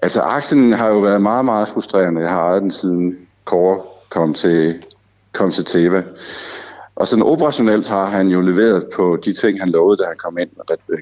Altså, 0.02 0.22
aktien 0.22 0.74
har 0.74 0.88
jo 0.88 0.98
været 1.00 1.22
meget, 1.22 1.46
meget 1.46 1.70
frustrerende. 1.70 2.22
Jeg 2.22 2.30
har 2.30 2.41
ejet 2.41 2.62
den 2.62 2.72
siden 2.72 3.17
Kåre 3.46 3.82
kom 4.10 4.34
til, 4.34 4.84
kom 5.34 5.52
til 5.52 5.65
Teva. 5.65 6.04
Og 7.02 7.08
sådan 7.08 7.26
operationelt 7.26 7.88
har 7.88 8.06
han 8.06 8.28
jo 8.28 8.42
leveret 8.42 8.86
på 8.96 9.18
de 9.26 9.34
ting, 9.34 9.60
han 9.60 9.70
lovede, 9.70 9.98
da 9.98 10.04
han 10.04 10.18
kom 10.18 10.38
ind. 10.38 10.50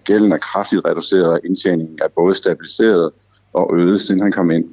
Gælden 0.05 0.31
er 0.31 0.37
kraftigt 0.37 0.85
reduceret, 0.85 1.27
og 1.27 1.39
indtjeningen 1.45 1.99
er 2.01 2.07
både 2.15 2.33
stabiliseret 2.33 3.11
og 3.53 3.69
øget, 3.73 4.01
siden 4.01 4.21
han 4.21 4.31
kom 4.31 4.51
ind. 4.51 4.65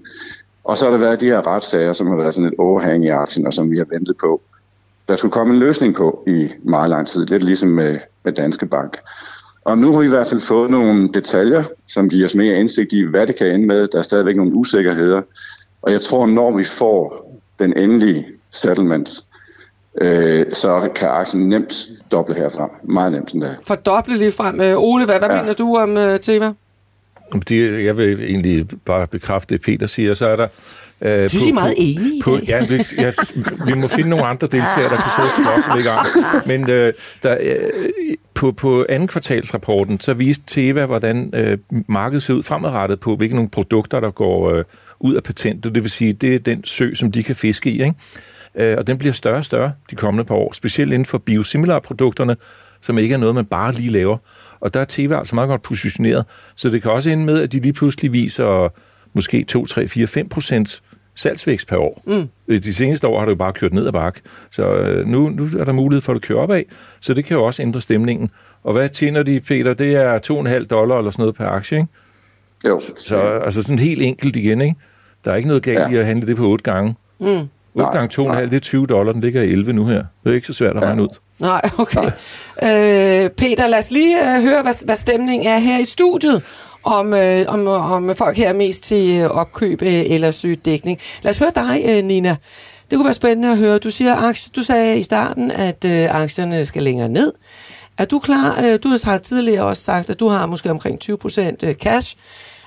Og 0.64 0.78
så 0.78 0.84
har 0.84 0.92
der 0.92 0.98
været 0.98 1.20
de 1.20 1.26
her 1.26 1.46
retssager, 1.46 1.92
som 1.92 2.06
har 2.06 2.16
været 2.16 2.34
sådan 2.34 2.48
et 2.48 2.58
overhæng 2.58 3.04
i 3.04 3.08
aktien, 3.08 3.46
og 3.46 3.52
som 3.52 3.70
vi 3.70 3.76
har 3.76 3.86
ventet 3.90 4.16
på. 4.16 4.42
Der 5.08 5.16
skulle 5.16 5.32
komme 5.32 5.54
en 5.54 5.60
løsning 5.60 5.94
på 5.94 6.24
i 6.26 6.48
meget 6.62 6.90
lang 6.90 7.06
tid, 7.06 7.26
lidt 7.26 7.44
ligesom 7.44 7.68
med 7.68 7.98
med 8.24 8.32
Danske 8.32 8.66
Bank. 8.66 8.98
Og 9.64 9.78
nu 9.78 9.92
har 9.92 10.00
vi 10.00 10.06
i 10.06 10.10
hvert 10.10 10.26
fald 10.26 10.40
fået 10.40 10.70
nogle 10.70 11.08
detaljer, 11.14 11.64
som 11.88 12.08
giver 12.08 12.24
os 12.24 12.34
mere 12.34 12.60
indsigt 12.60 12.92
i, 12.92 13.02
hvad 13.02 13.26
det 13.26 13.36
kan 13.36 13.46
ende 13.46 13.66
med. 13.66 13.88
Der 13.88 13.98
er 13.98 14.02
stadigvæk 14.02 14.36
nogle 14.36 14.54
usikkerheder. 14.54 15.22
Og 15.82 15.92
jeg 15.92 16.00
tror, 16.00 16.26
når 16.26 16.56
vi 16.56 16.64
får 16.64 17.32
den 17.58 17.78
endelige 17.78 18.26
settlement, 18.50 19.08
øh, 20.00 20.46
så 20.52 20.88
kan 20.94 21.08
aktien 21.08 21.48
nemt 21.48 21.86
doble 22.12 22.34
herfra. 22.34 22.70
Meget 22.82 23.12
nemt 23.12 23.32
endda. 23.32 23.54
Fordoble 23.66 24.18
lige 24.18 24.32
frem. 24.32 24.60
Øh, 24.60 24.78
Ole, 24.78 25.04
hvad, 25.04 25.18
hvad 25.18 25.28
ja. 25.28 25.42
mener 25.42 25.54
du 25.54 25.76
om 25.76 25.90
uh, 25.90 26.20
Teva? 26.20 26.52
Det, 27.48 27.84
jeg 27.84 27.98
vil 27.98 28.24
egentlig 28.24 28.66
bare 28.84 29.06
bekræfte 29.06 29.54
det, 29.54 29.62
Peter 29.62 29.86
siger. 29.86 30.14
Så 30.14 30.28
er 30.28 30.36
der 30.36 30.48
Øh, 31.00 31.10
jeg 31.10 31.30
synes, 31.30 31.44
på, 31.44 31.46
I 31.46 31.50
er 31.50 31.54
meget 31.54 31.74
enige 31.76 32.22
på, 32.22 32.38
ja, 32.48 32.66
vi, 32.66 32.74
ja, 32.98 33.12
vi 33.66 33.80
må 33.80 33.86
finde 33.86 34.10
nogle 34.10 34.26
andre 34.26 34.46
deltagere, 34.46 34.90
der 34.90 34.96
kan 34.96 35.10
sidde 35.16 35.28
og 35.28 35.62
slås 35.64 35.76
lidt 35.76 35.86
gang. 35.86 36.06
Men 36.46 36.70
øh, 36.70 36.92
der, 37.22 37.36
øh, 37.40 37.70
på, 38.34 38.52
på 38.52 38.86
anden 38.88 39.08
kvartalsrapporten, 39.08 40.00
så 40.00 40.14
viste 40.14 40.44
Teva, 40.46 40.86
hvordan 40.86 41.30
øh, 41.34 41.58
markedet 41.88 42.22
ser 42.22 42.34
ud 42.34 42.42
fremadrettet 42.42 43.00
på, 43.00 43.16
hvilke 43.16 43.34
nogle 43.34 43.50
produkter, 43.50 44.00
der 44.00 44.10
går 44.10 44.50
øh, 44.50 44.64
ud 45.00 45.14
af 45.14 45.22
patentet. 45.22 45.74
Det 45.74 45.82
vil 45.82 45.90
sige, 45.90 46.12
det 46.12 46.34
er 46.34 46.38
den 46.38 46.64
sø, 46.64 46.94
som 46.94 47.12
de 47.12 47.22
kan 47.22 47.36
fiske 47.36 47.70
i. 47.70 47.72
Ikke? 47.72 47.94
Øh, 48.56 48.78
og 48.78 48.86
den 48.86 48.98
bliver 48.98 49.12
større 49.12 49.36
og 49.36 49.44
større 49.44 49.72
de 49.90 49.96
kommende 49.96 50.24
par 50.24 50.34
år, 50.34 50.52
specielt 50.52 50.92
inden 50.92 51.06
for 51.06 51.18
biosimilar-produkterne, 51.18 52.36
som 52.80 52.98
ikke 52.98 53.12
er 53.12 53.18
noget, 53.18 53.34
man 53.34 53.44
bare 53.44 53.72
lige 53.72 53.90
laver. 53.90 54.16
Og 54.60 54.74
der 54.74 54.80
er 54.80 54.84
Teva 54.84 55.18
altså 55.18 55.34
meget 55.34 55.48
godt 55.48 55.62
positioneret, 55.62 56.24
så 56.56 56.68
det 56.70 56.82
kan 56.82 56.90
også 56.90 57.10
ende 57.10 57.24
med, 57.24 57.42
at 57.42 57.52
de 57.52 57.58
lige 57.58 57.72
pludselig 57.72 58.12
viser 58.12 58.72
måske 59.12 59.44
2, 59.44 59.66
3, 59.66 59.88
4, 59.88 60.06
5 60.06 60.28
procent 60.28 60.82
salgsvækst 61.14 61.68
per 61.68 61.76
år. 61.76 62.02
Mm. 62.06 62.28
De 62.60 62.74
seneste 62.74 63.06
år 63.06 63.18
har 63.18 63.24
det 63.24 63.32
jo 63.32 63.36
bare 63.36 63.52
kørt 63.52 63.72
ned 63.72 63.86
ad 63.86 63.92
bakke, 63.92 64.20
så 64.50 64.72
øh, 64.72 65.06
nu, 65.06 65.28
nu 65.28 65.48
er 65.58 65.64
der 65.64 65.72
mulighed 65.72 66.00
for 66.00 66.14
at 66.14 66.22
køre 66.22 66.38
opad, 66.38 66.62
så 67.00 67.14
det 67.14 67.24
kan 67.24 67.36
jo 67.36 67.44
også 67.44 67.62
ændre 67.62 67.80
stemningen. 67.80 68.30
Og 68.62 68.72
hvad 68.72 68.88
tjener 68.88 69.22
de, 69.22 69.40
Peter? 69.40 69.74
Det 69.74 69.94
er 69.94 70.18
2,5 70.58 70.66
dollar 70.66 70.98
eller 70.98 71.10
sådan 71.10 71.22
noget 71.22 71.34
per 71.34 71.46
aktie, 71.46 71.78
ikke? 71.78 71.88
Jo. 72.66 72.80
Så 72.98 73.16
altså 73.16 73.62
sådan 73.62 73.78
helt 73.78 74.02
enkelt 74.02 74.36
igen, 74.36 74.60
ikke? 74.60 74.76
Der 75.24 75.32
er 75.32 75.36
ikke 75.36 75.48
noget 75.48 75.62
galt 75.62 75.78
ja. 75.78 75.88
i 75.88 75.96
at 75.96 76.06
handle 76.06 76.26
det 76.26 76.36
på 76.36 76.46
8 76.46 76.62
gange. 76.62 76.94
Mm. 77.20 77.48
8 77.76 77.82
nej, 77.82 78.06
gange 78.06 78.42
2,5, 78.42 78.44
det 78.44 78.54
er 78.54 78.58
20 78.58 78.86
dollar, 78.86 79.12
den 79.12 79.20
ligger 79.20 79.42
i 79.42 79.52
11 79.52 79.72
nu 79.72 79.86
her. 79.86 80.04
Det 80.24 80.30
er 80.30 80.34
ikke 80.34 80.46
så 80.46 80.52
svært 80.52 80.76
at 80.76 80.82
regne 80.82 81.02
ud. 81.02 81.08
Nej, 81.38 81.70
okay. 81.78 82.00
Nej. 82.62 83.24
Øh, 83.24 83.30
Peter, 83.30 83.66
lad 83.66 83.78
os 83.78 83.90
lige 83.90 84.36
øh, 84.36 84.42
høre, 84.42 84.62
hvad, 84.62 84.84
hvad 84.84 84.96
stemningen 84.96 85.46
er 85.46 85.58
her 85.58 85.78
i 85.78 85.84
studiet 85.84 86.42
om, 86.82 87.14
øh, 87.14 87.44
om, 87.48 87.66
om 87.66 88.14
folk 88.14 88.36
her 88.36 88.48
er 88.48 88.52
mest 88.52 88.84
til 88.84 89.10
øh, 89.10 89.30
opkøb 89.30 89.82
øh, 89.82 90.04
eller 90.06 90.30
sygdækning. 90.30 90.98
Lad 91.22 91.30
os 91.30 91.38
høre 91.38 91.52
dig, 91.54 91.82
øh, 91.88 92.04
Nina. 92.04 92.36
Det 92.90 92.96
kunne 92.96 93.04
være 93.04 93.14
spændende 93.14 93.50
at 93.50 93.58
høre. 93.58 93.78
Du, 93.78 93.90
siger, 93.90 94.50
du 94.56 94.62
sagde 94.62 94.98
i 94.98 95.02
starten, 95.02 95.50
at 95.50 95.84
øh, 95.84 96.14
aktierne 96.14 96.66
skal 96.66 96.82
længere 96.82 97.08
ned. 97.08 97.32
Er 97.98 98.04
du 98.04 98.18
klar? 98.18 98.60
Øh, 98.64 98.78
du 98.82 98.88
har 99.04 99.18
tidligere 99.18 99.64
også 99.64 99.82
sagt, 99.82 100.10
at 100.10 100.20
du 100.20 100.28
har 100.28 100.46
måske 100.46 100.70
omkring 100.70 100.98
20% 101.04 101.40
øh, 101.62 101.74
cash. 101.74 102.16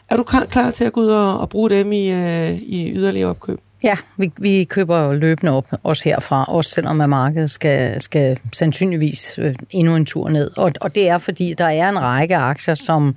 Er 0.10 0.18
du 0.18 0.24
klar, 0.24 0.46
klar 0.46 0.72
til 0.72 0.86
at 0.86 0.94
gå 0.94 1.02
ud 1.02 1.08
og, 1.08 1.40
og 1.40 1.50
bruge 1.50 1.70
dem 1.70 1.92
i, 1.92 2.12
øh, 2.12 2.54
i 2.62 2.92
yderligere 2.96 3.30
opkøb? 3.30 3.60
Ja, 3.84 3.96
vi, 4.18 4.32
vi 4.38 4.64
køber 4.64 5.14
løbende 5.14 5.52
op, 5.52 5.68
også 5.84 6.04
herfra, 6.06 6.46
også 6.46 6.72
selvom 6.72 7.02
at 7.02 7.10
markedet 7.10 7.52
skal, 7.52 8.02
skal 8.02 8.40
sandsynligvis 8.54 9.40
øh, 9.42 9.56
endnu 9.70 9.96
en 9.96 10.06
tur 10.06 10.30
ned. 10.30 10.52
Og, 10.58 10.72
og 10.82 10.96
det 10.96 11.10
er, 11.10 11.18
fordi 11.18 11.54
der 11.54 11.66
er 11.66 11.90
en 11.90 12.02
række 12.02 12.36
aktier, 12.36 12.76
som 12.76 13.16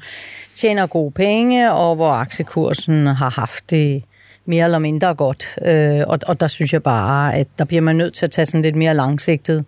tjener 0.57 0.87
gode 0.87 1.11
penge, 1.11 1.73
og 1.73 1.97
hvor 1.97 2.11
aktiekursen 2.11 3.07
har 3.07 3.31
haft 3.31 3.71
det 3.71 4.03
mere 4.47 4.65
eller 4.65 4.79
mindre 4.79 5.15
godt. 5.15 5.59
Øh, 5.65 6.05
og, 6.07 6.19
og 6.27 6.41
der 6.41 6.49
synes 6.49 6.73
jeg 6.73 6.83
bare, 6.83 7.35
at 7.35 7.47
der 7.59 7.65
bliver 7.65 7.83
man 7.83 7.97
nødt 7.97 8.15
til 8.15 8.27
at 8.27 8.31
tage 8.31 8.47
sådan 8.47 8.63
lidt 8.63 8.77
mere 8.77 8.95
langsigtet 8.95 9.65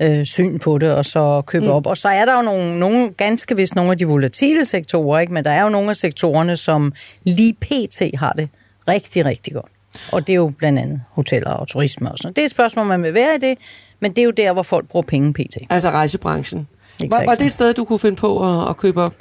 øh, 0.00 0.24
syn 0.24 0.58
på 0.58 0.78
det, 0.78 0.92
og 0.92 1.04
så 1.04 1.42
købe 1.46 1.64
mm. 1.64 1.70
op. 1.70 1.86
Og 1.86 1.96
så 1.96 2.08
er 2.08 2.24
der 2.24 2.36
jo 2.36 2.42
nogle, 2.42 2.78
nogle 2.78 3.10
ganske 3.10 3.56
vist 3.56 3.74
nogle 3.74 3.90
af 3.90 3.98
de 3.98 4.06
volatile 4.06 4.64
sektorer, 4.64 5.20
ikke? 5.20 5.32
men 5.32 5.44
der 5.44 5.50
er 5.50 5.62
jo 5.62 5.68
nogle 5.68 5.90
af 5.90 5.96
sektorerne, 5.96 6.56
som 6.56 6.92
lige 7.24 7.54
pt. 7.54 8.18
har 8.18 8.32
det 8.32 8.48
rigtig, 8.88 9.24
rigtig 9.24 9.52
godt. 9.54 9.77
Og 10.12 10.26
det 10.26 10.32
er 10.32 10.36
jo 10.36 10.52
blandt 10.58 10.78
andet 10.78 11.00
hoteller 11.10 11.50
og 11.50 11.68
turisme 11.68 12.12
og 12.12 12.18
sådan 12.18 12.32
Det 12.34 12.42
er 12.42 12.44
et 12.44 12.50
spørgsmål, 12.50 12.86
man 12.86 13.02
vil 13.02 13.14
være 13.14 13.34
i 13.34 13.38
det, 13.38 13.58
men 14.00 14.10
det 14.10 14.18
er 14.18 14.24
jo 14.24 14.30
der, 14.30 14.52
hvor 14.52 14.62
folk 14.62 14.88
bruger 14.88 15.06
penge 15.06 15.32
pt. 15.32 15.56
Altså 15.70 15.90
rejsebranchen. 15.90 16.68
Var, 17.10 17.24
var 17.24 17.34
det 17.34 17.46
et 17.46 17.52
sted, 17.52 17.74
du 17.74 17.84
kunne 17.84 17.98
finde 17.98 18.16
på 18.16 18.60
at, 18.60 18.68
at 18.68 18.76
købe 18.76 19.02
op? 19.02 19.14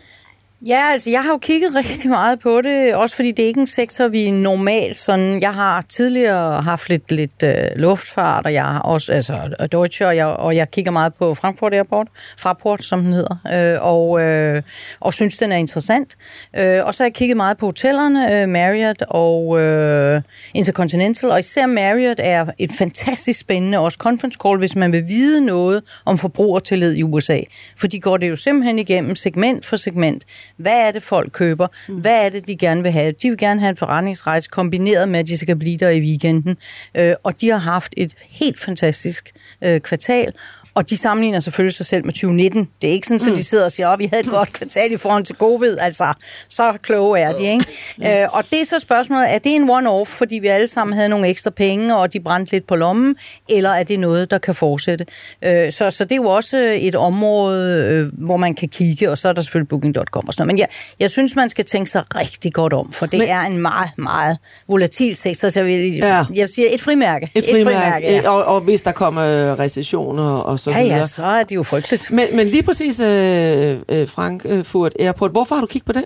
Ja, 0.65 0.91
altså 0.91 1.09
jeg 1.09 1.23
har 1.23 1.31
jo 1.31 1.37
kigget 1.37 1.75
rigtig 1.81 2.09
meget 2.09 2.39
på 2.39 2.61
det, 2.61 2.95
også 2.95 3.15
fordi 3.15 3.31
det 3.31 3.43
er 3.43 3.47
ikke 3.47 3.59
en 3.59 3.67
sektor, 3.67 4.07
vi 4.07 4.31
normalt 4.31 4.97
sådan... 4.97 5.41
Jeg 5.41 5.53
har 5.53 5.85
tidligere 5.89 6.61
haft 6.61 6.89
lidt, 6.89 7.11
lidt 7.11 7.43
uh, 7.43 7.49
luftfart, 7.75 8.45
og 8.45 8.53
jeg 8.53 8.63
har 8.63 8.79
også, 8.79 9.11
altså 9.13 9.67
Deutsche, 9.71 10.07
og 10.07 10.15
jeg, 10.15 10.25
og 10.25 10.55
jeg 10.55 10.71
kigger 10.71 10.91
meget 10.91 11.13
på 11.13 11.35
Frankfurt 11.35 11.73
Airport, 11.73 12.07
Fraport, 12.37 12.83
som 12.83 13.03
den 13.03 13.13
hedder, 13.13 13.35
øh, 13.53 13.85
og, 13.85 14.21
øh, 14.21 14.61
og 14.99 15.13
synes, 15.13 15.37
den 15.37 15.51
er 15.51 15.55
interessant. 15.55 16.15
Øh, 16.57 16.85
og 16.85 16.93
så 16.93 17.03
har 17.03 17.05
jeg 17.05 17.13
kigget 17.13 17.37
meget 17.37 17.57
på 17.57 17.65
hotellerne, 17.65 18.41
øh, 18.41 18.49
Marriott 18.49 19.03
og 19.09 19.61
øh, 19.61 20.21
Intercontinental, 20.53 21.31
og 21.31 21.39
især 21.39 21.65
Marriott 21.65 22.19
er 22.23 22.45
et 22.57 22.71
fantastisk 22.77 23.39
spændende, 23.39 23.79
også 23.79 23.97
conference 23.97 24.39
call, 24.43 24.57
hvis 24.57 24.75
man 24.75 24.91
vil 24.91 25.07
vide 25.07 25.45
noget 25.45 25.83
om 26.05 26.17
forbrugertillid 26.17 26.95
i 26.95 27.03
USA. 27.03 27.39
For 27.77 27.87
de 27.87 27.99
går 27.99 28.17
det 28.17 28.29
jo 28.29 28.35
simpelthen 28.35 28.79
igennem 28.79 29.15
segment 29.15 29.65
for 29.65 29.75
segment 29.75 30.23
hvad 30.57 30.87
er 30.87 30.91
det, 30.91 31.03
folk 31.03 31.31
køber? 31.31 31.67
Mm. 31.87 31.95
Hvad 31.95 32.25
er 32.25 32.29
det, 32.29 32.47
de 32.47 32.57
gerne 32.57 32.83
vil 32.83 32.91
have? 32.91 33.11
De 33.11 33.29
vil 33.29 33.37
gerne 33.37 33.59
have 33.59 33.69
en 33.69 33.77
forretningsrejse 33.77 34.49
kombineret 34.49 35.09
med, 35.09 35.19
at 35.19 35.27
de 35.27 35.37
skal 35.37 35.55
blive 35.55 35.77
der 35.77 35.89
i 35.89 35.99
weekenden. 35.99 36.57
Øh, 36.95 37.13
og 37.23 37.41
de 37.41 37.49
har 37.49 37.57
haft 37.57 37.93
et 37.97 38.13
helt 38.29 38.59
fantastisk 38.59 39.31
øh, 39.61 39.81
kvartal, 39.81 40.33
og 40.77 40.89
de 40.89 40.97
sammenligner 40.97 41.39
selvfølgelig 41.39 41.73
sig 41.73 41.85
selv 41.85 42.05
med 42.05 42.13
2019. 42.13 42.69
Det 42.81 42.87
er 42.87 42.91
ikke 42.93 43.07
sådan, 43.07 43.27
at 43.27 43.31
mm. 43.31 43.35
de 43.35 43.43
sidder 43.43 43.65
og 43.65 43.71
siger, 43.71 43.89
at 43.89 43.99
vi 43.99 44.09
havde 44.13 44.23
et 44.23 44.29
godt 44.29 44.53
kvartal 44.53 44.91
i 44.91 44.97
forhold 44.97 45.23
til 45.23 45.35
covid. 45.35 45.77
Altså, 45.79 46.13
så 46.49 46.73
kloge 46.81 47.19
er 47.19 47.31
de, 47.33 47.43
ikke? 47.43 47.65
Mm. 47.97 48.03
Øh, 48.03 48.27
og 48.31 48.43
det 48.51 48.61
er 48.61 48.65
så 48.65 48.79
spørgsmålet, 48.79 49.33
er 49.33 49.39
det 49.39 49.55
en 49.55 49.69
one-off, 49.69 50.05
fordi 50.05 50.35
vi 50.35 50.47
alle 50.47 50.67
sammen 50.67 50.95
havde 50.95 51.09
nogle 51.09 51.27
ekstra 51.27 51.49
penge, 51.49 51.97
og 51.97 52.13
de 52.13 52.19
brændte 52.19 52.51
lidt 52.51 52.67
på 52.67 52.75
lommen, 52.75 53.15
eller 53.49 53.69
er 53.69 53.83
det 53.83 53.99
noget, 53.99 54.31
der 54.31 54.37
kan 54.37 54.55
fortsætte? 54.55 55.05
Øh, 55.41 55.71
så, 55.71 55.91
så 55.91 56.03
det 56.03 56.11
er 56.11 56.15
jo 56.15 56.29
også 56.29 56.57
et 56.79 56.95
område, 56.95 57.85
øh, 57.91 58.25
hvor 58.25 58.37
man 58.37 58.55
kan 58.55 58.69
kigge, 58.69 59.11
og 59.11 59.17
så 59.17 59.29
er 59.29 59.33
der 59.33 59.41
selvfølgelig 59.41 59.69
booking.com 59.69 60.27
og 60.27 60.33
sådan 60.33 60.47
noget. 60.47 60.53
Men 60.53 60.59
jeg, 60.59 60.67
jeg 60.99 61.11
synes, 61.11 61.35
man 61.35 61.49
skal 61.49 61.65
tænke 61.65 61.89
sig 61.89 62.03
rigtig 62.15 62.53
godt 62.53 62.73
om, 62.73 62.91
for 62.91 63.05
det 63.05 63.19
Men, 63.19 63.27
er 63.27 63.41
en 63.41 63.57
meget, 63.57 63.89
meget 63.97 64.37
volatil 64.67 65.15
sektor. 65.15 65.49
Så 65.49 65.59
jeg 65.59 65.67
vil, 65.67 65.95
ja. 65.95 66.05
jeg 66.15 66.25
vil 66.29 66.49
sige 66.49 66.73
et 66.73 66.81
frimærke. 66.81 67.31
Et 67.35 67.45
frimærke, 67.45 67.61
et 67.61 67.65
frimærke 67.67 68.11
ja. 68.11 68.29
og, 68.29 68.45
og 68.45 68.61
hvis 68.61 68.81
der 68.81 68.91
kommer 68.91 69.21
recessioner 69.59 70.37
og 70.37 70.59
så 70.71 70.77
ja, 70.77 70.83
videre. 70.83 70.97
Ja, 70.97 71.07
så 71.07 71.25
er 71.25 71.43
det 71.43 71.55
jo 71.55 71.63
frygteligt. 71.63 72.11
Men, 72.11 72.27
men 72.35 72.47
lige 72.47 72.63
præcis 72.63 72.99
øh, 72.99 73.77
øh, 73.89 74.07
Frankfurt 74.07 74.93
Airport, 74.99 75.31
hvorfor 75.31 75.55
har 75.55 75.61
du 75.61 75.67
kigget 75.67 75.85
på 75.85 75.91
den? 75.91 76.05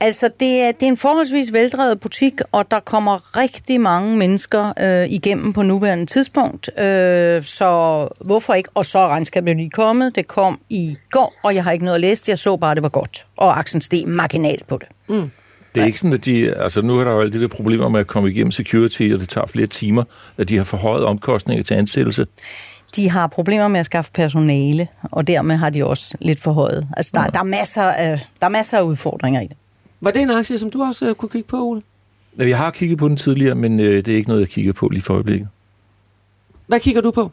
Altså, 0.00 0.30
det 0.40 0.60
er, 0.60 0.72
det 0.72 0.82
er 0.82 0.86
en 0.86 0.96
forholdsvis 0.96 1.52
veldrevet 1.52 2.00
butik, 2.00 2.32
og 2.52 2.70
der 2.70 2.80
kommer 2.80 3.36
rigtig 3.36 3.80
mange 3.80 4.16
mennesker 4.16 4.72
øh, 4.80 5.12
igennem 5.12 5.52
på 5.52 5.62
nuværende 5.62 6.06
tidspunkt. 6.06 6.80
Øh, 6.80 7.44
så 7.44 8.08
hvorfor 8.20 8.54
ikke? 8.54 8.70
Og 8.74 8.86
så 8.86 8.98
er 8.98 9.08
regnskabet 9.08 9.56
lige 9.56 9.70
kommet. 9.70 10.16
Det 10.16 10.28
kom 10.28 10.60
i 10.70 10.96
går, 11.10 11.34
og 11.42 11.54
jeg 11.54 11.64
har 11.64 11.72
ikke 11.72 11.84
noget 11.84 11.94
at 11.94 12.00
læse. 12.00 12.24
Jeg 12.28 12.38
så 12.38 12.56
bare, 12.56 12.70
at 12.70 12.76
det 12.76 12.82
var 12.82 12.88
godt. 12.88 13.26
Og 13.36 13.58
aktien 13.58 13.80
steg 13.80 14.02
marginalt 14.06 14.66
på 14.66 14.78
det. 14.78 14.88
Mm. 15.08 15.30
Det 15.74 15.80
er 15.80 15.86
ikke 15.86 15.98
sådan, 15.98 16.12
at 16.12 16.24
de... 16.24 16.54
Altså, 16.54 16.82
nu 16.82 16.98
er 16.98 17.04
der 17.04 17.10
jo 17.10 17.20
alle 17.20 17.32
de 17.32 17.40
der 17.40 17.48
problemer 17.48 17.88
med 17.88 18.00
at 18.00 18.06
komme 18.06 18.30
igennem 18.30 18.50
security, 18.50 19.10
og 19.14 19.20
det 19.20 19.28
tager 19.28 19.46
flere 19.46 19.66
timer, 19.66 20.04
at 20.38 20.48
de 20.48 20.56
har 20.56 20.64
forhøjet 20.64 21.04
omkostninger 21.04 21.64
til 21.64 21.74
ansættelse 21.74 22.26
de 22.96 23.10
har 23.10 23.26
problemer 23.26 23.68
med 23.68 23.80
at 23.80 23.86
skaffe 23.86 24.12
personale, 24.12 24.88
og 25.02 25.26
dermed 25.26 25.56
har 25.56 25.70
de 25.70 25.86
også 25.86 26.14
lidt 26.20 26.40
forhøjet. 26.40 26.88
Altså, 26.96 27.10
der, 27.14 27.26
der, 27.26 27.38
er, 27.38 27.42
masser 27.42 27.82
af, 27.82 28.20
der 28.40 28.46
er 28.46 28.50
masser 28.50 28.78
af 28.78 28.82
udfordringer 28.82 29.40
i 29.40 29.46
det. 29.46 29.56
Var 30.00 30.10
det 30.10 30.22
en 30.22 30.30
aktie, 30.30 30.58
som 30.58 30.70
du 30.70 30.82
også 30.82 31.10
uh, 31.10 31.14
kunne 31.14 31.28
kigge 31.28 31.48
på, 31.48 31.56
Ole? 31.56 31.82
Jeg 32.38 32.58
har 32.58 32.70
kigget 32.70 32.98
på 32.98 33.08
den 33.08 33.16
tidligere, 33.16 33.54
men 33.54 33.80
uh, 33.80 33.86
det 33.86 34.08
er 34.08 34.16
ikke 34.16 34.28
noget, 34.28 34.40
jeg 34.40 34.48
kigger 34.48 34.72
på 34.72 34.88
lige 34.88 35.02
for 35.02 35.14
øjeblikket. 35.14 35.48
Hvad 36.66 36.80
kigger 36.80 37.00
du 37.00 37.10
på? 37.10 37.30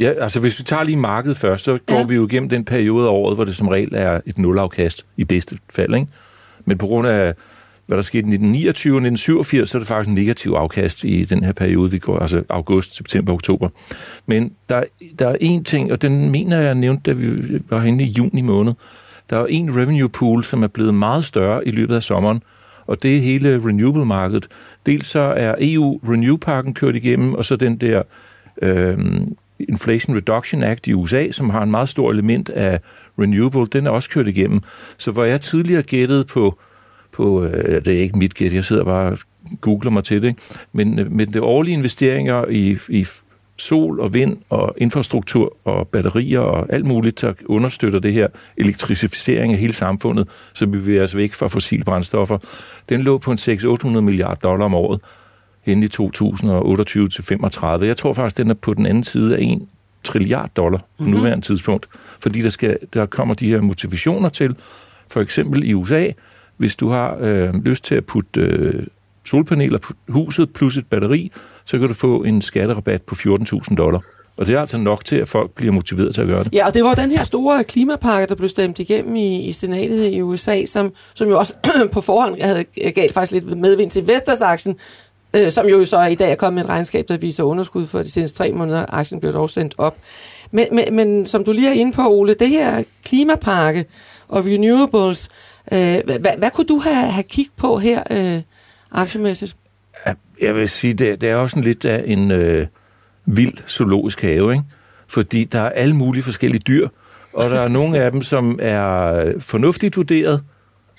Ja, 0.00 0.12
altså 0.20 0.40
hvis 0.40 0.58
vi 0.58 0.64
tager 0.64 0.84
lige 0.84 0.96
markedet 0.96 1.36
først, 1.36 1.64
så 1.64 1.78
går 1.86 1.94
ja. 1.94 2.04
vi 2.04 2.14
jo 2.14 2.26
igennem 2.26 2.48
den 2.48 2.64
periode 2.64 3.06
af 3.06 3.12
året, 3.12 3.36
hvor 3.36 3.44
det 3.44 3.56
som 3.56 3.68
regel 3.68 3.94
er 3.94 4.20
et 4.26 4.38
nulafkast 4.38 5.06
i 5.16 5.24
bedste 5.24 5.58
fald, 5.70 5.94
ikke? 5.94 6.06
Men 6.64 6.78
på 6.78 6.86
grund 6.86 7.08
af 7.08 7.34
hvad 7.88 7.96
der 7.96 8.02
skete 8.02 8.18
i 8.18 8.34
1929 8.34 8.92
og 8.92 8.96
1987, 8.96 9.70
så 9.70 9.78
er 9.78 9.80
det 9.80 9.88
faktisk 9.88 10.08
en 10.08 10.14
negativ 10.14 10.50
afkast 10.50 11.04
i 11.04 11.24
den 11.24 11.44
her 11.44 11.52
periode, 11.52 11.90
vi 11.90 11.98
går, 11.98 12.18
altså 12.18 12.42
august, 12.48 12.96
september, 12.96 13.32
oktober. 13.32 13.68
Men 14.26 14.52
der, 14.68 14.84
der 15.18 15.28
er 15.28 15.36
en 15.40 15.64
ting, 15.64 15.92
og 15.92 16.02
den 16.02 16.30
mener 16.30 16.60
jeg 16.60 16.74
nævnte, 16.74 17.02
da 17.10 17.16
vi 17.16 17.60
var 17.68 17.80
henne 17.80 18.02
i 18.02 18.06
juni 18.18 18.40
måned. 18.40 18.72
Der 19.30 19.36
er 19.36 19.46
en 19.46 19.76
revenue 19.76 20.08
pool, 20.08 20.44
som 20.44 20.62
er 20.62 20.66
blevet 20.66 20.94
meget 20.94 21.24
større 21.24 21.68
i 21.68 21.70
løbet 21.70 21.94
af 21.94 22.02
sommeren, 22.02 22.42
og 22.86 23.02
det 23.02 23.16
er 23.16 23.20
hele 23.20 23.60
renewable-markedet. 23.64 24.48
Dels 24.86 25.06
så 25.06 25.20
er 25.20 25.54
EU 25.60 26.00
Renew-pakken 26.04 26.74
kørt 26.74 26.96
igennem, 26.96 27.34
og 27.34 27.44
så 27.44 27.56
den 27.56 27.76
der 27.76 28.02
øh, 28.62 28.98
Inflation 29.58 30.16
Reduction 30.16 30.62
Act 30.62 30.86
i 30.86 30.94
USA, 30.94 31.30
som 31.30 31.50
har 31.50 31.62
en 31.62 31.70
meget 31.70 31.88
stor 31.88 32.10
element 32.10 32.50
af 32.50 32.80
renewable, 33.18 33.66
den 33.66 33.86
er 33.86 33.90
også 33.90 34.10
kørt 34.10 34.28
igennem. 34.28 34.60
Så 34.98 35.10
hvor 35.10 35.24
jeg 35.24 35.40
tidligere 35.40 35.82
gættede 35.82 36.24
på 36.24 36.58
på, 37.12 37.44
øh, 37.44 37.84
det 37.84 37.88
er 37.88 38.00
ikke 38.00 38.18
mit 38.18 38.34
gæt, 38.34 38.54
jeg 38.54 38.64
sidder 38.64 38.84
bare 38.84 39.12
og 39.12 39.18
googler 39.60 39.90
mig 39.90 40.04
til 40.04 40.22
det, 40.22 40.36
men, 40.72 40.98
øh, 40.98 41.12
men 41.12 41.32
det 41.32 41.42
årlige 41.42 41.74
investeringer 41.74 42.44
i, 42.50 42.78
i 42.88 43.06
sol 43.56 44.00
og 44.00 44.14
vind 44.14 44.36
og 44.50 44.74
infrastruktur 44.76 45.56
og 45.64 45.88
batterier 45.88 46.40
og 46.40 46.72
alt 46.72 46.86
muligt, 46.86 47.20
der 47.20 47.32
understøtter 47.46 47.98
det 47.98 48.12
her 48.12 48.28
elektrificering 48.56 49.52
af 49.52 49.58
hele 49.58 49.72
samfundet, 49.72 50.28
så 50.52 50.66
vi 50.66 50.70
bevæger 50.70 51.02
os 51.02 51.16
væk 51.16 51.32
fra 51.32 51.46
fossile 51.46 51.84
brændstoffer. 51.84 52.38
Den 52.88 53.00
lå 53.00 53.18
på 53.18 53.30
en 53.30 53.38
600-800 53.38 54.00
milliarder 54.00 54.34
dollar 54.34 54.64
om 54.64 54.74
året 54.74 55.00
hen 55.62 55.82
i 55.82 55.88
2028 55.88 57.08
til 57.08 57.24
35. 57.24 57.86
Jeg 57.86 57.96
tror 57.96 58.12
faktisk, 58.12 58.36
den 58.36 58.50
er 58.50 58.54
på 58.54 58.74
den 58.74 58.86
anden 58.86 59.04
side 59.04 59.36
af 59.36 59.42
en 59.42 59.68
trilliard 60.04 60.50
dollar 60.56 60.78
på 60.78 60.84
mm-hmm. 60.98 61.14
nuværende 61.14 61.44
tidspunkt, 61.46 61.86
fordi 62.20 62.42
der, 62.42 62.50
skal, 62.50 62.78
der 62.94 63.06
kommer 63.06 63.34
de 63.34 63.48
her 63.48 63.60
motivationer 63.60 64.28
til, 64.28 64.56
for 65.10 65.20
eksempel 65.20 65.68
i 65.68 65.74
USA, 65.74 66.10
hvis 66.58 66.76
du 66.76 66.88
har 66.88 67.16
øh, 67.20 67.54
lyst 67.54 67.84
til 67.84 67.94
at 67.94 68.06
putte 68.06 68.40
øh, 68.40 68.86
solpaneler 69.26 69.78
på 69.78 69.92
huset 70.08 70.52
plus 70.52 70.76
et 70.76 70.86
batteri, 70.86 71.32
så 71.64 71.78
kan 71.78 71.88
du 71.88 71.94
få 71.94 72.22
en 72.22 72.42
skatterabat 72.42 73.02
på 73.02 73.14
14.000 73.14 73.74
dollar. 73.74 74.00
Og 74.36 74.46
det 74.46 74.54
er 74.54 74.60
altså 74.60 74.78
nok 74.78 75.04
til, 75.04 75.16
at 75.16 75.28
folk 75.28 75.50
bliver 75.50 75.72
motiveret 75.72 76.14
til 76.14 76.20
at 76.20 76.26
gøre 76.26 76.44
det. 76.44 76.54
Ja, 76.54 76.66
og 76.66 76.74
det 76.74 76.84
var 76.84 76.94
den 76.94 77.10
her 77.10 77.24
store 77.24 77.64
klimapakke, 77.64 78.26
der 78.26 78.34
blev 78.34 78.48
stemt 78.48 78.78
igennem 78.78 79.16
i, 79.16 79.48
i 79.48 79.52
senatet 79.52 80.12
i 80.12 80.22
USA, 80.22 80.64
som, 80.64 80.92
som 81.14 81.28
jo 81.28 81.38
også 81.38 81.54
på 81.92 82.00
forhånd 82.00 82.40
havde 82.40 82.64
øh, 82.82 82.92
galt 82.94 83.14
faktisk 83.14 83.32
lidt 83.32 83.58
medvind 83.58 83.90
til 83.90 84.06
Vestas-aktien, 84.06 84.76
øh, 85.34 85.52
som 85.52 85.66
jo 85.66 85.84
så 85.84 86.02
i 86.02 86.14
dag 86.14 86.32
er 86.32 86.36
kommet 86.36 86.54
med 86.54 86.64
et 86.64 86.70
regnskab, 86.70 87.08
der 87.08 87.16
viser 87.16 87.44
underskud 87.44 87.86
for 87.86 87.98
de 87.98 88.10
seneste 88.10 88.38
tre 88.38 88.52
måneder. 88.52 88.86
Aktien 88.88 89.20
blev 89.20 89.32
dog 89.32 89.50
sendt 89.50 89.74
op. 89.78 89.94
Men, 90.50 90.66
men, 90.72 90.94
men 90.94 91.26
som 91.26 91.44
du 91.44 91.52
lige 91.52 91.68
er 91.68 91.72
inde 91.72 91.92
på, 91.92 92.08
Ole, 92.08 92.34
det 92.34 92.48
her 92.48 92.82
klimapakke 93.04 93.84
og 94.28 94.44
renewables, 94.44 95.28
Øh, 95.72 96.00
hvad, 96.04 96.38
hvad 96.38 96.50
kunne 96.50 96.66
du 96.66 96.78
have, 96.78 97.10
have 97.10 97.22
kigget 97.22 97.54
på 97.56 97.78
her 97.78 98.02
øh, 98.10 98.42
aktiemæssigt? 98.92 99.56
Jeg 100.40 100.54
vil 100.54 100.68
sige, 100.68 100.94
det, 100.94 101.20
det 101.20 101.30
er 101.30 101.36
også 101.36 101.58
en 101.58 101.64
lidt 101.64 101.84
af 101.84 102.04
en 102.06 102.30
øh, 102.30 102.66
vild 103.26 103.68
zoologisk 103.68 104.22
have, 104.22 104.52
ikke? 104.52 104.64
fordi 105.08 105.44
der 105.44 105.60
er 105.60 105.70
alle 105.70 105.96
mulige 105.96 106.22
forskellige 106.22 106.62
dyr, 106.68 106.88
og 107.32 107.50
der 107.50 107.60
er 107.60 107.68
nogle 107.68 107.98
af 107.98 108.12
dem, 108.12 108.22
som 108.22 108.58
er 108.62 109.32
fornuftigt 109.40 109.96
vurderet, 109.96 110.42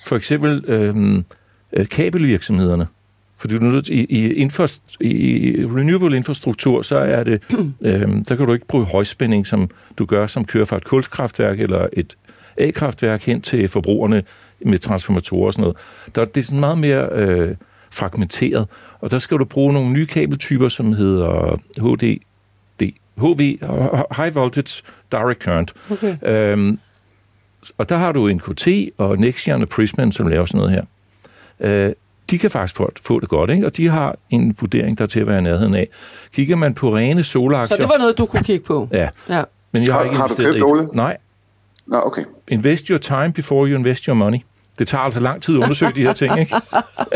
for 0.06 0.16
eksempel 0.16 0.64
øhm, 0.66 1.24
øh, 1.72 1.88
kabelvirksomhederne. 1.88 2.86
Fordi 3.40 3.58
nu, 3.58 3.82
i, 3.88 4.06
i, 4.08 4.32
infrast, 4.32 4.82
i 5.00 5.66
renewable 5.76 6.16
infrastruktur, 6.16 6.82
så 6.82 6.96
er 6.96 7.24
det, 7.24 7.42
øh, 7.80 8.08
der 8.28 8.36
kan 8.36 8.46
du 8.46 8.52
ikke 8.52 8.66
bruge 8.66 8.86
højspænding, 8.86 9.46
som 9.46 9.70
du 9.98 10.04
gør, 10.04 10.26
som 10.26 10.44
kører 10.44 10.64
fra 10.64 10.76
et 10.76 10.84
kulskraftværk 10.84 11.60
eller 11.60 11.86
et 11.92 12.16
A-kraftværk 12.56 13.22
hen 13.22 13.40
til 13.40 13.68
forbrugerne 13.68 14.22
med 14.66 14.78
transformatorer 14.78 15.46
og 15.46 15.52
sådan 15.52 15.62
noget. 15.62 15.76
Der, 16.14 16.24
det 16.24 16.40
er 16.40 16.44
sådan 16.44 16.60
meget 16.60 16.78
mere 16.78 17.08
øh, 17.12 17.54
fragmenteret, 17.90 18.68
og 19.00 19.10
der 19.10 19.18
skal 19.18 19.38
du 19.38 19.44
bruge 19.44 19.72
nogle 19.72 19.92
nye 19.92 20.06
kabeltyper, 20.06 20.68
som 20.68 20.92
hedder 20.92 21.56
HD, 21.80 22.20
HV, 23.20 23.58
High 24.16 24.34
Voltage 24.34 24.82
Direct 25.12 25.42
Current. 25.42 25.72
Okay. 25.90 26.16
Øhm, 26.22 26.78
og 27.78 27.88
der 27.88 27.96
har 27.96 28.12
du 28.12 28.28
en 28.28 28.38
KT 28.38 28.68
og 28.98 29.18
Nexian 29.18 29.62
og 29.62 29.68
Prisman, 29.68 30.12
som 30.12 30.26
laver 30.26 30.44
sådan 30.44 30.58
noget 30.58 30.72
her. 30.72 30.84
Øh, 31.60 31.92
de 32.30 32.38
kan 32.38 32.50
faktisk 32.50 32.76
få, 32.76 32.90
få 33.02 33.20
det 33.20 33.28
godt, 33.28 33.50
ikke? 33.50 33.66
og 33.66 33.76
de 33.76 33.88
har 33.88 34.16
en 34.30 34.56
vurdering, 34.60 34.98
der 34.98 35.04
er 35.04 35.08
til 35.08 35.20
at 35.20 35.26
være 35.26 35.38
i 35.38 35.42
nærheden 35.42 35.74
af. 35.74 35.88
Kigger 36.34 36.56
man 36.56 36.74
på 36.74 36.96
rene 36.96 37.24
solaktier... 37.24 37.76
Så 37.76 37.82
det 37.82 37.88
var 37.88 37.98
noget, 37.98 38.18
du 38.18 38.26
kunne 38.26 38.42
kigge 38.42 38.64
på? 38.64 38.88
Ja. 38.92 39.08
ja. 39.28 39.42
Men 39.72 39.84
jeg 39.84 39.92
har, 39.92 39.98
har 39.98 40.04
ikke 40.04 40.16
har 40.16 40.28
du 40.58 40.76
købt? 40.76 40.94
Nej. 40.94 41.16
Nå, 41.86 42.00
okay. 42.04 42.24
Invest 42.48 42.86
your 42.86 42.98
time 42.98 43.32
before 43.32 43.68
you 43.68 43.78
invest 43.78 44.04
your 44.04 44.14
money. 44.14 44.38
Det 44.78 44.88
tager 44.88 45.02
altså 45.02 45.20
lang 45.20 45.42
tid 45.42 45.56
at 45.56 45.62
undersøge 45.62 45.92
de 45.96 46.02
her 46.02 46.12
ting, 46.12 46.38
ikke? 46.38 46.56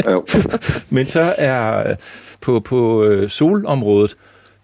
Men 0.97 1.07
så 1.07 1.35
er 1.39 1.95
på, 2.41 2.61
på 2.61 3.05
øh, 3.05 3.29
solområdet, 3.31 4.17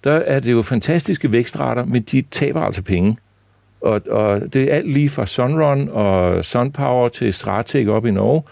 der 0.05 0.13
er 0.13 0.41
det 0.41 0.53
jo 0.53 0.63
fantastiske 0.63 1.33
vækstrater, 1.33 1.85
men 1.85 2.03
de 2.03 2.23
taber 2.31 2.61
altså 2.61 2.83
penge. 2.83 3.17
Og, 3.81 4.01
og 4.11 4.41
det 4.53 4.63
er 4.63 4.75
alt 4.75 4.93
lige 4.93 5.09
fra 5.09 5.27
Sunrun 5.27 5.89
og 5.89 6.45
SunPower 6.45 7.09
til 7.09 7.33
Stratec 7.33 7.89
op 7.89 8.07
i 8.07 8.11
Norge. 8.11 8.43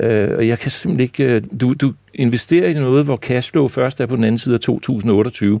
Øh, 0.00 0.36
og 0.36 0.48
jeg 0.48 0.58
kan 0.58 0.70
simpelthen 0.70 1.04
ikke... 1.04 1.34
øh, 1.34 1.42
Du, 1.60 1.74
du 1.80 1.92
investerer 2.14 2.68
i 2.68 2.72
noget, 2.74 3.04
hvor 3.04 3.16
cashflow 3.16 3.68
først 3.68 4.00
er 4.00 4.06
på 4.06 4.16
den 4.16 4.24
anden 4.24 4.38
side 4.38 4.54
af 4.54 4.60
2028. 4.60 5.60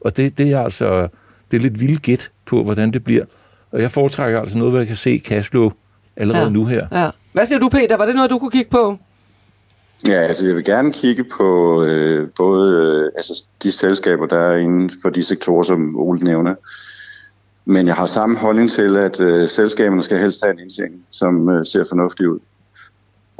Og 0.00 0.16
det, 0.16 0.38
det 0.38 0.52
er 0.52 0.60
altså... 0.60 1.08
Det 1.50 1.56
er 1.56 1.60
lidt 1.60 1.80
vildt 1.80 2.02
gæt 2.02 2.30
på, 2.46 2.64
hvordan 2.64 2.90
det 2.90 3.04
bliver. 3.04 3.24
Og 3.72 3.80
jeg 3.80 3.90
foretrækker 3.90 4.40
altså 4.40 4.58
noget, 4.58 4.72
hvor 4.72 4.78
jeg 4.80 4.86
kan 4.86 4.96
se 4.96 5.18
cashflow 5.24 5.70
allerede 6.16 6.42
Ja. 6.42 6.46
ja. 6.48 6.52
nu 6.52 6.64
her. 6.64 6.86
Ja. 6.92 7.10
Hvad 7.32 7.46
siger 7.46 7.58
du, 7.58 7.68
Peter? 7.68 7.96
Var 7.96 8.06
det 8.06 8.14
noget, 8.14 8.30
du 8.30 8.38
kunne 8.38 8.50
kigge 8.50 8.70
på? 8.70 8.96
Ja, 10.08 10.12
altså 10.20 10.46
jeg 10.46 10.56
vil 10.56 10.64
gerne 10.64 10.92
kigge 10.92 11.24
på 11.24 11.82
øh, 11.84 12.28
både 12.36 12.72
øh, 12.76 13.10
altså 13.16 13.44
de 13.62 13.70
selskaber, 13.72 14.26
der 14.26 14.38
er 14.38 14.56
inden 14.56 14.90
for 15.02 15.10
de 15.10 15.22
sektorer, 15.22 15.62
som 15.62 15.96
Ole 15.96 16.20
nævner. 16.24 16.54
Men 17.64 17.86
jeg 17.86 17.94
har 17.94 18.06
samme 18.06 18.36
holdning 18.38 18.70
til, 18.70 18.96
at 18.96 19.20
øh, 19.20 19.48
selskaberne 19.48 20.02
skal 20.02 20.18
helst 20.18 20.42
have 20.44 20.52
en 20.52 20.58
indtjening, 20.58 21.02
som 21.10 21.48
øh, 21.48 21.66
ser 21.66 21.84
fornuftig 21.88 22.28
ud. 22.28 22.38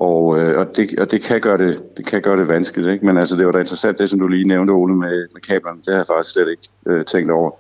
Og, 0.01 0.39
øh, 0.39 0.59
og, 0.59 0.77
det, 0.77 0.99
og 0.99 1.11
det, 1.11 1.23
kan 1.23 1.41
gøre 1.41 1.59
det, 1.59 1.83
det 1.97 2.07
kan 2.07 2.23
gøre 2.23 2.41
det 2.41 2.49
vanskeligt, 2.49 2.89
ikke? 2.89 3.07
men 3.07 3.19
altså, 3.19 3.37
det 3.37 3.47
var 3.47 3.53
da 3.53 3.59
interessant, 3.59 3.99
det 3.99 4.11
som 4.11 4.19
du 4.19 4.29
lige 4.29 4.49
nævnte, 4.49 4.71
Ole, 4.71 4.95
med, 4.95 5.27
med 5.33 5.41
kablerne. 5.49 5.79
Det 5.79 5.93
har 5.95 5.97
jeg 5.97 6.07
faktisk 6.07 6.33
slet 6.33 6.51
ikke 6.51 6.63
øh, 6.87 7.05
tænkt 7.05 7.31
over. 7.31 7.51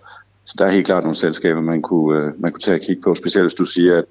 Så 0.44 0.54
der 0.58 0.66
er 0.66 0.70
helt 0.70 0.86
klart 0.86 1.02
nogle 1.02 1.16
selskaber, 1.16 1.60
man 1.60 1.82
kunne, 1.82 2.18
øh, 2.18 2.32
man 2.38 2.52
kunne 2.52 2.60
tage 2.60 2.76
og 2.76 2.80
kigge 2.80 3.02
på, 3.02 3.14
specielt 3.14 3.44
hvis 3.44 3.54
du 3.54 3.64
siger, 3.64 3.98
at 3.98 4.04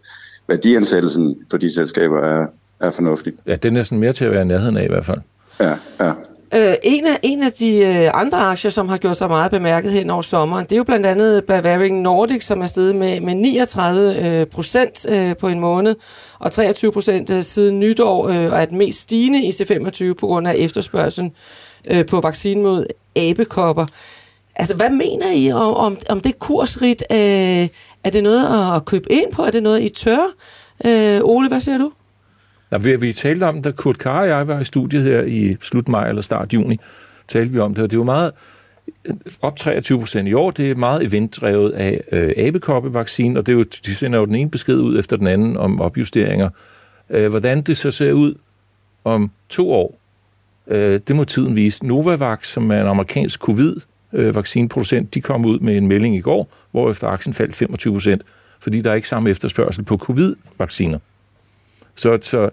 værdiansættelsen 0.48 1.38
for 1.52 1.58
de 1.58 1.74
selskaber 1.74 2.20
er, 2.20 2.48
er 2.80 2.92
fornuftig. 2.92 3.34
Ja, 3.48 3.56
den 3.56 3.78
er 3.78 3.84
sådan 3.84 4.00
mere 4.00 4.14
til 4.14 4.26
at 4.26 4.32
være 4.32 4.42
i 4.42 4.46
nærheden 4.46 4.78
af 4.78 4.84
i 4.84 4.90
hvert 4.90 5.06
fald. 5.06 5.20
Ja, 5.60 5.76
ja. 6.00 6.14
Øh, 6.54 6.76
en, 6.84 7.08
af, 7.08 7.20
en 7.22 7.44
af 7.44 7.52
de 7.52 7.78
øh, 7.78 8.12
andre 8.14 8.38
aktier, 8.38 8.72
som 8.72 8.90
har 8.90 8.98
gjort 8.98 9.18
sig 9.18 9.28
meget 9.28 9.52
bemærket 9.52 9.92
hen 9.92 10.10
over 10.10 10.22
sommeren, 10.22 10.66
det 10.66 10.72
er 10.72 10.78
jo 10.78 10.84
blandt 10.84 11.06
andet 11.06 11.46
Bavarian 11.46 11.94
Nordic, 11.94 12.46
som 12.46 12.62
er 12.62 12.68
steget 12.68 12.96
med, 12.96 13.22
med 13.22 13.36
39 13.36 14.16
øh, 14.16 14.46
procent 14.46 15.10
øh, 15.10 15.38
på 15.38 15.48
en 15.48 15.60
måned, 15.60 15.96
og 16.40 16.52
23 16.52 16.92
procent 16.92 17.30
øh, 17.30 17.44
siden 17.44 17.80
nytår, 17.80 18.28
øh, 18.28 18.52
og 18.52 18.62
er 18.62 18.66
den 18.66 18.78
mest 18.78 19.00
stigende 19.00 19.44
i 19.44 19.50
C25 19.50 20.14
på 20.14 20.28
grund 20.28 20.48
af 20.48 20.56
efterspørgselen 20.58 21.32
øh, 21.90 22.06
på 22.06 22.22
vaccinen 22.22 22.64
mod 22.64 22.86
abekopper. 23.16 23.86
Altså, 24.56 24.76
hvad 24.76 24.90
mener 24.90 25.32
I 25.32 25.52
om, 25.52 25.74
om, 25.74 25.98
om 26.10 26.22
det 26.22 26.40
kursrit? 26.40 27.04
Øh, 27.12 27.68
er 28.04 28.10
det 28.10 28.24
noget 28.24 28.76
at 28.76 28.86
købe 28.86 29.12
ind 29.12 29.32
på? 29.32 29.42
Er 29.42 29.52
det 29.52 29.64
noget, 29.64 29.82
I 29.82 29.90
tør? 29.90 30.26
Øh, 30.86 31.22
Ole, 31.24 31.48
hvad 31.48 31.62
siger 31.62 31.78
du? 31.78 31.92
Nå, 32.72 32.78
vi, 32.78 32.96
vi 32.96 33.14
talte 33.14 33.44
om, 33.44 33.62
da 33.62 33.72
Kurt 33.72 33.98
Kar 33.98 34.22
og 34.22 34.28
jeg 34.28 34.48
var 34.48 34.60
i 34.60 34.64
studiet 34.64 35.04
her 35.04 35.22
i 35.22 35.58
slut 35.62 35.88
maj 35.88 36.08
eller 36.08 36.22
start 36.22 36.54
juni, 36.54 36.80
talte 37.28 37.54
vi 37.54 37.60
om 37.60 37.74
det, 37.76 37.84
og 37.84 37.92
det 37.92 38.00
var 38.00 38.06
meget 38.06 38.32
op 39.42 39.56
23 39.56 40.00
procent 40.00 40.28
i 40.28 40.34
år, 40.34 40.52
det 40.52 40.72
er 40.72 40.76
meget 40.76 41.06
eventdrevet 41.06 41.72
af 41.72 42.02
øh, 42.12 42.34
abekoppevaccinen, 42.38 43.38
og 43.38 43.46
det 43.46 43.52
er 43.52 43.58
jo, 43.58 43.64
de 43.86 43.96
sender 43.96 44.20
jo 44.20 44.26
den 44.26 44.36
ene 44.36 44.50
besked 44.50 44.78
ud 44.78 45.00
efter 45.00 45.18
den 45.18 45.28
anden 45.28 45.58
om 45.58 45.82
opjusteringer. 45.82 46.50
Øh, 47.10 47.30
hvordan 47.30 47.62
det 47.62 47.78
så 47.78 47.92
ser 47.92 48.14
ud 48.14 48.36
om 49.04 49.32
to 49.50 49.72
år, 49.72 50.00
øh, 50.68 51.00
det 51.08 51.16
må 51.16 51.24
tiden 51.24 51.56
vise. 51.56 51.86
Novavax, 51.86 52.48
som 52.48 52.72
er 52.72 52.82
en 52.82 52.88
amerikansk 52.88 53.40
covid-vaccineproducent, 53.40 55.14
de 55.14 55.22
kom 55.22 55.46
ud 55.46 55.60
med 55.60 55.78
en 55.78 55.88
melding 55.88 56.16
i 56.16 56.22
går, 56.22 56.52
hvor 56.72 56.92
efter 56.92 57.08
aktien 57.08 57.34
faldt 57.34 57.56
25 57.56 57.94
procent, 57.94 58.22
fordi 58.60 58.82
der 58.82 58.92
er 58.92 58.96
ikke 58.96 59.10
samme 59.10 59.30
efterspørgsel 59.30 59.84
på 59.84 59.98
covid-vacciner. 59.98 61.00
Så, 62.00 62.18
så 62.22 62.50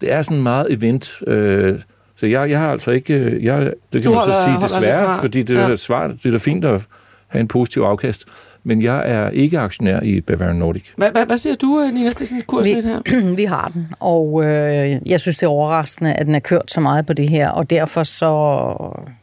det 0.00 0.12
er 0.12 0.22
sådan 0.22 0.42
meget 0.42 0.72
event. 0.72 1.10
Øh, 1.26 1.80
så 2.16 2.26
jeg, 2.26 2.50
jeg 2.50 2.58
har 2.58 2.70
altså 2.70 2.90
ikke... 2.90 3.14
øh, 3.14 3.44
Jeg, 3.44 3.72
det 3.92 4.02
kan 4.02 4.10
Du 4.10 4.14
man 4.16 4.24
så 4.24 4.32
sige 4.44 4.56
desværre, 4.62 5.04
fra. 5.04 5.20
fordi 5.22 5.42
det 5.42 5.58
er 5.58 5.68
Ja. 5.68 5.76
svært. 5.76 6.10
Det 6.10 6.26
er 6.26 6.30
da 6.30 6.38
fint 6.38 6.64
at 6.64 6.86
have 7.28 7.40
en 7.40 7.48
positiv 7.48 7.82
afkast. 7.82 8.24
Men 8.64 8.82
jeg 8.82 9.02
er 9.06 9.30
ikke 9.30 9.58
aktionær 9.58 10.00
i 10.00 10.20
Bavarian 10.20 10.56
Nordic. 10.56 10.82
Hvad, 10.96 11.10
hvad, 11.10 11.26
hvad 11.26 11.38
siger 11.38 11.54
du, 11.54 11.80
øh, 11.80 11.94
Nina, 11.94 12.10
til 12.10 12.26
sådan 12.26 12.38
et 12.40 12.46
kursrit 12.46 12.84
her? 12.84 13.34
vi 13.36 13.44
har 13.44 13.68
den, 13.74 13.88
og 14.00 14.44
øh, 14.44 14.96
jeg 15.10 15.20
synes, 15.20 15.36
det 15.36 15.42
er 15.42 15.50
overraskende, 15.50 16.12
at 16.14 16.26
den 16.26 16.34
er 16.34 16.38
kørt 16.40 16.70
så 16.70 16.80
meget 16.80 17.06
på 17.06 17.12
det 17.12 17.28
her, 17.28 17.48
og 17.50 17.70
derfor 17.70 18.02
så 18.02 18.26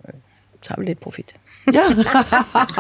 øh, 0.08 0.14
tager 0.62 0.80
vi 0.82 0.86
lidt 0.86 1.00
profit. 1.00 1.34
Ja. 1.74 1.80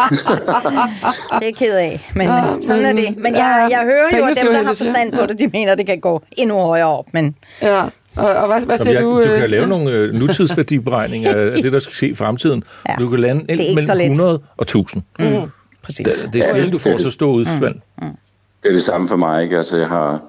Det 0.09 1.41
er 1.41 1.45
jeg 1.45 1.55
ked 1.55 1.75
af, 1.75 2.11
men 2.15 2.27
Ja, 2.27 2.43
sådan 2.61 2.85
er 2.85 2.93
men- 2.93 2.97
det. 2.97 3.17
Men 3.17 3.33
ja, 3.35 3.45
jeg, 3.45 3.67
jeg 3.71 3.81
hører 3.83 4.17
jo, 4.19 4.25
at 4.25 4.37
dem, 4.43 4.53
der 4.53 4.63
har 4.63 4.73
forstand 4.73 5.11
på 5.13 5.25
det, 5.25 5.39
de 5.39 5.47
mener, 5.47 5.75
det 5.75 5.85
kan 5.85 5.99
gå 5.99 6.21
endnu 6.31 6.55
højere 6.55 6.85
op. 6.87 7.05
Men 7.13 7.35
ja. 7.61 7.83
Og, 8.15 8.29
og 8.29 8.47
hvad, 8.47 8.65
hvad 8.65 8.77
Jamen, 8.77 8.77
siger 8.77 8.93
jeg, 8.93 9.01
du? 9.01 9.09
du 9.09 9.19
øh, 9.19 9.39
kan 9.39 9.49
lave 9.49 9.67
nogle 9.67 9.91
øh, 9.91 10.13
nutidsværdiberegninger 10.13 11.29
af 11.35 11.57
det, 11.63 11.71
der 11.73 11.79
skal 11.79 11.95
ske 11.95 12.07
i 12.07 12.13
fremtiden. 12.15 12.63
Ja. 12.89 12.95
Du 12.99 13.09
kan 13.09 13.19
lande 13.19 13.45
er 13.49 13.53
ikke 13.53 13.81
så 13.81 13.93
mellem 13.93 14.09
let. 14.11 14.11
100 14.11 14.41
og 14.57 14.61
1000. 14.63 15.03
Mm. 15.19 15.25
præcis. 15.83 16.07
Det, 16.07 16.33
det 16.33 16.39
er 16.45 16.51
sjældent, 16.53 16.73
du 16.73 16.77
får 16.77 16.97
så 16.97 17.11
stor 17.11 17.31
udfald. 17.31 17.75
Det 18.63 18.69
er 18.69 18.73
det 18.73 18.83
samme 18.83 19.07
for 19.07 19.15
mig, 19.15 19.43
ikke? 19.43 19.57
Altså, 19.57 19.77
jeg 19.77 19.87
har 19.87 20.19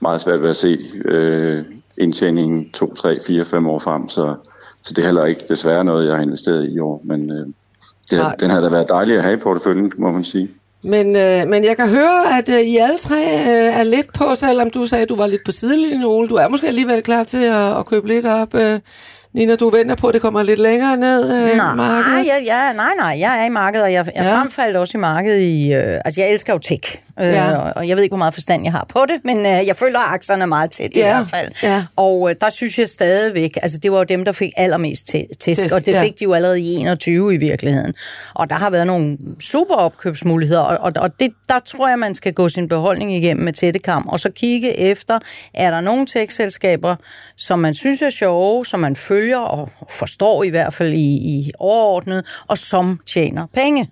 meget 0.00 0.20
svært 0.20 0.42
ved 0.42 0.48
at 0.50 0.56
se 0.56 0.78
øh, 1.04 1.64
indtjeningen 1.98 2.70
2, 2.70 2.94
3, 2.94 3.18
4, 3.26 3.44
5 3.44 3.66
år 3.66 3.78
frem, 3.78 4.08
så, 4.08 4.34
så 4.82 4.94
det 4.94 5.02
er 5.02 5.06
heller 5.06 5.24
ikke 5.24 5.40
desværre 5.48 5.84
noget, 5.84 6.08
jeg 6.08 6.14
har 6.16 6.22
investeret 6.22 6.64
i 6.68 6.74
i 6.74 6.78
år, 6.78 7.00
men 7.04 7.30
øh, 7.32 7.46
det, 8.10 8.18
Nej. 8.18 8.34
den 8.40 8.50
har 8.50 8.60
da 8.60 8.68
været 8.68 8.88
dejlig 8.88 9.16
at 9.16 9.22
have 9.22 9.34
i 9.34 9.40
porteføljen, 9.40 9.92
må 9.98 10.10
man 10.10 10.24
sige. 10.24 10.48
Men, 10.82 11.16
øh, 11.16 11.48
men 11.48 11.64
jeg 11.64 11.76
kan 11.76 11.88
høre, 11.88 12.38
at 12.38 12.48
øh, 12.48 12.60
I 12.60 12.76
alle 12.76 12.98
tre 12.98 13.16
øh, 13.16 13.78
er 13.78 13.82
lidt 13.82 14.12
på, 14.12 14.34
selvom 14.34 14.70
du 14.70 14.86
sagde, 14.86 15.02
at 15.02 15.08
du 15.08 15.16
var 15.16 15.26
lidt 15.26 15.44
på 15.44 15.52
sidelinjen, 15.52 16.04
Ole. 16.04 16.28
Du 16.28 16.34
er 16.34 16.48
måske 16.48 16.66
alligevel 16.68 17.02
klar 17.02 17.24
til 17.24 17.44
at, 17.44 17.78
at 17.78 17.86
købe 17.86 18.08
lidt 18.08 18.26
op. 18.26 18.54
Øh, 18.54 18.80
Nina, 19.38 19.56
du 19.56 19.70
venter 19.70 19.94
på, 19.94 20.06
at 20.08 20.14
det 20.14 20.22
kommer 20.22 20.42
lidt 20.42 20.58
længere 20.58 20.96
ned, 20.96 21.32
øh, 21.50 21.56
Nej, 21.56 21.74
markedet. 21.74 22.26
jeg, 22.26 22.42
jeg, 22.46 22.72
nej, 22.76 22.90
nej, 22.98 23.16
jeg 23.20 23.40
er 23.40 23.44
i 23.44 23.48
markedet, 23.48 23.84
og 23.84 23.92
jeg, 23.92 24.06
jeg 24.16 24.24
Ja. 24.24 24.34
fremfaldt 24.40 24.76
også 24.76 24.98
i 24.98 25.00
markedet 25.00 25.40
i... 25.40 25.72
Øh, 25.72 26.00
altså, 26.04 26.20
jeg 26.20 26.30
elsker 26.30 26.52
jo 26.52 26.58
tech, 26.58 26.96
øh, 27.20 27.26
Ja. 27.26 27.50
ja. 27.50 27.56
og 27.58 27.88
jeg 27.88 27.96
ved 27.96 28.02
ikke, 28.04 28.10
hvor 28.10 28.18
meget 28.18 28.34
forstand 28.34 28.64
jeg 28.64 28.72
har 28.72 28.86
på 28.88 29.04
det, 29.08 29.20
men 29.24 29.38
øh, 29.38 29.66
jeg 29.66 29.76
føler 29.76 29.98
aktierne 30.12 30.46
meget 30.46 30.70
tæt 30.70 30.90
i 30.96 30.98
Ja, 31.00 31.14
hvert 31.16 31.26
fald. 31.34 31.52
ja. 31.62 31.84
Og 31.96 32.30
øh, 32.30 32.36
der 32.40 32.50
synes 32.50 32.78
jeg 32.78 32.88
stadigvæk, 32.88 33.58
altså 33.62 33.78
det 33.78 33.92
var 33.92 33.98
jo 33.98 34.04
dem, 34.04 34.24
der 34.24 34.32
fik 34.32 34.52
allermest 34.56 35.14
tæ- 35.14 35.26
tæsk, 35.40 35.60
Tæsk, 35.60 35.74
og 35.74 35.86
det 35.86 35.92
ja. 35.92 36.02
fik 36.02 36.18
de 36.20 36.24
jo 36.24 36.32
allerede 36.32 36.60
i 36.60 36.74
21 36.74 37.34
i 37.34 37.36
virkeligheden. 37.36 37.94
Og 38.34 38.50
der 38.50 38.56
har 38.56 38.70
været 38.70 38.86
nogle 38.86 39.18
super 39.40 39.74
opkøbsmuligheder, 39.74 40.60
og, 40.60 40.78
og, 40.80 40.92
og 40.96 41.20
det, 41.20 41.32
der 41.48 41.58
tror 41.66 41.88
jeg, 41.88 41.98
man 41.98 42.14
skal 42.14 42.32
gå 42.32 42.48
sin 42.48 42.68
beholdning 42.68 43.14
igennem 43.14 43.44
med 43.44 43.52
tættekam, 43.52 44.08
og 44.08 44.20
så 44.20 44.30
kigge 44.30 44.78
efter, 44.78 45.18
er 45.54 45.70
der 45.70 45.80
nogle 45.80 46.06
tech-selskaber, 46.06 46.96
som 47.36 47.58
man 47.58 47.74
synes 47.74 48.02
er 48.02 48.10
sjove, 48.10 48.66
som 48.66 48.80
man 48.80 48.96
følger 48.96 49.27
og 49.36 49.68
forstår 49.90 50.44
i 50.44 50.48
hvert 50.48 50.74
fald 50.74 50.92
i, 50.92 51.14
i 51.38 51.52
overordnet, 51.58 52.26
og 52.46 52.58
som 52.58 53.00
tjener 53.06 53.46
penge. 53.54 53.90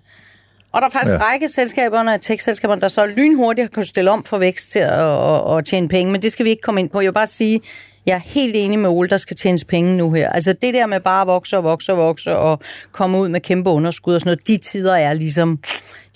Og 0.71 0.81
der 0.81 0.87
er 0.87 0.91
faktisk 0.91 1.13
Ja. 1.13 1.23
ja. 1.23 1.31
række 1.31 1.49
selskaberne, 1.49 2.17
tech-selskaberne, 2.17 2.81
der 2.81 2.87
så 2.87 3.05
lynhurtigt 3.17 3.73
kan 3.73 3.83
stille 3.83 4.11
om 4.11 4.23
for 4.23 4.37
vækst 4.37 4.71
til 4.71 4.79
at, 4.79 4.91
at, 4.91 5.57
at 5.57 5.65
tjene 5.65 5.89
penge, 5.89 6.11
men 6.11 6.21
det 6.21 6.31
skal 6.31 6.43
vi 6.45 6.49
ikke 6.49 6.61
komme 6.61 6.81
ind 6.81 6.89
på. 6.89 7.01
Jeg 7.01 7.07
vil 7.07 7.13
bare 7.13 7.27
sige, 7.27 7.61
jeg 8.05 8.15
er 8.15 8.19
helt 8.19 8.55
enig 8.55 8.79
med 8.79 8.89
Ole, 8.89 9.09
der 9.09 9.17
skal 9.17 9.35
tjenes 9.37 9.63
penge 9.63 9.97
nu 9.97 10.11
her. 10.11 10.29
Altså 10.29 10.53
det 10.53 10.73
der 10.73 10.85
med 10.85 10.99
bare 10.99 11.21
at 11.21 11.27
vokse 11.27 11.57
og 11.57 11.63
vokse 11.63 11.91
og 11.91 11.97
vokse 11.97 12.35
og 12.37 12.59
komme 12.91 13.17
ud 13.19 13.29
med 13.29 13.39
kæmpe 13.39 13.69
underskud 13.69 14.13
og 14.15 14.21
sådan 14.21 14.29
noget, 14.29 14.47
de 14.47 14.57
tider 14.57 14.95
er 14.95 15.13
ligesom, 15.13 15.59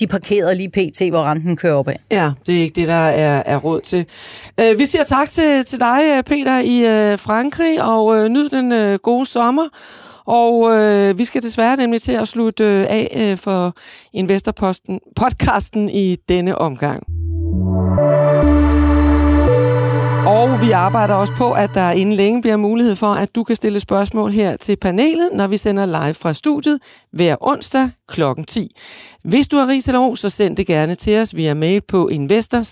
de 0.01 0.07
parkerede 0.07 0.55
lige 0.55 0.69
pt, 0.69 1.09
hvor 1.09 1.23
renten 1.23 1.55
kører 1.55 1.73
opad. 1.73 1.95
Ja, 2.11 2.31
det 2.47 2.57
er 2.57 2.61
ikke 2.61 2.75
det, 2.75 2.87
der 2.87 2.93
er, 2.93 3.43
er 3.45 3.57
råd 3.57 3.81
til. 3.81 4.05
Øh, 4.59 4.79
vi 4.79 4.85
siger 4.85 5.03
tak 5.03 5.29
til, 5.29 5.65
til 5.65 5.79
dig, 5.79 6.01
øh, 6.17 6.23
Peter, 6.23 6.59
i 6.59 7.11
øh, 7.11 7.19
Frankrig, 7.19 7.83
og 7.83 8.17
øh, 8.17 8.29
nyd 8.29 8.49
den 8.49 8.71
øh, 8.71 8.99
gode 8.99 9.25
sommer. 9.25 9.63
Og 10.25 10.75
øh, 10.75 11.17
vi 11.17 11.25
skal 11.25 11.43
desværre 11.43 11.77
nemlig 11.77 12.01
til 12.01 12.11
at 12.11 12.27
slutte 12.27 12.63
øh, 12.63 12.85
af 12.89 13.17
øh, 13.31 13.37
for 13.37 13.75
Investorposten 14.13 14.99
podcasten 15.15 15.89
i 15.89 16.15
denne 16.29 16.57
omgang. 16.57 17.03
Og 20.31 20.61
vi 20.61 20.71
arbejder 20.71 21.13
også 21.15 21.33
på, 21.33 21.51
at 21.51 21.69
der 21.73 21.91
inden 21.91 22.15
længe 22.15 22.41
bliver 22.41 22.57
mulighed 22.57 22.95
for, 22.95 23.13
at 23.13 23.35
du 23.35 23.43
kan 23.43 23.55
stille 23.55 23.79
spørgsmål 23.79 24.31
her 24.31 24.57
til 24.57 24.75
panelet, 24.75 25.29
når 25.33 25.47
vi 25.47 25.57
sender 25.57 25.85
live 25.85 26.13
fra 26.13 26.33
studiet 26.33 26.79
hver 27.13 27.35
onsdag 27.41 27.89
kl. 28.09 28.21
10. 28.47 28.75
Hvis 29.23 29.47
du 29.47 29.57
har 29.57 29.67
ris 29.67 29.87
eller 29.87 29.99
ros, 29.99 30.19
så 30.19 30.29
send 30.29 30.57
det 30.57 30.67
gerne 30.67 30.95
til 30.95 31.17
os 31.17 31.35
via 31.35 31.53
mail 31.53 31.81
på 31.81 32.07
investor 32.07 32.63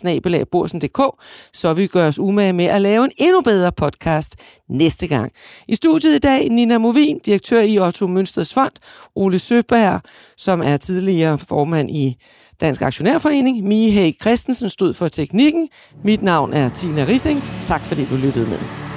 så 1.54 1.74
vi 1.74 1.88
gør 1.88 2.08
os 2.08 2.20
umage 2.20 2.54
med 2.54 2.66
at 2.66 2.82
lave 2.82 3.06
en 3.06 3.12
endnu 3.18 3.42
bedre 3.42 3.72
podcast 3.72 4.36
næste 4.70 5.08
gang. 5.08 5.32
I 5.68 5.76
studiet 5.76 6.16
i 6.16 6.20
dag 6.20 6.50
Nina 6.50 6.78
Movin, 6.78 7.20
direktør 7.20 7.62
i 7.62 7.80
Otto 7.80 8.08
Mønsters 8.08 8.54
Fond, 8.54 8.74
Ole 9.16 9.40
Søberg, 9.40 10.02
som 10.38 10.62
er 10.62 10.78
tidligere 10.78 11.38
formand 11.38 11.90
i 11.90 12.18
Dansk 12.62 12.82
Aktionærforening. 12.82 13.68
Mie 13.68 13.92
Hague 13.92 14.14
Christensen 14.22 14.70
stod 14.70 14.94
for 14.94 15.08
teknikken. 15.08 15.70
Mit 16.04 16.22
navn 16.22 16.54
er 16.54 16.70
Tina 16.70 17.04
Rising. 17.04 17.44
Tak 17.66 17.82
fordi 17.82 18.06
du 18.06 18.16
lyttede 18.16 18.50
med. 18.50 18.89